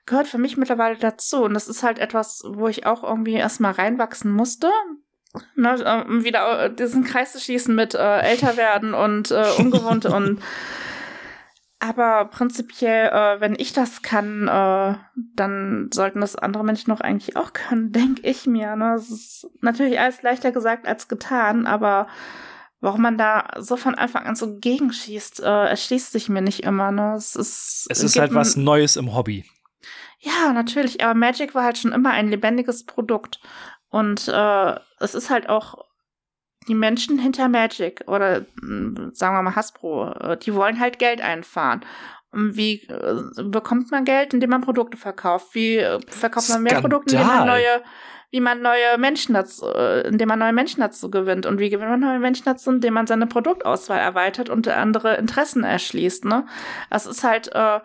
gehört 0.06 0.28
für 0.28 0.38
mich 0.38 0.58
mittlerweile 0.58 0.98
dazu. 0.98 1.44
Und 1.44 1.54
das 1.54 1.68
ist 1.68 1.84
halt 1.84 2.00
etwas, 2.00 2.44
wo 2.46 2.68
ich 2.68 2.86
auch 2.86 3.04
irgendwie 3.04 3.34
erstmal 3.34 3.74
reinwachsen 3.74 4.32
musste. 4.32 4.70
Ne, 5.56 6.06
um 6.08 6.24
wieder 6.24 6.70
diesen 6.70 7.04
Kreis 7.04 7.34
zu 7.34 7.42
schießen 7.42 7.76
mit 7.76 7.94
äh, 7.94 8.20
älter 8.20 8.56
werden 8.56 8.94
und 8.94 9.32
äh, 9.32 9.46
ungewohnt 9.58 10.06
und 10.06 10.40
aber 11.88 12.26
prinzipiell, 12.26 13.08
äh, 13.10 13.40
wenn 13.40 13.56
ich 13.58 13.74
das 13.74 14.02
kann, 14.02 14.48
äh, 14.48 14.96
dann 15.36 15.90
sollten 15.94 16.22
das 16.22 16.36
andere 16.36 16.64
Menschen 16.64 16.90
doch 16.90 17.02
eigentlich 17.02 17.36
auch 17.36 17.54
können, 17.54 17.92
denke 17.94 18.22
ich 18.24 18.46
mir. 18.46 18.76
Ne? 18.76 18.96
Es 18.96 19.10
ist 19.10 19.48
natürlich 19.62 20.00
alles 20.00 20.22
leichter 20.22 20.52
gesagt 20.52 20.88
als 20.88 21.08
getan, 21.08 21.68
aber 21.68 22.08
warum 22.82 23.02
man 23.02 23.18
da 23.18 23.50
so 23.58 23.78
von 23.78 23.96
Anfang 23.96 24.26
an 24.26 24.36
so 24.36 24.58
gegenschießt, 24.58 25.42
äh, 25.42 25.70
erschließt 25.70 26.12
sich 26.12 26.30
mir 26.30 26.42
nicht 26.42 26.64
immer. 26.64 26.92
Ne? 26.92 27.14
Es 27.16 27.36
ist, 27.36 27.88
es 27.90 28.04
ist 28.04 28.20
halt 28.20 28.34
was 28.34 28.56
Neues 28.56 28.96
im 28.96 29.14
Hobby. 29.16 29.46
Ja, 30.20 30.54
natürlich, 30.54 31.04
aber 31.04 31.14
Magic 31.14 31.54
war 31.54 31.64
halt 31.64 31.78
schon 31.78 31.92
immer 31.92 32.12
ein 32.12 32.30
lebendiges 32.30 32.86
Produkt. 32.86 33.40
Und 33.90 34.28
äh, 34.28 34.76
es 35.00 35.14
ist 35.14 35.30
halt 35.30 35.50
auch 35.50 35.86
die 36.68 36.76
Menschen 36.76 37.20
hinter 37.20 37.50
Magic 37.50 38.04
oder 38.08 38.46
hm, 38.62 39.12
sagen 39.14 39.36
wir 39.36 39.42
mal 39.42 39.56
Hasbro, 39.56 40.12
äh, 40.12 40.38
die 40.38 40.54
wollen 40.54 40.80
halt 40.80 41.00
Geld 41.00 41.22
einfahren. 41.22 41.86
Wie 42.32 42.82
äh, 42.90 43.44
bekommt 43.44 43.92
man 43.92 44.04
Geld, 44.04 44.34
indem 44.34 44.50
man 44.50 44.62
Produkte 44.62 44.98
verkauft? 44.98 45.54
Wie 45.54 45.78
äh, 45.78 46.00
verkauft 46.08 46.50
man 46.50 46.64
mehr 46.64 46.82
Produkte, 46.82 47.16
indem 47.16 47.28
man 47.28 47.48
neue, 47.48 47.82
wie 48.32 48.42
man 48.42 48.62
neue 48.62 48.98
Menschen 48.98 49.36
dazu, 49.36 49.68
indem 49.68 50.28
man 50.28 50.40
neue 50.40 50.52
Menschen 50.52 50.82
dazu 50.82 51.10
gewinnt? 51.10 51.46
Und 51.46 51.60
wie 51.60 51.70
gewinnt 51.70 51.92
man 51.92 52.00
neue 52.02 52.20
Menschen 52.20 52.44
dazu, 52.46 52.72
indem 52.72 52.96
man 52.96 53.08
seine 53.08 53.28
Produktauswahl 53.28 54.00
erweitert 54.00 54.50
und 54.50 54.68
andere 54.68 55.16
Interessen 55.16 55.64
erschließt, 55.64 56.26
ne? 56.26 56.46
Das 56.90 57.06
ist 57.06 57.24
halt, 57.24 57.52
äh, 57.54 57.80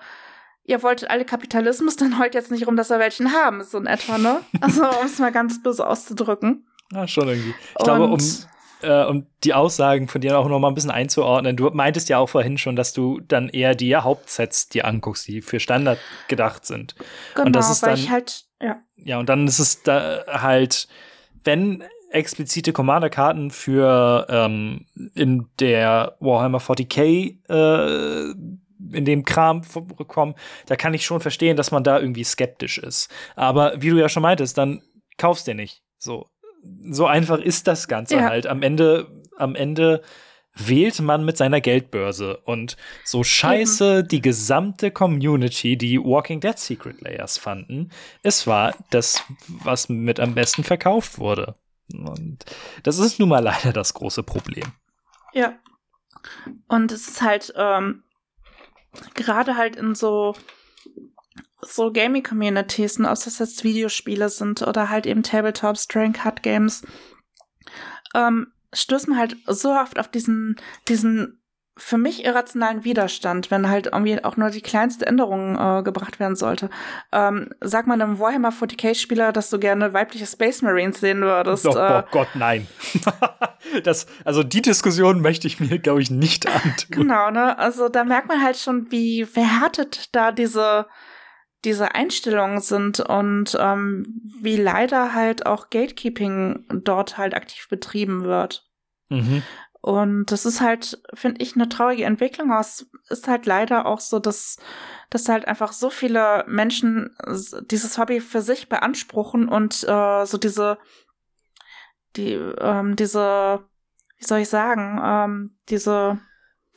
ihr 0.65 0.83
wolltet 0.83 1.11
alle 1.11 1.25
Kapitalismus, 1.25 1.95
dann 1.95 2.19
heult 2.19 2.35
jetzt 2.35 2.51
nicht 2.51 2.67
rum, 2.67 2.77
dass 2.77 2.91
wir 2.91 2.99
welchen 2.99 3.33
haben, 3.33 3.63
so 3.63 3.79
in 3.79 3.87
etwa, 3.87 4.19
ne? 4.19 4.41
Also, 4.61 4.83
um 4.85 5.07
es 5.07 5.21
mal 5.21 5.31
ganz 5.31 5.63
böse 5.63 5.87
auszudrücken. 5.87 6.67
Ja, 6.93 7.07
schon 7.07 7.29
irgendwie. 7.29 7.51
Ich 7.51 7.77
und 7.77 7.85
glaube, 7.85 8.05
um 8.07 8.19
äh, 8.83 9.05
um 9.05 9.27
die 9.45 9.55
Aussagen 9.55 10.09
von 10.09 10.21
dir 10.21 10.39
auch 10.39 10.49
noch 10.49 10.59
mal 10.59 10.69
ein 10.69 10.75
bisschen 10.75 10.91
einzuordnen. 10.91 11.57
Du 11.57 11.71
meintest 11.71 12.09
ja 12.09 12.19
auch 12.19 12.29
vorhin 12.29 12.59
schon, 12.59 12.77
dass 12.77 12.93
du 12.93 13.21
dann 13.21 13.49
eher 13.49 13.75
die 13.75 13.95
Hauptsets 13.95 14.69
dir 14.69 14.87
anguckst, 14.87 15.29
die 15.29 15.43
für 15.43 15.61
Standard 15.61 15.99
gedacht 16.29 16.67
sind. 16.67 16.95
Genau, 17.35 17.47
und 17.47 17.57
das 17.57 17.71
ist 17.71 17.83
weil 17.83 17.91
dann, 17.91 17.99
ich 17.99 18.11
halt, 18.11 18.45
ja. 18.61 18.83
Ja, 18.97 19.19
und 19.19 19.29
dann 19.29 19.47
ist 19.47 19.59
es 19.59 19.83
da 19.83 20.25
halt, 20.27 20.89
wenn 21.45 21.85
explizite 22.11 22.73
Commander-Karten 22.73 23.51
für 23.51 24.27
ähm, 24.29 24.87
in 25.15 25.49
der 25.59 26.17
Warhammer 26.21 26.59
40k 26.59 27.39
äh, 27.49 28.35
in 28.93 29.05
dem 29.05 29.25
Kram 29.25 29.63
kommen, 30.09 30.35
da 30.67 30.77
kann 30.77 30.95
ich 30.95 31.05
schon 31.05 31.21
verstehen, 31.21 31.57
dass 31.57 31.71
man 31.71 31.85
da 31.85 32.01
irgendwie 32.01 32.25
skeptisch 32.25 32.79
ist. 32.79 33.11
Aber 33.37 33.81
wie 33.81 33.91
du 33.91 33.97
ja 33.99 34.09
schon 34.09 34.23
meintest, 34.23 34.59
dann 34.59 34.83
kaufst 35.19 35.47
du 35.47 35.55
nicht. 35.55 35.83
So 35.99 36.27
so 36.91 37.07
einfach 37.07 37.39
ist 37.39 37.67
das 37.67 37.89
Ganze 37.89 38.17
ja. 38.17 38.29
halt. 38.29 38.47
Am 38.47 38.63
Ende, 38.63 39.23
am 39.37 39.55
Ende 39.55 40.03
wählt 40.55 41.01
man 41.01 41.25
mit 41.25 41.37
seiner 41.37 41.61
Geldbörse. 41.61 42.39
Und 42.45 42.77
so 43.05 43.23
scheiße 43.23 44.05
die 44.05 44.21
gesamte 44.21 44.91
Community, 44.91 45.77
die 45.77 45.99
Walking 45.99 46.41
Dead 46.41 46.59
Secret 46.59 47.01
Layers 47.01 47.39
fanden, 47.39 47.91
es 48.23 48.47
war 48.47 48.75
das, 48.91 49.23
was 49.49 49.89
mit 49.89 50.21
am 50.21 50.35
besten 50.35 50.65
verkauft 50.65 51.19
wurde. 51.19 51.55
Und 51.93 52.45
das 52.83 52.99
ist 52.99 53.19
nun 53.19 53.29
mal 53.29 53.43
leider 53.43 53.73
das 53.73 53.95
große 53.95 54.23
Problem. 54.23 54.73
Ja. 55.33 55.59
Und 56.69 56.93
es 56.93 57.09
ist 57.09 57.23
halt 57.23 57.53
ähm, 57.57 58.03
gerade 59.15 59.57
halt 59.57 59.77
in 59.77 59.95
so 59.95 60.35
so 61.63 61.93
Gaming-Communities, 61.93 63.01
ob 63.01 63.07
das 63.07 63.39
jetzt 63.39 63.65
Videospiele 63.65 64.29
sind 64.29 64.63
oder 64.63 64.89
halt 64.89 65.07
eben 65.07 65.23
Tabletops, 65.23 65.89
Drawing 65.89 66.13
Card 66.13 66.43
Games, 66.43 66.83
ähm, 68.15 68.49
stößt 68.73 69.09
man 69.09 69.19
halt 69.19 69.37
so 69.47 69.71
oft 69.71 69.99
auf 69.99 70.09
diesen, 70.09 70.57
diesen 70.89 71.41
für 71.81 71.97
mich 71.97 72.25
irrationalen 72.25 72.85
Widerstand, 72.85 73.51
wenn 73.51 73.69
halt 73.69 73.87
irgendwie 73.87 74.23
auch 74.23 74.37
nur 74.37 74.51
die 74.51 74.61
kleinste 74.61 75.07
Änderung 75.07 75.57
äh, 75.57 75.83
gebracht 75.83 76.21
werden 76.21 76.37
sollte. 76.37 76.69
Ähm, 77.11 77.51
sag 77.61 77.87
mal 77.87 78.01
einem 78.01 78.19
Warhammer 78.19 78.51
40k-Spieler, 78.51 79.33
dass 79.33 79.49
du 79.51 79.59
gerne 79.59 79.93
weibliche 79.95 80.27
Space 80.27 80.61
Marines 80.63 81.01
sehen 81.01 81.23
würdest. 81.23 81.67
Oh, 81.67 81.77
äh, 81.77 82.03
oh 82.03 82.09
Gott, 82.11 82.29
nein. 82.35 82.67
das, 83.85 84.07
also 84.25 84.43
die 84.43 84.63
Diskussion 84.63 85.23
möchte 85.23 85.47
ich 85.47 85.59
mir, 85.59 85.79
glaube 85.79 86.03
ich, 86.03 86.11
nicht 86.11 86.47
antun. 86.47 86.91
Genau, 86.91 87.31
ne? 87.31 87.59
Also 87.59 87.89
da 87.89 88.05
merkt 88.05 88.29
man 88.29 88.43
halt 88.43 88.59
schon, 88.59 88.91
wie 88.91 89.25
verhärtet 89.25 90.15
da 90.15 90.33
diese 90.33 90.87
diese 91.65 91.95
Einstellungen 91.95 92.61
sind 92.61 93.01
und 93.01 93.57
ähm, 93.61 94.05
wie 94.41 94.57
leider 94.57 95.15
halt 95.15 95.47
auch 95.47 95.71
Gatekeeping 95.71 96.67
dort 96.85 97.19
halt 97.19 97.35
aktiv 97.35 97.69
betrieben 97.69 98.25
wird. 98.25 98.69
Mhm. 99.11 99.43
Und 99.83 100.27
das 100.27 100.45
ist 100.45 100.61
halt, 100.61 101.03
finde 101.15 101.43
ich, 101.43 101.55
eine 101.55 101.69
traurige 101.69 102.05
Entwicklung. 102.05 102.51
Aber 102.51 102.61
es 102.61 102.87
ist 103.09 103.29
halt 103.29 103.47
leider 103.47 103.87
auch 103.87 104.01
so, 104.01 104.19
dass, 104.19 104.59
dass 105.09 105.29
halt 105.29 105.49
einfach 105.49 105.73
so 105.73 105.89
viele 105.89 106.45
Menschen 106.47 107.17
dieses 107.71 107.97
Hobby 107.97 108.21
für 108.21 108.43
sich 108.43 108.69
beanspruchen 108.69 109.49
und 109.49 109.83
äh, 109.89 110.27
so 110.27 110.37
diese, 110.37 110.79
die, 112.17 112.33
ähm, 112.33 112.97
diese, 112.97 113.65
wie 114.19 114.25
soll 114.25 114.41
ich 114.41 114.51
sagen, 114.51 115.01
ähm, 115.03 115.57
diese 115.71 116.19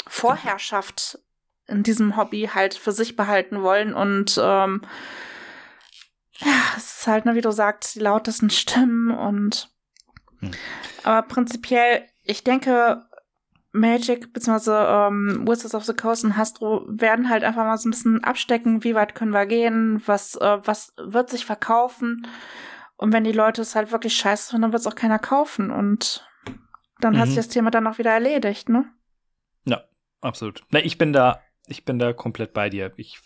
Vorherrschaft 0.08 1.20
in 1.68 1.84
diesem 1.84 2.18
Hobby 2.18 2.49
halt 2.53 2.74
für 2.74 2.91
sich 2.91 3.16
behalten 3.16 3.61
wollen 3.61 3.93
und 3.93 4.39
ähm, 4.41 4.82
ja, 6.38 6.53
es 6.76 6.99
ist 6.99 7.07
halt, 7.07 7.26
ne, 7.26 7.36
wie 7.36 7.41
du 7.41 7.51
sagst, 7.51 7.95
die 7.95 7.99
lautesten 7.99 8.49
Stimmen 8.49 9.11
und 9.11 9.70
hm. 10.39 10.51
aber 11.03 11.28
prinzipiell, 11.28 12.03
ich 12.24 12.43
denke, 12.43 13.05
Magic 13.74 14.32
bzw. 14.34 14.72
Ähm, 14.72 15.47
Wizards 15.47 15.74
of 15.74 15.84
the 15.84 15.95
Coast 15.95 16.24
und 16.24 16.38
Hasbro 16.38 16.86
werden 16.88 17.28
halt 17.28 17.43
einfach 17.43 17.66
mal 17.66 17.78
so 17.78 17.89
ein 17.89 17.91
bisschen 17.91 18.24
abstecken, 18.24 18.84
wie 18.84 18.93
weit 18.93 19.16
können 19.16 19.32
wir 19.32 19.47
gehen, 19.47 20.01
was, 20.05 20.36
äh, 20.36 20.59
was 20.64 20.93
wird 20.97 21.30
sich 21.32 21.45
verkaufen. 21.45 22.28
Und 22.97 23.11
wenn 23.11 23.24
die 23.24 23.32
Leute 23.32 23.64
es 23.64 23.76
halt 23.76 23.91
wirklich 23.91 24.16
scheiße 24.16 24.51
finden, 24.51 24.61
dann 24.61 24.72
wird 24.74 24.82
es 24.82 24.88
auch 24.88 24.95
keiner 24.95 25.18
kaufen. 25.18 25.72
Und 25.72 26.26
dann 26.99 27.16
mhm. 27.16 27.18
hat 27.18 27.28
sich 27.28 27.36
das 27.36 27.47
Thema 27.47 27.72
dann 27.72 27.88
auch 27.88 27.97
wieder 27.97 28.11
erledigt, 28.11 28.70
ne? 28.70 28.86
Ja, 29.66 29.84
absolut. 30.22 30.64
Na, 30.70 30.80
ich 30.80 30.99
bin 30.99 31.11
da 31.11 31.41
ich 31.68 31.86
bin 31.86 31.99
da 31.99 32.14
komplett 32.14 32.53
bei 32.53 32.70
dir. 32.70 32.91
Ich, 32.97 33.20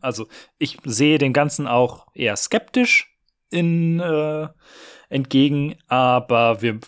also, 0.00 0.28
ich 0.58 0.78
sehe 0.84 1.18
dem 1.18 1.32
Ganzen 1.32 1.66
auch 1.66 2.06
eher 2.14 2.36
skeptisch 2.36 3.16
in, 3.50 4.00
äh, 4.00 4.48
entgegen, 5.08 5.76
aber 5.88 6.62
wir 6.62 6.78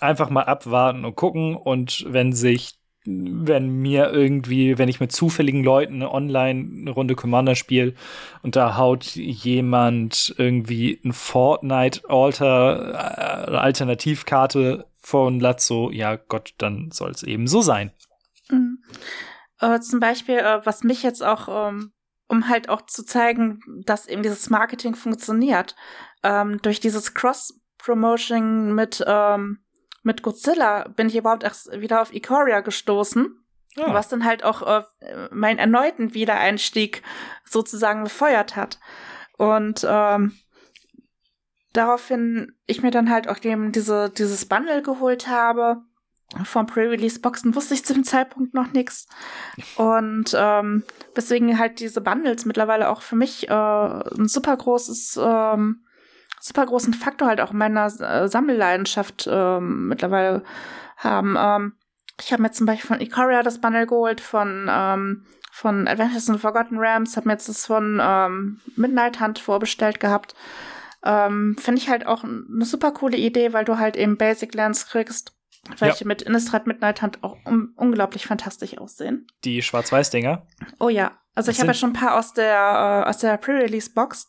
einfach 0.00 0.30
mal 0.30 0.44
abwarten 0.44 1.04
und 1.04 1.16
gucken 1.16 1.56
und 1.56 2.04
wenn 2.08 2.32
sich 2.32 2.80
wenn 3.06 3.80
mir 3.80 4.10
irgendwie, 4.10 4.76
wenn 4.76 4.90
ich 4.90 5.00
mit 5.00 5.10
zufälligen 5.10 5.64
Leuten 5.64 6.02
online 6.02 6.68
eine 6.82 6.90
Runde 6.90 7.14
Commander 7.14 7.54
spiele 7.54 7.94
und 8.42 8.56
da 8.56 8.76
haut 8.76 9.04
jemand 9.16 10.34
irgendwie 10.36 11.00
ein 11.02 11.14
Fortnite 11.14 12.02
Alter 12.08 12.92
äh, 12.92 13.56
Alternativkarte 13.56 14.86
von 15.00 15.40
Lazzo, 15.40 15.90
ja 15.90 16.16
Gott, 16.16 16.52
dann 16.58 16.90
soll 16.90 17.10
es 17.12 17.22
eben 17.22 17.46
so 17.46 17.62
sein. 17.62 17.90
Mhm. 18.50 18.78
Äh, 19.60 19.80
zum 19.80 20.00
Beispiel, 20.00 20.38
äh, 20.38 20.64
was 20.64 20.82
mich 20.82 21.02
jetzt 21.02 21.22
auch, 21.22 21.68
ähm, 21.68 21.92
um 22.28 22.48
halt 22.48 22.68
auch 22.68 22.82
zu 22.82 23.04
zeigen, 23.04 23.60
dass 23.84 24.06
eben 24.06 24.22
dieses 24.22 24.50
Marketing 24.50 24.94
funktioniert, 24.94 25.76
ähm, 26.22 26.60
durch 26.62 26.80
dieses 26.80 27.14
Cross-Promotion 27.14 28.74
mit, 28.74 29.04
ähm, 29.06 29.58
mit 30.02 30.22
Godzilla 30.22 30.88
bin 30.88 31.08
ich 31.08 31.16
überhaupt 31.16 31.42
erst 31.42 31.70
wieder 31.80 32.00
auf 32.00 32.14
Ikoria 32.14 32.60
gestoßen. 32.60 33.36
Ja. 33.76 33.94
Was 33.94 34.08
dann 34.08 34.24
halt 34.24 34.42
auch 34.42 34.62
äh, 34.62 34.82
meinen 35.30 35.58
erneuten 35.58 36.12
Wiedereinstieg 36.12 37.02
sozusagen 37.44 38.02
befeuert 38.02 38.56
hat. 38.56 38.80
Und 39.38 39.86
ähm, 39.88 40.36
daraufhin 41.72 42.56
ich 42.66 42.82
mir 42.82 42.90
dann 42.90 43.10
halt 43.10 43.28
auch 43.28 43.42
eben 43.44 43.70
diese, 43.70 44.10
dieses 44.10 44.44
Bundle 44.46 44.82
geholt 44.82 45.28
habe 45.28 45.82
vom 46.44 46.66
Pre-Release-Boxen 46.66 47.54
wusste 47.54 47.74
ich 47.74 47.84
zu 47.84 47.92
dem 47.92 48.04
Zeitpunkt 48.04 48.54
noch 48.54 48.72
nichts. 48.72 49.08
Und 49.76 50.34
ähm, 50.36 50.84
deswegen 51.16 51.58
halt 51.58 51.80
diese 51.80 52.00
Bundles 52.00 52.44
mittlerweile 52.44 52.88
auch 52.88 53.02
für 53.02 53.16
mich 53.16 53.48
äh, 53.48 53.52
ein 53.52 54.28
super 54.28 54.56
großes, 54.56 55.18
ähm, 55.22 55.84
super 56.40 56.66
großen 56.66 56.94
Faktor 56.94 57.28
halt 57.28 57.40
auch 57.40 57.50
in 57.50 57.58
meiner 57.58 57.86
äh, 57.86 58.28
Sammelleidenschaft 58.28 59.26
äh, 59.26 59.60
mittlerweile 59.60 60.44
haben. 60.98 61.36
Ähm, 61.38 61.72
ich 62.20 62.32
habe 62.32 62.42
mir 62.42 62.52
zum 62.52 62.66
Beispiel 62.66 62.86
von 62.86 63.00
Ikoria 63.00 63.42
das 63.42 63.60
Bundle 63.60 63.86
geholt, 63.86 64.20
von, 64.20 64.68
ähm, 64.70 65.26
von 65.50 65.88
Adventures 65.88 66.28
in 66.28 66.38
Forgotten 66.38 66.78
Rams, 66.78 67.16
habe 67.16 67.28
mir 67.28 67.34
jetzt 67.34 67.48
das 67.48 67.66
von 67.66 67.98
ähm, 68.00 68.60
Midnight 68.76 69.20
Hunt 69.20 69.40
vorbestellt 69.40 69.98
gehabt. 69.98 70.34
Ähm, 71.02 71.56
Finde 71.58 71.80
ich 71.80 71.88
halt 71.88 72.06
auch 72.06 72.22
eine 72.22 72.64
super 72.64 72.92
coole 72.92 73.16
Idee, 73.16 73.52
weil 73.52 73.64
du 73.64 73.78
halt 73.78 73.96
eben 73.96 74.16
Basic 74.16 74.54
Lands 74.54 74.86
kriegst 74.86 75.32
welche 75.78 76.04
ja. 76.04 76.08
mit 76.08 76.22
Innistrad 76.22 76.66
Midnight 76.66 77.02
Hunt 77.02 77.22
auch 77.22 77.36
un 77.44 77.72
unglaublich 77.76 78.26
fantastisch 78.26 78.78
aussehen. 78.78 79.26
Die 79.44 79.62
Schwarz-Weiß-Dinger? 79.62 80.46
Oh 80.78 80.88
ja. 80.88 81.12
Also 81.34 81.48
das 81.48 81.56
ich 81.56 81.60
habe 81.60 81.68
ja 81.68 81.74
schon 81.74 81.90
ein 81.90 81.94
paar 81.94 82.18
aus 82.18 82.32
der, 82.32 83.04
äh, 83.04 83.08
aus 83.08 83.18
der 83.18 83.36
Pre-Release-Box. 83.36 84.28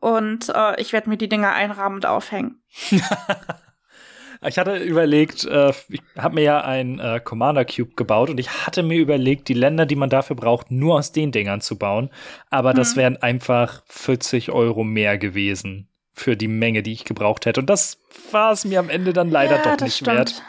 Und 0.00 0.48
äh, 0.54 0.80
ich 0.80 0.92
werde 0.92 1.08
mir 1.08 1.16
die 1.16 1.28
Dinger 1.28 1.52
einrahmen 1.52 1.96
und 1.96 2.06
aufhängen. 2.06 2.62
ich 4.42 4.58
hatte 4.58 4.76
überlegt, 4.78 5.44
äh, 5.44 5.72
ich 5.88 6.02
habe 6.16 6.34
mir 6.36 6.42
ja 6.42 6.60
ein 6.62 6.98
äh, 6.98 7.20
Commander 7.22 7.64
Cube 7.64 7.94
gebaut 7.94 8.30
und 8.30 8.38
ich 8.38 8.66
hatte 8.66 8.82
mir 8.82 8.98
überlegt, 8.98 9.48
die 9.48 9.54
Länder, 9.54 9.86
die 9.86 9.96
man 9.96 10.10
dafür 10.10 10.34
braucht, 10.34 10.70
nur 10.70 10.96
aus 10.96 11.12
den 11.12 11.30
Dingern 11.30 11.60
zu 11.60 11.78
bauen. 11.78 12.10
Aber 12.50 12.70
hm. 12.70 12.76
das 12.76 12.94
mhm. 12.94 13.00
wären 13.00 13.16
einfach 13.18 13.82
40 13.86 14.50
Euro 14.50 14.82
mehr 14.82 15.18
gewesen 15.18 15.91
für 16.12 16.36
die 16.36 16.48
Menge, 16.48 16.82
die 16.82 16.92
ich 16.92 17.04
gebraucht 17.04 17.46
hätte. 17.46 17.60
Und 17.60 17.70
das 17.70 17.98
war 18.30 18.52
es 18.52 18.64
mir 18.64 18.78
am 18.78 18.90
Ende 18.90 19.12
dann 19.12 19.30
leider 19.30 19.56
ja, 19.56 19.62
doch 19.62 19.84
nicht 19.84 19.96
stimmt. 19.96 20.16
wert. 20.16 20.42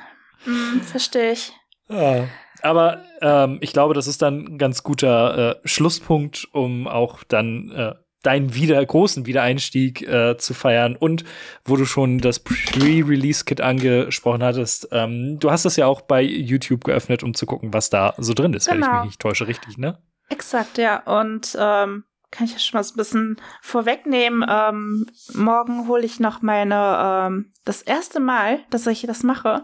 Hm, 0.44 0.82
verstehe 0.82 1.32
ich. 1.32 1.54
Ja. 1.90 2.28
Aber 2.62 3.04
ähm, 3.22 3.58
ich 3.62 3.74
glaube, 3.74 3.94
das 3.94 4.08
ist 4.08 4.22
dann 4.22 4.46
ein 4.46 4.58
ganz 4.58 4.84
guter 4.84 5.62
äh, 5.64 5.68
Schlusspunkt, 5.68 6.48
um 6.54 6.88
auch 6.88 7.24
dann 7.24 7.72
äh, 7.72 7.94
deinen 8.24 8.56
wieder 8.56 8.84
großen 8.84 9.26
Wiedereinstieg 9.26 10.02
äh, 10.02 10.38
zu 10.38 10.54
feiern 10.54 10.96
und 10.96 11.26
wo 11.66 11.76
du 11.76 11.86
schon 11.86 12.20
das 12.20 12.40
Pre-Release-Kit 12.40 13.60
angesprochen 13.60 14.44
hattest, 14.44 14.88
ähm, 14.92 15.40
du 15.40 15.52
hast 15.52 15.66
es 15.66 15.76
ja 15.76 15.86
auch 15.86 16.02
bei 16.02 16.22
YouTube 16.22 16.86
geöffnet, 16.86 17.22
um 17.22 17.34
zu 17.34 17.46
gucken, 17.46 17.74
was 17.74 17.90
da 17.90 18.14
so 18.18 18.34
drin 18.34 18.54
ist, 18.54 18.70
genau. 18.70 18.76
wenn 18.76 18.82
ich 18.82 18.88
genau. 18.88 19.00
mich 19.02 19.10
nicht 19.10 19.22
täusche, 19.22 19.48
richtig, 19.48 19.78
ne? 19.78 19.98
Exakt, 20.30 20.78
ja. 20.78 21.04
Und 21.04 21.56
ähm, 21.60 22.06
kann 22.34 22.46
ich 22.46 22.54
ja 22.54 22.60
schon 22.60 22.80
mal 22.80 22.84
so 22.84 22.96
ein 22.96 22.98
bisschen 22.98 23.42
vorwegnehmen. 23.62 24.44
Ähm, 24.50 25.06
morgen 25.34 25.88
hole 25.88 26.04
ich 26.04 26.20
noch 26.20 26.42
meine, 26.42 27.28
ähm, 27.28 27.54
das 27.64 27.84
erste 27.84 28.20
Mal, 28.20 28.60
dass 28.72 28.88
ich 28.88 29.04
das 29.04 29.22
mache. 29.22 29.62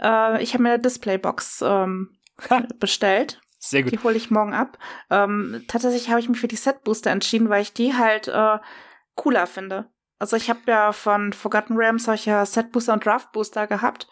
Äh, 0.00 0.42
ich 0.42 0.54
habe 0.54 0.62
mir 0.62 0.74
eine 0.74 0.82
Displaybox 0.82 1.62
ähm, 1.66 2.16
bestellt. 2.78 3.40
Sehr 3.58 3.82
gut. 3.82 3.92
Die 3.92 3.98
hole 3.98 4.16
ich 4.16 4.30
morgen 4.30 4.54
ab. 4.54 4.78
Ähm, 5.10 5.64
tatsächlich 5.66 6.10
habe 6.10 6.20
ich 6.20 6.28
mich 6.28 6.40
für 6.40 6.48
die 6.48 6.56
Set 6.56 6.84
Booster 6.84 7.10
entschieden, 7.10 7.48
weil 7.48 7.62
ich 7.62 7.72
die 7.72 7.94
halt 7.94 8.28
äh, 8.28 8.58
cooler 9.16 9.46
finde. 9.46 9.90
Also 10.20 10.36
ich 10.36 10.48
habe 10.48 10.60
ja 10.66 10.92
von 10.92 11.32
Forgotten 11.32 11.76
Realms 11.76 12.04
solche 12.04 12.46
Set 12.46 12.70
Booster 12.70 12.92
und 12.92 13.04
Draft 13.04 13.32
Booster 13.32 13.66
gehabt. 13.66 14.08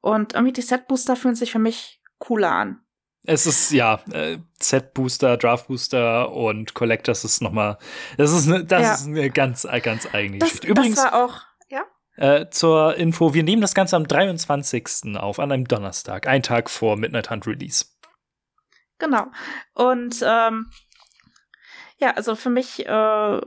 Und 0.00 0.32
irgendwie 0.32 0.54
die 0.54 0.62
Set 0.62 0.88
Booster 0.88 1.14
fühlen 1.14 1.34
sich 1.34 1.52
für 1.52 1.58
mich 1.58 2.02
cooler 2.18 2.52
an. 2.52 2.80
Es 3.24 3.46
ist 3.46 3.70
ja 3.70 4.00
äh, 4.12 4.38
Set-Booster, 4.60 5.36
Draft-Booster 5.36 6.32
und 6.32 6.74
Collectors 6.74 7.24
ist 7.24 7.42
noch 7.42 7.52
mal. 7.52 7.78
Das 8.16 8.32
ist 8.32 8.48
eine, 8.48 8.64
das 8.64 8.82
ja. 8.82 8.94
ist 8.94 9.06
eine 9.06 9.30
ganz, 9.30 9.66
ganz 9.82 10.08
eigene 10.12 10.38
das, 10.38 10.48
Geschichte. 10.48 10.68
Übrigens 10.68 10.96
das 10.96 11.12
war 11.12 11.24
auch 11.24 11.42
ja. 11.68 11.82
Äh, 12.16 12.50
zur 12.50 12.96
Info: 12.96 13.34
Wir 13.34 13.42
nehmen 13.42 13.60
das 13.60 13.74
Ganze 13.74 13.96
am 13.96 14.08
23. 14.08 15.16
auf, 15.16 15.38
an 15.38 15.52
einem 15.52 15.68
Donnerstag, 15.68 16.26
einen 16.26 16.42
Tag 16.42 16.70
vor 16.70 16.96
Midnight 16.96 17.30
Hunt 17.30 17.46
Release. 17.46 17.84
Genau. 18.98 19.26
Und 19.74 20.24
ähm, 20.26 20.70
ja, 22.00 22.12
also 22.12 22.34
für 22.34 22.48
mich, 22.48 22.86
äh, 22.86 23.40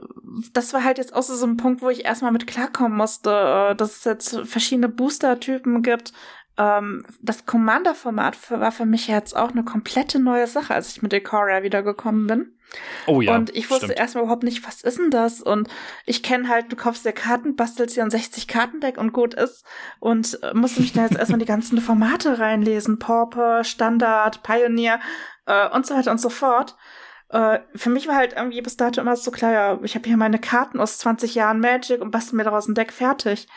das 0.52 0.72
war 0.72 0.84
halt 0.84 0.98
jetzt 0.98 1.12
auch 1.12 1.22
so 1.22 1.44
ein 1.44 1.56
Punkt, 1.56 1.82
wo 1.82 1.90
ich 1.90 2.04
erstmal 2.04 2.30
mit 2.30 2.46
klarkommen 2.46 2.96
musste, 2.96 3.30
äh, 3.70 3.74
dass 3.74 3.96
es 3.96 4.04
jetzt 4.04 4.40
verschiedene 4.44 4.88
Booster-Typen 4.88 5.82
gibt, 5.82 6.12
ähm, 6.56 7.04
das 7.20 7.46
Commander-Format 7.46 8.50
war 8.50 8.72
für 8.72 8.86
mich 8.86 9.08
jetzt 9.08 9.36
auch 9.36 9.50
eine 9.50 9.64
komplette 9.64 10.18
neue 10.20 10.46
Sache, 10.46 10.74
als 10.74 10.90
ich 10.90 11.02
mit 11.02 11.12
Decoria 11.12 11.62
wiedergekommen 11.62 12.26
bin. 12.26 12.52
Oh 13.06 13.20
ja. 13.20 13.34
Und 13.34 13.54
ich 13.54 13.70
wusste 13.70 13.86
stimmt. 13.86 13.98
erstmal 13.98 14.24
überhaupt 14.24 14.42
nicht, 14.42 14.66
was 14.66 14.82
ist 14.82 14.98
denn 14.98 15.10
das? 15.10 15.40
Und 15.40 15.68
ich 16.06 16.22
kenne 16.22 16.48
halt, 16.48 16.72
du 16.72 16.76
kaufst 16.76 17.04
dir 17.04 17.12
Karten, 17.12 17.56
bastelst 17.56 17.96
dir 17.96 18.02
ein 18.02 18.10
60 18.10 18.48
Kartendeck 18.48 18.98
und 18.98 19.12
gut 19.12 19.34
ist. 19.34 19.64
Und 20.00 20.42
äh, 20.42 20.54
musste 20.54 20.80
mich 20.80 20.92
da 20.92 21.02
jetzt 21.02 21.16
erstmal 21.16 21.38
die 21.38 21.44
ganzen 21.44 21.80
Formate 21.80 22.38
reinlesen. 22.38 22.98
Pauper, 22.98 23.64
Standard, 23.64 24.42
Pioneer 24.42 25.00
äh, 25.46 25.68
und 25.70 25.86
so 25.86 25.94
weiter 25.94 26.10
und 26.10 26.20
so 26.20 26.30
fort. 26.30 26.76
Äh, 27.30 27.60
für 27.74 27.90
mich 27.90 28.06
war 28.06 28.16
halt 28.16 28.34
irgendwie 28.34 28.60
bis 28.60 28.76
dato 28.76 29.00
immer 29.00 29.16
so 29.16 29.30
klar, 29.30 29.52
ja, 29.52 29.78
ich 29.82 29.94
habe 29.94 30.06
hier 30.06 30.16
meine 30.16 30.38
Karten 30.38 30.78
aus 30.78 30.98
20 30.98 31.34
Jahren 31.34 31.60
Magic 31.60 32.00
und 32.00 32.10
bastel 32.10 32.36
mir 32.36 32.44
daraus 32.44 32.68
ein 32.68 32.74
Deck 32.74 32.92
fertig. 32.92 33.48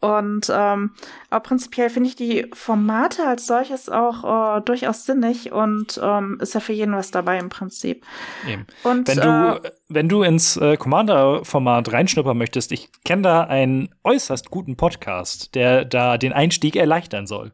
Und 0.00 0.48
ähm, 0.54 0.92
aber 1.28 1.40
prinzipiell 1.40 1.90
finde 1.90 2.08
ich 2.08 2.14
die 2.14 2.46
Formate 2.52 3.26
als 3.26 3.48
solches 3.48 3.88
auch 3.88 4.58
äh, 4.58 4.60
durchaus 4.60 5.04
sinnig 5.04 5.50
und 5.50 6.00
ähm, 6.00 6.38
ist 6.40 6.54
ja 6.54 6.60
für 6.60 6.72
jeden 6.72 6.94
was 6.94 7.10
dabei 7.10 7.38
im 7.38 7.48
Prinzip. 7.48 8.06
Eben. 8.48 8.64
Und 8.84 9.08
Wenn 9.08 9.18
äh, 9.18 9.22
du, 9.22 9.72
wenn 9.88 10.08
du 10.08 10.22
ins 10.22 10.56
äh, 10.56 10.76
Commander-Format 10.76 11.92
reinschnuppern 11.92 12.38
möchtest, 12.38 12.70
ich 12.70 12.90
kenne 13.04 13.22
da 13.22 13.42
einen 13.42 13.88
äußerst 14.04 14.50
guten 14.50 14.76
Podcast, 14.76 15.56
der 15.56 15.84
da 15.84 16.16
den 16.16 16.32
Einstieg 16.32 16.76
erleichtern 16.76 17.26
soll. 17.26 17.52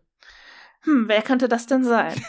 hm, 0.82 1.08
wer 1.08 1.22
könnte 1.22 1.48
das 1.48 1.66
denn 1.66 1.84
sein? 1.84 2.12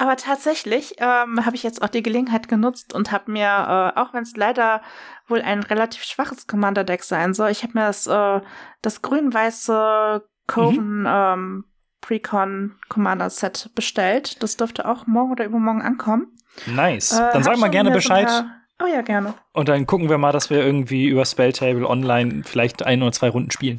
Aber 0.00 0.16
tatsächlich 0.16 0.94
ähm, 0.98 1.44
habe 1.44 1.54
ich 1.56 1.62
jetzt 1.62 1.82
auch 1.82 1.88
die 1.90 2.02
Gelegenheit 2.02 2.48
genutzt 2.48 2.94
und 2.94 3.12
habe 3.12 3.30
mir, 3.30 3.92
äh, 3.94 4.00
auch 4.00 4.14
wenn 4.14 4.22
es 4.22 4.34
leider 4.34 4.80
wohl 5.28 5.42
ein 5.42 5.62
relativ 5.62 6.04
schwaches 6.04 6.46
Commander-Deck 6.46 7.04
sein 7.04 7.34
soll, 7.34 7.50
ich 7.50 7.62
habe 7.62 7.74
mir 7.78 7.84
das, 7.86 8.06
äh, 8.06 8.40
das 8.80 9.02
grün-weiße 9.02 10.22
Coven 10.46 11.04
ähm, 11.06 11.64
Precon 12.00 12.76
Commander-Set 12.88 13.70
bestellt. 13.74 14.42
Das 14.42 14.56
dürfte 14.56 14.88
auch 14.88 15.06
morgen 15.06 15.32
oder 15.32 15.44
übermorgen 15.44 15.82
ankommen. 15.82 16.28
Nice. 16.66 17.12
Äh, 17.12 17.32
Dann 17.34 17.42
sag 17.42 17.58
mal 17.58 17.68
gerne 17.68 17.90
so 17.90 17.94
Bescheid. 17.94 18.26
paar- 18.26 18.56
Oh 18.82 18.86
ja, 18.86 19.02
gerne. 19.02 19.34
Und 19.52 19.68
dann 19.68 19.86
gucken 19.86 20.08
wir 20.08 20.16
mal, 20.16 20.32
dass 20.32 20.48
wir 20.48 20.64
irgendwie 20.64 21.06
über 21.08 21.26
Spelltable 21.26 21.86
online 21.86 22.42
vielleicht 22.46 22.82
ein 22.86 23.02
oder 23.02 23.12
zwei 23.12 23.28
Runden 23.28 23.50
spielen. 23.50 23.76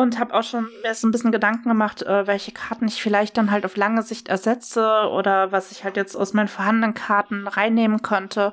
Ja, 0.00 0.02
und 0.02 0.18
habe 0.18 0.34
auch 0.34 0.42
schon 0.42 0.68
mir 0.82 0.94
so 0.94 1.06
ein 1.06 1.10
bisschen 1.10 1.32
Gedanken 1.32 1.68
gemacht, 1.68 2.02
äh, 2.02 2.26
welche 2.26 2.52
Karten 2.52 2.88
ich 2.88 3.02
vielleicht 3.02 3.36
dann 3.36 3.50
halt 3.50 3.64
auf 3.64 3.76
lange 3.76 4.02
Sicht 4.02 4.28
ersetze 4.28 5.08
oder 5.10 5.52
was 5.52 5.70
ich 5.72 5.84
halt 5.84 5.96
jetzt 5.96 6.16
aus 6.16 6.32
meinen 6.32 6.48
vorhandenen 6.48 6.94
Karten 6.94 7.46
reinnehmen 7.46 8.02
könnte. 8.02 8.52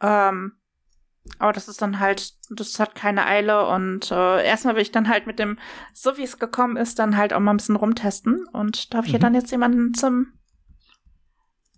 Ähm, 0.00 0.52
aber 1.38 1.52
das 1.52 1.68
ist 1.68 1.82
dann 1.82 2.00
halt, 2.00 2.32
das 2.50 2.80
hat 2.80 2.94
keine 2.94 3.26
Eile 3.26 3.66
und 3.68 4.10
äh, 4.10 4.44
erstmal 4.44 4.74
will 4.74 4.82
ich 4.82 4.90
dann 4.92 5.08
halt 5.08 5.26
mit 5.26 5.38
dem, 5.38 5.58
so 5.92 6.16
wie 6.16 6.22
es 6.24 6.38
gekommen 6.38 6.76
ist, 6.76 6.98
dann 6.98 7.16
halt 7.16 7.32
auch 7.32 7.40
mal 7.40 7.52
ein 7.52 7.58
bisschen 7.58 7.76
rumtesten 7.76 8.46
und 8.52 8.92
da 8.92 8.98
habe 8.98 9.06
ich 9.06 9.12
ja 9.12 9.18
Mhm. 9.18 9.22
dann 9.22 9.34
jetzt 9.34 9.50
jemanden 9.50 9.94
zum 9.94 10.32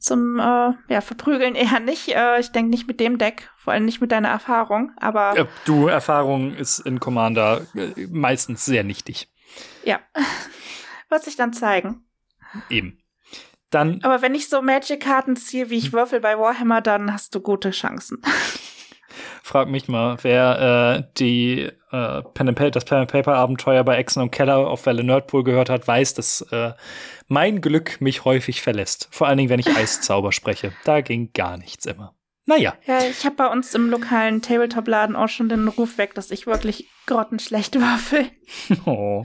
zum 0.03 0.39
äh, 0.39 0.73
ja 0.89 1.01
verprügeln 1.01 1.55
eher 1.55 1.81
nicht. 1.81 2.09
Äh, 2.09 2.41
ich 2.41 2.53
denke 2.53 2.71
nicht 2.71 2.87
mit 2.87 3.01
dem 3.01 3.19
Deck, 3.19 3.51
vor 3.57 3.73
allem 3.73 3.85
nicht 3.85 4.01
mit 4.01 4.13
deiner 4.13 4.29
Erfahrung, 4.29 4.93
aber 4.99 5.37
Ja, 5.37 5.47
du, 5.65 5.87
Erfahrung 5.87 6.55
ist 6.55 6.81
in 6.81 7.01
Commander 7.01 7.63
äh, 7.75 8.07
meistens 8.11 8.65
sehr 8.65 8.85
nichtig. 8.85 9.29
ja, 9.85 10.01
wird 11.09 11.23
sich 11.25 11.37
dann 11.37 11.53
zeigen. 11.53 12.05
Eben. 12.69 12.99
Dann 13.71 14.01
Aber 14.03 14.21
wenn 14.21 14.35
ich 14.35 14.51
so 14.51 14.61
Magic-Karten 14.61 15.37
ziehe, 15.37 15.71
wie 15.71 15.79
ich 15.79 15.95
würfel 15.95 16.21
bei 16.21 16.39
Warhammer, 16.39 16.83
dann 16.83 17.11
hast 17.13 17.35
du 17.35 17.41
gute 17.41 17.71
Chancen. 17.71 18.21
frag 19.43 19.69
mich 19.69 19.89
mal, 19.89 20.17
wer 20.23 20.97
äh, 20.99 21.13
die 21.19 21.63
äh, 21.91 22.23
Pen 22.35 22.49
and 22.49 22.57
Paper, 22.57 22.71
das 22.71 22.85
Pen 22.85 22.99
and 22.99 23.11
Paper 23.13 23.35
Abenteuer 23.35 23.85
bei 23.85 23.97
Exen 23.97 24.23
und 24.23 24.31
Keller 24.31 24.57
auf 24.57 24.87
Welle 24.87 25.05
Nerdpool 25.05 25.45
gehört 25.45 25.69
hat, 25.69 25.87
weiß, 25.87 26.15
dass 26.15 26.43
äh, 26.53 26.73
mein 27.29 27.61
Glück 27.61 28.01
mich 28.01 28.25
häufig 28.25 28.63
verlässt. 28.63 29.09
Vor 29.11 29.27
allen 29.27 29.39
Dingen, 29.39 29.51
wenn 29.51 29.61
ich 29.61 29.69
Eiszauber 29.77 30.33
spreche. 30.33 30.73
Da 30.85 31.01
ging 31.01 31.33
gar 31.35 31.57
nichts 31.57 31.87
immer. 31.87 32.15
Naja, 32.45 32.75
Ja, 32.87 32.99
ich 33.05 33.25
habe 33.25 33.37
bei 33.37 33.47
uns 33.47 33.75
im 33.75 33.89
lokalen 33.89 34.43
Tabletop-Laden 34.43 35.15
auch 35.15 35.29
schon 35.29 35.49
den 35.49 35.69
Ruf 35.69 35.99
weg, 35.99 36.15
dass 36.15 36.31
ich 36.31 36.47
wirklich 36.47 36.89
grottenschlecht 37.07 37.75
würfel. 37.81 38.27
oh. 38.87 39.25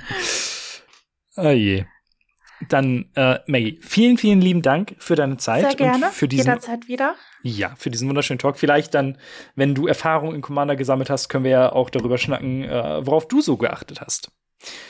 oh 1.36 1.50
je. 1.50 1.86
Dann, 2.70 3.10
äh, 3.16 3.40
Maggie, 3.46 3.80
vielen, 3.82 4.18
vielen 4.18 4.42
lieben 4.42 4.62
Dank 4.62 4.96
für 4.98 5.16
deine 5.16 5.38
Zeit 5.38 5.66
Sehr 5.66 5.76
gerne. 5.76 6.08
und 6.08 6.14
für 6.14 6.28
diesen 6.28 6.48
Jederzeit 6.48 6.88
wieder. 6.88 7.16
Ja, 7.44 7.76
für 7.78 7.92
diesen 7.92 8.10
wunderschönen 8.10 8.40
Talk. 8.40 8.58
Vielleicht 8.58 8.94
dann, 8.94 9.18
wenn 9.56 9.76
du 9.76 9.88
Erfahrung 9.88 10.34
in 10.34 10.42
Commander 10.42 10.76
gesammelt 10.76 11.10
hast, 11.10 11.30
können 11.30 11.44
wir 11.44 11.52
ja 11.52 11.72
auch 11.72 11.90
darüber 11.90 12.18
schnacken, 12.18 12.64
äh, 12.64 13.06
worauf 13.06 13.28
du 13.28 13.42
so 13.42 13.58
geachtet 13.58 14.02
hast. 14.02 14.32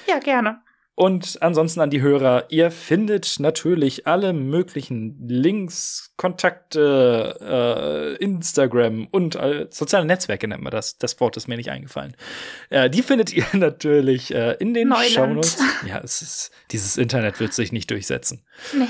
Ja, 0.08 0.20
gerne. 0.20 0.62
Und 1.00 1.38
ansonsten 1.44 1.80
an 1.82 1.92
die 1.92 2.02
Hörer, 2.02 2.46
ihr 2.50 2.72
findet 2.72 3.40
natürlich 3.40 4.08
alle 4.08 4.34
möglichen 4.34 5.28
Links, 5.28 6.12
Kontakte, 6.18 7.38
äh, 8.20 8.24
Instagram 8.24 9.06
und 9.12 9.36
äh, 9.36 9.68
soziale 9.70 10.08
Netzwerke 10.08 10.48
nennt 10.48 10.64
man 10.64 10.72
das. 10.72 10.98
Das 10.98 11.20
Wort 11.20 11.38
ist 11.38 11.48
mir 11.48 11.56
nicht 11.56 11.70
eingefallen. 11.70 12.18
Äh, 12.72 12.90
die 12.90 13.04
findet 13.04 13.32
ihr 13.32 13.46
natürlich 13.54 14.34
äh, 14.34 14.54
in 14.54 14.74
den. 14.74 14.92
Shownotes. 14.92 15.60
Ja, 15.86 16.00
es 16.04 16.24
ist, 16.24 16.52
dieses 16.72 16.98
Internet 16.98 17.40
wird 17.40 17.54
sich 17.54 17.72
nicht 17.72 17.92
durchsetzen. 17.92 18.44
Nee. 18.74 18.88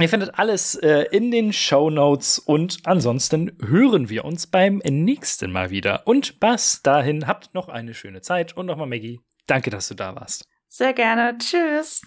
Ihr 0.00 0.08
findet 0.08 0.38
alles 0.38 0.76
äh, 0.76 1.04
in 1.10 1.30
den 1.30 1.52
Show 1.52 1.90
Notes 1.90 2.38
und 2.38 2.78
ansonsten 2.84 3.52
hören 3.62 4.08
wir 4.08 4.24
uns 4.24 4.46
beim 4.46 4.78
nächsten 4.78 5.52
Mal 5.52 5.68
wieder. 5.68 6.06
Und 6.06 6.40
bis 6.40 6.80
dahin 6.80 7.26
habt 7.26 7.52
noch 7.52 7.68
eine 7.68 7.92
schöne 7.92 8.22
Zeit 8.22 8.56
und 8.56 8.64
nochmal 8.64 8.86
Maggie, 8.86 9.20
danke, 9.46 9.68
dass 9.68 9.88
du 9.88 9.94
da 9.94 10.14
warst. 10.14 10.49
Sehr 10.72 10.92
gerne. 10.94 11.36
Tschüss. 11.36 12.02